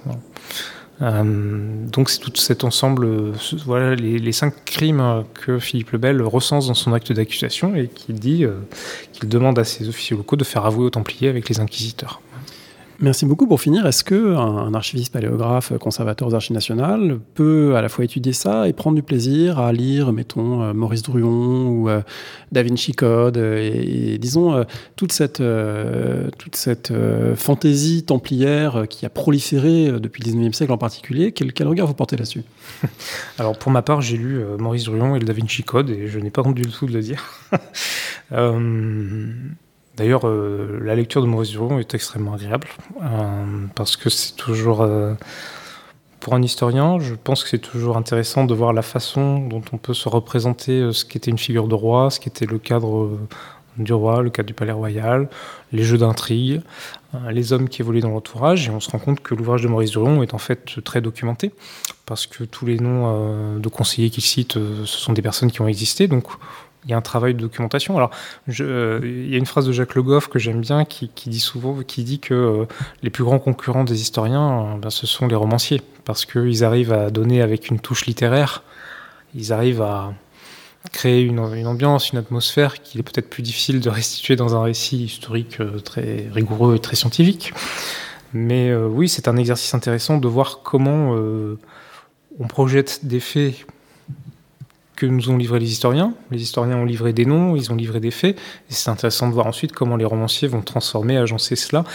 Donc 1.02 2.10
c'est 2.10 2.20
tout 2.20 2.36
cet 2.36 2.66
ensemble, 2.66 3.06
euh, 3.06 3.32
voilà 3.66 3.96
les, 3.96 4.32
cinq 4.34 4.54
crimes 4.66 5.24
que 5.34 5.58
Philippe 5.58 5.92
Lebel 5.92 6.22
recense 6.22 6.68
dans 6.68 6.74
son 6.74 6.94
acte 6.94 7.14
d'accusation 7.14 7.74
et 7.76 7.88
qu'il 7.88 8.16
dit 8.16 8.44
euh, 8.44 8.60
qu'il 9.14 9.30
demande 9.30 9.58
à 9.60 9.64
ses 9.64 9.88
officiers 9.88 10.18
locaux 10.18 10.36
de 10.36 10.44
faire 10.44 10.66
avouer 10.66 10.86
aux 10.86 10.90
Templiers 10.90 11.30
avec 11.30 11.48
les 11.48 11.62
inquisiteurs. 11.62 12.22
Merci 13.02 13.26
beaucoup. 13.26 13.48
Pour 13.48 13.62
finir, 13.62 13.88
est-ce 13.88 14.04
que 14.04 14.36
un 14.36 14.74
archiviste 14.74 15.14
paléographe 15.14 15.72
conservateur 15.78 16.28
aux 16.28 16.36
archives 16.36 16.54
nationales 16.54 17.20
peut 17.34 17.78
à 17.78 17.82
la 17.82 17.88
fois 17.88 18.04
étudier 18.04 18.34
ça 18.34 18.68
et 18.68 18.74
prendre 18.74 18.96
du 18.96 19.04
plaisir 19.04 19.58
à 19.58 19.72
lire, 19.72 20.12
mettons, 20.12 20.64
euh, 20.64 20.74
Maurice 20.74 21.04
Druon 21.04 21.70
ou 21.70 21.90
euh, 21.90 22.02
Da 22.52 22.62
Vinci 22.62 22.92
Code 22.92 23.38
et, 23.38 24.18
disons 24.18 24.54
euh, 24.54 24.64
toute 24.98 25.14
cette, 25.14 25.42
toute 26.38 26.58
cette 26.58 26.92
fantaisie 27.36 28.04
templière 28.04 28.86
qui 28.90 29.06
a 29.06 29.10
proliféré 29.10 29.94
depuis 29.98 30.22
le 30.22 30.32
19e 30.32 30.52
siècle 30.52 30.74
en 30.74 30.78
particulier 30.78 31.32
quel, 31.32 31.68
regard 31.68 31.88
vous 31.88 31.94
portez 31.94 32.18
là-dessus? 32.18 32.44
Alors 33.40 33.58
pour 33.58 33.72
ma 33.72 33.82
part, 33.82 34.02
j'ai 34.02 34.18
lu 34.18 34.44
Maurice 34.58 34.84
Druon 34.84 35.16
et 35.16 35.20
le 35.20 35.26
Da 35.26 35.32
Vinci 35.32 35.64
Code 35.64 35.90
et 35.90 36.10
je 36.10 36.20
n'ai 36.20 36.32
pas 36.32 36.42
honte 36.42 36.56
du 36.56 36.64
tout 36.64 36.86
de 36.86 36.92
le 36.92 37.02
dire. 37.02 37.24
D'ailleurs, 40.00 40.26
euh, 40.26 40.80
la 40.82 40.96
lecture 40.96 41.22
de 41.22 41.28
Maurice 41.28 41.50
Duron 41.50 41.78
est 41.78 41.94
extrêmement 41.94 42.34
agréable 42.34 42.70
euh, 43.04 43.66
parce 43.76 43.98
que 43.98 44.10
c'est 44.10 44.34
toujours, 44.38 44.80
euh, 44.80 45.14
pour 46.22 46.36
un 46.36 46.42
historien, 46.42 47.00
je 47.00 47.16
pense 47.16 47.44
que 47.44 47.50
c'est 47.50 47.60
toujours 47.60 47.98
intéressant 47.98 48.46
de 48.46 48.54
voir 48.54 48.72
la 48.72 48.82
façon 48.82 49.40
dont 49.40 49.62
on 49.74 49.78
peut 49.78 49.94
se 49.94 50.08
représenter 50.08 50.94
ce 50.94 51.04
qu'était 51.04 51.30
une 51.30 51.38
figure 51.38 51.68
de 51.68 51.76
roi, 51.76 52.10
ce 52.12 52.22
qu'était 52.22 52.46
le 52.46 52.60
cadre 52.60 53.10
du 53.76 53.92
roi, 53.92 54.22
le 54.22 54.30
cadre 54.30 54.48
du 54.48 54.54
palais 54.54 54.72
royal, 54.72 55.28
les 55.74 55.84
jeux 55.84 55.98
d'intrigue, 55.98 56.62
les 57.30 57.52
hommes 57.52 57.68
qui 57.68 57.82
évoluaient 57.82 58.00
dans 58.00 58.10
l'entourage, 58.10 58.70
et 58.70 58.72
on 58.72 58.80
se 58.80 58.90
rend 58.90 59.00
compte 59.00 59.20
que 59.20 59.36
l'ouvrage 59.36 59.64
de 59.64 59.68
Maurice 59.68 59.92
Duron 59.92 60.24
est 60.24 60.34
en 60.34 60.38
fait 60.38 60.82
très 60.86 61.02
documenté, 61.02 61.52
parce 62.06 62.26
que 62.26 62.46
tous 62.46 62.66
les 62.66 62.80
noms 62.80 63.58
de 63.58 63.70
conseillers 63.70 64.10
qu'il 64.10 64.24
cite, 64.24 64.54
ce 64.54 64.86
sont 64.86 65.12
des 65.12 65.22
personnes 65.22 65.52
qui 65.52 65.62
ont 65.62 65.68
existé, 65.68 66.08
donc 66.08 66.28
il 66.86 66.92
y 66.92 66.94
a 66.94 66.98
un 66.98 67.02
travail 67.02 67.34
de 67.34 67.40
documentation. 67.40 67.98
Alors, 67.98 68.12
je, 68.48 69.04
il 69.04 69.30
y 69.30 69.36
a 69.36 69.38
une 69.38 69.46
phrase 69.46 69.66
de 69.66 69.72
Jacques 69.72 69.96
Le 69.96 70.04
Goff 70.04 70.28
que 70.28 70.40
j'aime 70.40 70.62
bien 70.62 70.86
qui, 70.86 71.12
dit 71.26 71.40
souvent, 71.40 71.82
qui 71.84 72.04
dit 72.04 72.20
que 72.20 72.34
euh, 72.34 72.66
les 73.04 73.10
plus 73.10 73.24
grands 73.24 73.40
concurrents 73.40 73.84
des 73.84 74.02
historiens, 74.02 74.62
euh, 74.62 74.78
ben, 74.78 74.90
ce 74.90 75.06
sont 75.06 75.28
les 75.28 75.36
romanciers, 75.36 75.82
parce 76.06 76.26
qu'ils 76.26 76.64
arrivent 76.64 76.94
à 76.94 77.10
donner 77.10 77.42
avec 77.42 77.70
une 77.70 77.80
touche 77.80 78.06
littéraire, 78.06 78.64
ils 79.36 79.52
arrivent 79.52 79.82
à 79.82 80.14
créer 80.94 81.22
une, 81.22 81.40
ambiance, 81.40 82.12
une 82.12 82.20
atmosphère 82.20 82.82
qu'il 82.82 83.02
est 83.02 83.04
peut-être 83.04 83.30
plus 83.30 83.44
difficile 83.44 83.82
de 83.82 83.90
restituer 83.90 84.38
dans 84.38 84.56
un 84.56 84.64
récit 84.64 85.04
historique 85.04 85.60
euh, 85.60 85.80
très 85.80 86.30
rigoureux 86.32 86.76
et 86.76 86.80
très 86.80 86.96
scientifique. 86.96 87.54
Mais 88.32 88.76
oui, 88.76 89.10
c'est 89.10 89.28
un 89.28 89.38
exercice 89.38 89.74
intéressant 89.74 90.20
de 90.20 90.28
voir 90.28 90.60
comment 90.62 91.16
on 91.16 92.48
projette 92.48 93.04
des 93.08 93.20
faits 93.20 93.66
que 95.00 95.06
nous 95.06 95.30
ont 95.30 95.38
livré 95.38 95.60
les 95.60 95.72
historiens. 95.72 96.14
Les 96.30 96.42
historiens 96.42 96.78
ont 96.78 96.86
livré 96.86 97.14
des 97.14 97.26
noms, 97.26 97.56
ils 97.56 97.72
ont 97.72 97.76
livré 97.76 98.00
des 98.00 98.12
faits. 98.12 98.38
Et 98.70 98.74
c'est 98.74 98.90
intéressant 98.90 99.30
de 99.30 99.34
voir 99.34 99.48
ensuite 99.48 99.72
comment 99.72 99.96
les 99.96 100.06
romanciers 100.06 100.48
vont 100.48 100.62
transformer, 100.62 101.18
agencer 101.18 101.56
cela 101.56 101.86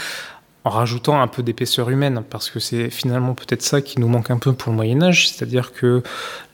en 0.64 0.70
rajoutant 0.70 1.20
un 1.20 1.28
peu 1.28 1.42
d'épaisseur 1.42 1.90
humaine, 1.90 2.24
parce 2.28 2.48
que 2.48 2.58
c'est 2.58 2.88
finalement 2.88 3.34
peut-être 3.34 3.60
ça 3.60 3.82
qui 3.82 4.00
nous 4.00 4.08
manque 4.08 4.30
un 4.30 4.38
peu 4.38 4.54
pour 4.54 4.70
le 4.72 4.76
Moyen 4.76 5.02
Âge, 5.02 5.28
c'est-à-dire 5.28 5.72
que 5.74 6.02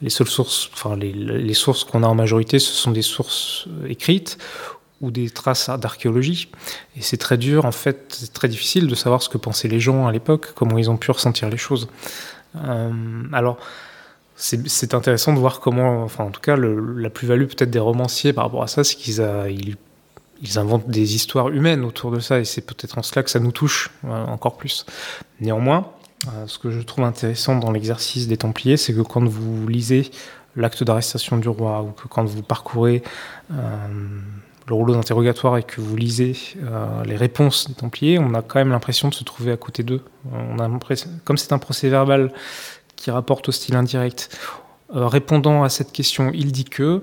les 0.02 0.10
seules 0.10 0.26
sources, 0.26 0.68
enfin 0.72 0.96
les, 0.96 1.54
sources 1.54 1.84
qu'on 1.84 2.02
a 2.02 2.08
en 2.08 2.16
majorité, 2.16 2.58
ce 2.58 2.72
sont 2.72 2.90
des 2.90 3.02
sources 3.02 3.68
écrites 3.88 4.36
ou 5.00 5.12
des 5.12 5.30
traces 5.30 5.70
d'archéologie. 5.78 6.50
Et 6.96 7.02
c'est 7.02 7.18
très 7.18 7.38
dur, 7.38 7.66
en 7.66 7.72
fait, 7.72 8.16
c'est 8.18 8.32
très 8.32 8.48
difficile 8.48 8.88
de 8.88 8.96
savoir 8.96 9.22
ce 9.22 9.28
que 9.28 9.38
pensaient 9.38 9.68
les 9.68 9.78
gens 9.78 10.08
à 10.08 10.12
l'époque, 10.12 10.54
comment 10.56 10.76
ils 10.76 10.90
ont 10.90 10.96
pu 10.96 11.12
ressentir 11.12 11.48
les 11.48 11.56
choses. 11.56 11.88
Euh, 12.56 12.90
alors, 13.32 13.58
c'est 14.40 14.94
intéressant 14.94 15.34
de 15.34 15.38
voir 15.38 15.60
comment, 15.60 16.02
enfin 16.02 16.24
en 16.24 16.30
tout 16.30 16.40
cas, 16.40 16.56
la 16.56 17.10
plus-value 17.10 17.44
peut-être 17.44 17.70
des 17.70 17.78
romanciers 17.78 18.32
par 18.32 18.44
rapport 18.44 18.62
à 18.62 18.68
ça, 18.68 18.84
c'est 18.84 18.96
qu'ils 18.96 19.22
ils, 20.42 20.58
inventent 20.58 20.88
des 20.88 21.14
histoires 21.14 21.50
humaines 21.50 21.84
autour 21.84 22.10
de 22.10 22.20
ça, 22.20 22.40
et 22.40 22.46
c'est 22.46 22.62
peut-être 22.62 22.96
en 22.96 23.02
cela 23.02 23.22
que 23.22 23.30
ça 23.30 23.38
nous 23.38 23.52
touche 23.52 23.90
euh, 24.06 24.24
encore 24.26 24.56
plus. 24.56 24.86
Néanmoins, 25.40 25.92
euh, 26.26 26.46
ce 26.46 26.58
que 26.58 26.70
je 26.70 26.80
trouve 26.80 27.04
intéressant 27.04 27.56
dans 27.56 27.70
l'exercice 27.70 28.28
des 28.28 28.38
Templiers, 28.38 28.78
c'est 28.78 28.94
que 28.94 29.02
quand 29.02 29.22
vous 29.22 29.68
lisez 29.68 30.10
l'acte 30.56 30.82
d'arrestation 30.84 31.36
du 31.36 31.48
roi, 31.48 31.82
ou 31.82 31.90
que 31.90 32.08
quand 32.08 32.24
vous 32.24 32.42
parcourez 32.42 33.02
euh, 33.52 33.56
le 34.68 34.74
rouleau 34.74 34.94
d'interrogatoire 34.94 35.58
et 35.58 35.64
que 35.64 35.82
vous 35.82 35.96
lisez 35.96 36.36
les 37.04 37.16
réponses 37.16 37.68
des 37.68 37.74
Templiers, 37.74 38.18
on 38.18 38.32
a 38.34 38.42
quand 38.42 38.58
même 38.58 38.70
l'impression 38.70 39.08
de 39.08 39.14
se 39.14 39.24
trouver 39.24 39.52
à 39.52 39.56
côté 39.56 39.82
d'eux. 39.82 40.02
Comme 41.24 41.36
c'est 41.36 41.52
un 41.52 41.58
procès 41.58 41.88
verbal 41.88 42.32
qui 43.00 43.10
rapporte 43.10 43.48
au 43.48 43.52
style 43.52 43.74
indirect, 43.76 44.38
répondant 44.90 45.64
à 45.64 45.68
cette 45.70 45.90
question, 45.90 46.30
il 46.34 46.52
dit 46.52 46.66
que, 46.66 47.02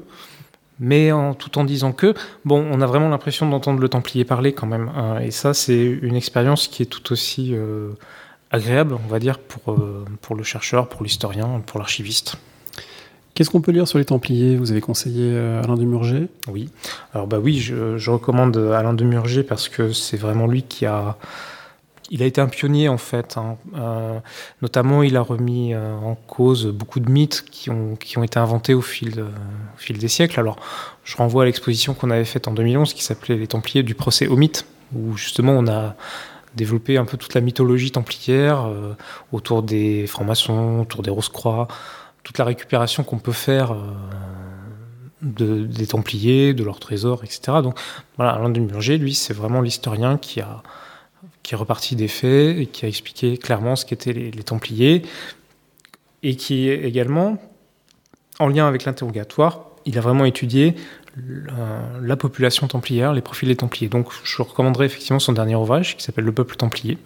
mais 0.79 1.11
en, 1.11 1.33
tout 1.33 1.57
en 1.57 1.63
disant 1.63 1.91
que, 1.91 2.13
bon, 2.45 2.63
on 2.71 2.81
a 2.81 2.85
vraiment 2.85 3.09
l'impression 3.09 3.49
d'entendre 3.49 3.79
le 3.79 3.89
Templier 3.89 4.23
parler 4.23 4.53
quand 4.53 4.67
même. 4.67 4.91
Hein, 4.95 5.19
et 5.19 5.31
ça, 5.31 5.55
c'est 5.55 5.83
une 5.83 6.15
expérience 6.15 6.67
qui 6.67 6.83
est 6.83 6.85
tout 6.85 7.11
aussi 7.11 7.55
euh, 7.55 7.89
agréable, 8.51 8.93
on 8.93 9.07
va 9.09 9.17
dire, 9.17 9.39
pour, 9.39 9.73
euh, 9.73 10.05
pour 10.21 10.35
le 10.35 10.43
chercheur, 10.43 10.87
pour 10.87 11.03
l'historien, 11.03 11.61
pour 11.65 11.79
l'archiviste. 11.79 12.35
Qu'est-ce 13.33 13.49
qu'on 13.49 13.61
peut 13.61 13.71
lire 13.71 13.87
sur 13.87 13.97
les 13.97 14.05
Templiers? 14.05 14.55
Vous 14.55 14.71
avez 14.71 14.81
conseillé 14.81 15.31
euh, 15.33 15.63
Alain 15.63 15.77
de 15.77 15.85
Murger? 15.85 16.27
Oui. 16.47 16.69
Alors 17.13 17.25
bah 17.25 17.39
oui, 17.39 17.57
je, 17.59 17.97
je 17.97 18.11
recommande 18.11 18.55
Alain 18.57 18.93
de 18.93 19.03
Murger 19.03 19.41
parce 19.41 19.67
que 19.67 19.93
c'est 19.93 20.17
vraiment 20.17 20.45
lui 20.45 20.61
qui 20.61 20.85
a 20.85 21.17
il 22.09 22.23
a 22.23 22.25
été 22.25 22.41
un 22.41 22.47
pionnier 22.47 22.89
en 22.89 22.97
fait. 22.97 23.37
Hein. 23.37 23.57
Euh, 23.75 24.19
notamment, 24.61 25.03
il 25.03 25.17
a 25.17 25.21
remis 25.21 25.73
euh, 25.73 25.95
en 25.95 26.15
cause 26.15 26.67
beaucoup 26.67 26.99
de 26.99 27.09
mythes 27.09 27.43
qui 27.49 27.69
ont, 27.69 27.95
qui 27.95 28.17
ont 28.17 28.23
été 28.23 28.39
inventés 28.39 28.73
au 28.73 28.81
fil, 28.81 29.21
au 29.21 29.77
fil 29.77 29.97
des 29.97 30.07
siècles. 30.07 30.39
Alors, 30.39 30.57
je 31.03 31.17
renvoie 31.17 31.43
à 31.43 31.45
l'exposition 31.45 31.93
qu'on 31.93 32.11
avait 32.11 32.25
faite 32.25 32.47
en 32.47 32.53
2011 32.53 32.93
qui 32.93 33.03
s'appelait 33.03 33.37
Les 33.37 33.47
Templiers 33.47 33.83
du 33.83 33.95
procès 33.95 34.27
au 34.27 34.35
mythe, 34.35 34.65
où 34.95 35.17
justement 35.17 35.53
on 35.53 35.67
a 35.67 35.95
développé 36.55 36.97
un 36.97 37.05
peu 37.05 37.17
toute 37.17 37.33
la 37.33 37.41
mythologie 37.41 37.91
templière 37.91 38.65
euh, 38.65 38.93
autour 39.31 39.61
des 39.61 40.07
francs-maçons, 40.07 40.79
autour 40.81 41.03
des 41.03 41.11
Rose-Croix, 41.11 41.67
toute 42.23 42.37
la 42.37 42.45
récupération 42.45 43.03
qu'on 43.03 43.19
peut 43.19 43.31
faire. 43.31 43.75
De, 45.23 45.65
des 45.65 45.87
Templiers, 45.87 46.53
de 46.53 46.63
leurs 46.63 46.79
trésors, 46.79 47.23
etc. 47.23 47.57
Donc 47.63 47.79
voilà, 48.17 48.33
Alain 48.33 48.51
de 48.51 48.59
Murger, 48.59 48.99
lui, 48.99 49.15
c'est 49.15 49.33
vraiment 49.33 49.61
l'historien 49.61 50.19
qui 50.19 50.41
a, 50.41 50.61
qui 51.43 51.53
est 51.53 51.57
reparti 51.57 51.95
des 51.95 52.07
faits 52.07 52.57
et 52.57 52.65
qui 52.65 52.85
a 52.85 52.87
expliqué 52.87 53.37
clairement 53.37 53.75
ce 53.75 53.85
qu'étaient 53.85 54.13
les, 54.13 54.31
Templiers, 54.43 55.03
et 56.23 56.35
qui 56.35 56.69
également, 56.69 57.37
en 58.39 58.47
lien 58.47 58.67
avec 58.67 58.85
l'interrogatoire, 58.85 59.65
il 59.85 59.97
a 59.97 60.01
vraiment 60.01 60.25
étudié 60.25 60.75
la, 62.01 62.15
population 62.15 62.67
templière, 62.67 63.13
les 63.13 63.21
profils 63.21 63.47
des 63.47 63.55
Templiers. 63.55 63.89
Donc 63.89 64.09
je 64.23 64.41
recommanderais 64.41 64.85
effectivement 64.85 65.19
son 65.19 65.33
dernier 65.33 65.55
ouvrage 65.55 65.97
qui 65.97 66.03
s'appelle 66.03 66.25
Le 66.25 66.31
peuple 66.31 66.55
templier, 66.55 66.97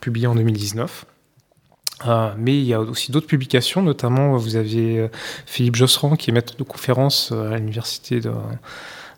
publié 0.00 0.26
en 0.26 0.34
2019. 0.34 1.06
Euh, 2.06 2.32
mais 2.38 2.56
il 2.56 2.64
y 2.64 2.72
a 2.72 2.80
aussi 2.80 3.12
d'autres 3.12 3.26
publications, 3.26 3.82
notamment 3.82 4.36
vous 4.36 4.56
avez 4.56 4.98
euh, 4.98 5.08
Philippe 5.44 5.76
Josserand 5.76 6.16
qui 6.16 6.30
est 6.30 6.32
maître 6.32 6.56
de 6.56 6.62
conférence 6.62 7.30
euh, 7.32 7.52
à 7.52 7.58
l'université 7.58 8.20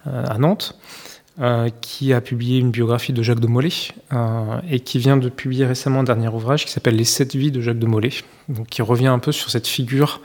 à 0.04 0.36
Nantes, 0.36 0.76
euh, 1.40 1.70
qui 1.80 2.12
a 2.12 2.20
publié 2.20 2.58
une 2.58 2.70
biographie 2.70 3.14
de 3.14 3.22
Jacques 3.22 3.40
de 3.40 3.46
Molay 3.46 3.70
euh, 4.12 4.60
et 4.70 4.80
qui 4.80 4.98
vient 4.98 5.16
de 5.16 5.30
publier 5.30 5.64
récemment 5.64 6.00
un 6.00 6.04
dernier 6.04 6.28
ouvrage 6.28 6.66
qui 6.66 6.70
s'appelle 6.70 6.94
Les 6.94 7.04
sept 7.04 7.34
vies 7.34 7.50
de 7.50 7.62
Jacques 7.62 7.78
de 7.78 7.86
Molay, 7.86 8.10
donc 8.50 8.66
qui 8.66 8.82
revient 8.82 9.06
un 9.06 9.18
peu 9.18 9.32
sur 9.32 9.48
cette 9.48 9.66
figure 9.66 10.20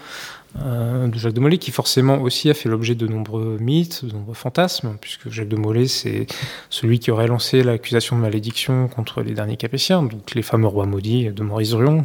euh, 0.62 1.08
de 1.08 1.18
Jacques 1.18 1.32
de 1.32 1.40
Molay 1.40 1.60
qui 1.60 1.72
forcément 1.72 2.20
aussi 2.22 2.50
a 2.50 2.54
fait 2.54 2.68
l'objet 2.68 2.94
de 2.94 3.08
nombreux 3.08 3.58
mythes, 3.62 4.04
de 4.04 4.12
nombreux 4.12 4.34
fantasmes, 4.34 4.98
puisque 5.00 5.30
Jacques 5.30 5.48
de 5.48 5.56
Molay 5.56 5.88
c'est 5.88 6.28
celui 6.70 7.00
qui 7.00 7.10
aurait 7.10 7.28
lancé 7.28 7.64
l'accusation 7.64 8.18
de 8.18 8.22
malédiction 8.22 8.90
contre 8.90 9.22
les 9.22 9.34
derniers 9.34 9.56
Capétiens, 9.56 10.04
donc 10.04 10.36
les 10.36 10.42
fameux 10.42 10.68
rois 10.68 10.88
maudits 10.88 11.30
de 11.30 11.42
Maurice 11.42 11.74
Rion. 11.74 12.04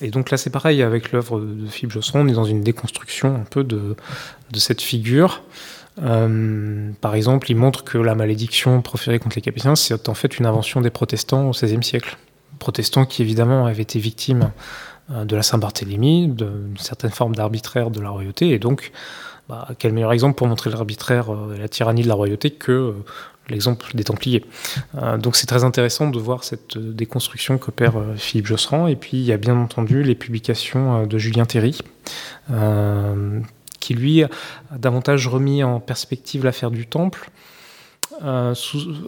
et 0.00 0.10
donc 0.10 0.30
là 0.30 0.36
c'est 0.36 0.50
pareil 0.50 0.80
avec 0.80 1.10
l'œuvre 1.10 1.40
de 1.40 1.66
Philippe 1.66 1.90
Josserand, 1.90 2.20
on 2.20 2.28
est 2.28 2.34
dans 2.34 2.44
une 2.44 2.62
déconstruction 2.62 3.34
un 3.34 3.46
peu 3.50 3.64
de 3.64 3.96
cette 4.54 4.80
figure. 4.80 5.42
Euh, 6.02 6.90
par 7.00 7.14
exemple, 7.14 7.50
il 7.50 7.56
montre 7.56 7.84
que 7.84 7.98
la 7.98 8.14
malédiction 8.14 8.82
proférée 8.82 9.18
contre 9.18 9.36
les 9.36 9.42
Capétiens, 9.42 9.76
c'est 9.76 10.08
en 10.08 10.14
fait 10.14 10.38
une 10.38 10.46
invention 10.46 10.80
des 10.80 10.90
protestants 10.90 11.48
au 11.48 11.50
XVIe 11.50 11.82
siècle. 11.82 12.16
Protestants 12.58 13.04
qui 13.04 13.22
évidemment 13.22 13.66
avaient 13.66 13.82
été 13.82 13.98
victimes 13.98 14.50
euh, 15.10 15.24
de 15.24 15.36
la 15.36 15.42
Saint-Barthélemy, 15.42 16.28
d'une 16.28 16.76
certaine 16.78 17.10
forme 17.10 17.34
d'arbitraire 17.34 17.90
de 17.90 18.00
la 18.00 18.10
royauté, 18.10 18.50
et 18.50 18.58
donc 18.58 18.92
bah, 19.48 19.68
quel 19.78 19.92
meilleur 19.92 20.12
exemple 20.12 20.36
pour 20.36 20.46
montrer 20.46 20.70
l'arbitraire 20.70 21.32
euh, 21.32 21.54
et 21.54 21.58
la 21.58 21.68
tyrannie 21.68 22.02
de 22.02 22.08
la 22.08 22.14
royauté 22.14 22.50
que 22.50 22.94
l'exemple 23.50 23.94
des 23.94 24.04
Templiers. 24.04 24.42
donc 25.18 25.36
c'est 25.36 25.46
très 25.46 25.64
intéressant 25.64 26.08
de 26.08 26.18
voir 26.18 26.44
cette 26.44 26.78
déconstruction 26.78 27.58
qu'opère 27.58 27.92
Philippe 28.16 28.46
Josserand. 28.46 28.86
Et 28.86 28.96
puis 28.96 29.18
il 29.18 29.24
y 29.24 29.32
a 29.32 29.36
bien 29.36 29.54
entendu 29.54 30.02
les 30.02 30.14
publications 30.14 31.06
de 31.06 31.18
Julien 31.18 31.44
Théry, 31.44 31.78
qui 33.84 33.92
lui 33.92 34.22
a 34.22 34.30
davantage 34.78 35.28
remis 35.28 35.62
en 35.62 35.78
perspective 35.78 36.42
l'affaire 36.42 36.70
du 36.70 36.86
Temple. 36.86 37.28
Euh, 38.22 38.54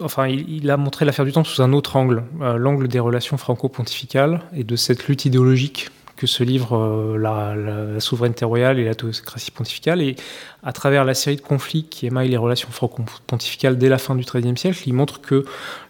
enfin, 0.03 0.27
il, 0.27 0.69
a 0.69 0.77
montré 0.77 1.03
l'affaire 1.03 1.25
du 1.25 1.31
Temple 1.31 1.49
sous 1.49 1.63
un 1.63 1.73
autre 1.73 1.95
angle, 1.95 2.23
euh, 2.41 2.57
l'angle 2.57 2.87
des 2.87 2.99
relations 2.99 3.37
franco-pontificales 3.37 4.41
et 4.55 4.63
de 4.63 4.75
cette 4.75 5.07
lutte 5.07 5.25
idéologique 5.25 5.89
que 6.17 6.27
se 6.27 6.43
livre 6.43 6.75
euh, 6.77 7.17
la, 7.17 7.99
souveraineté 7.99 8.43
royale 8.43 8.79
et 8.79 8.85
la 8.85 8.95
théocratie 8.95 9.51
pontificale. 9.51 10.01
Et 10.01 10.15
à 10.63 10.73
travers 10.73 11.05
la 11.05 11.13
série 11.13 11.37
de 11.37 11.41
conflits 11.41 11.85
qui 11.85 12.05
émaillent 12.07 12.29
les 12.29 12.37
relations 12.37 12.69
franco-pontificales 12.69 13.77
dès 13.77 13.87
la 13.87 13.97
fin 13.97 14.15
du 14.15 14.25
XIIIe 14.25 14.57
siècle, 14.57 14.81
il 14.85 14.93
montre 14.93 15.21
que 15.21 15.45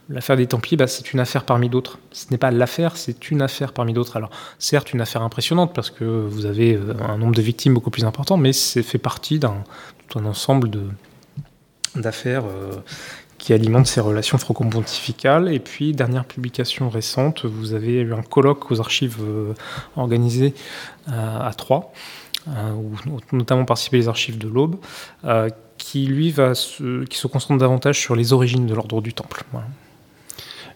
L'affaire 0.10 0.38
des 0.38 0.48
Templiers, 0.48 0.78
bah, 0.78 0.88
c'est 0.88 1.12
une 1.12 1.20
affaire 1.20 1.44
parmi 1.44 1.68
d'autres. 1.68 2.00
Ce 2.12 2.28
n'est 2.32 2.38
pas 2.38 2.50
l'affaire, 2.50 2.96
c'est 2.96 3.30
une 3.30 3.42
affaire 3.42 3.74
parmi 3.74 3.92
d'autres. 3.92 4.16
Alors, 4.16 4.30
certes, 4.58 4.94
une 4.94 5.02
affaire 5.02 5.22
impressionnante 5.22 5.74
parce 5.74 5.90
que 5.90 6.06
vous 6.06 6.46
avez 6.46 6.76
euh, 6.76 6.94
un 7.02 7.18
nombre 7.18 7.36
de 7.36 7.42
victimes 7.42 7.74
beaucoup 7.74 7.90
plus 7.90 8.06
important, 8.06 8.38
mais 8.38 8.54
c'est 8.54 8.84
fait 8.84 9.00
partie 9.00 9.38
d'un 9.38 9.64
ensemble 10.16 10.72
d'affaires 11.96 12.46
euh, 12.46 12.72
qui 13.38 13.54
alimentent 13.54 13.88
ces 13.88 14.02
relations 14.02 14.38
franco-pontificales. 14.38 15.52
Et 15.54 15.60
puis, 15.60 15.94
dernière 15.94 16.26
publication 16.26 16.90
récente, 16.90 17.46
vous 17.46 17.74
avez 17.74 18.02
eu 18.02 18.14
un 18.14 18.22
colloque 18.22 18.72
aux 18.72 18.80
archives 18.80 19.18
euh, 19.22 19.54
organisé 19.96 20.54
à 21.08 21.54
Troyes, 21.56 21.90
où 22.48 22.92
notamment 23.32 23.64
participé 23.64 23.98
les 23.98 24.10
archives 24.10 24.38
de 24.38 24.50
l'Aube, 24.50 24.76
qui 25.78 26.06
lui 26.06 26.32
va 26.32 26.54
se, 26.54 27.06
qui 27.06 27.18
se 27.18 27.28
concentre 27.28 27.60
davantage 27.60 27.98
sur 27.98 28.16
les 28.16 28.34
origines 28.34 28.66
de 28.66 28.74
l'ordre 28.74 29.02
du 29.02 29.14
Temple. 29.14 29.46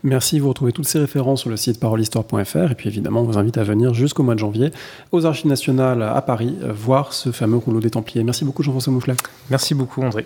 Merci, 0.04 0.40
vous 0.40 0.50
retrouvez 0.50 0.72
toutes 0.72 0.88
ces 0.88 1.00
références 1.00 1.42
sur 1.42 1.50
le 1.50 1.58
site 1.58 1.80
parolehistoire.fr 1.80 2.72
et 2.72 2.76
puis 2.76 2.90
évidemment 2.90 3.22
on 3.22 3.26
vous 3.26 3.38
invite 3.38 3.58
à 3.58 3.64
venir 3.64 3.94
jusqu'au 3.94 4.24
mois 4.24 4.34
de 4.34 4.40
janvier 4.40 4.72
aux 5.12 5.28
Archives 5.28 5.48
nationales 5.48 6.02
à 6.02 6.22
Paris 6.24 6.56
euh, 6.64 6.74
voir 6.74 7.14
ce 7.14 7.32
fameux 7.32 7.58
rouleau 7.58 7.80
des 7.80 7.92
Templiers. 7.92 8.24
Merci 8.24 8.44
beaucoup 8.44 8.64
Jean-François 8.64 8.94
Mouflet. 8.94 9.16
Merci 9.52 9.76
beaucoup 9.76 10.02
André. 10.02 10.26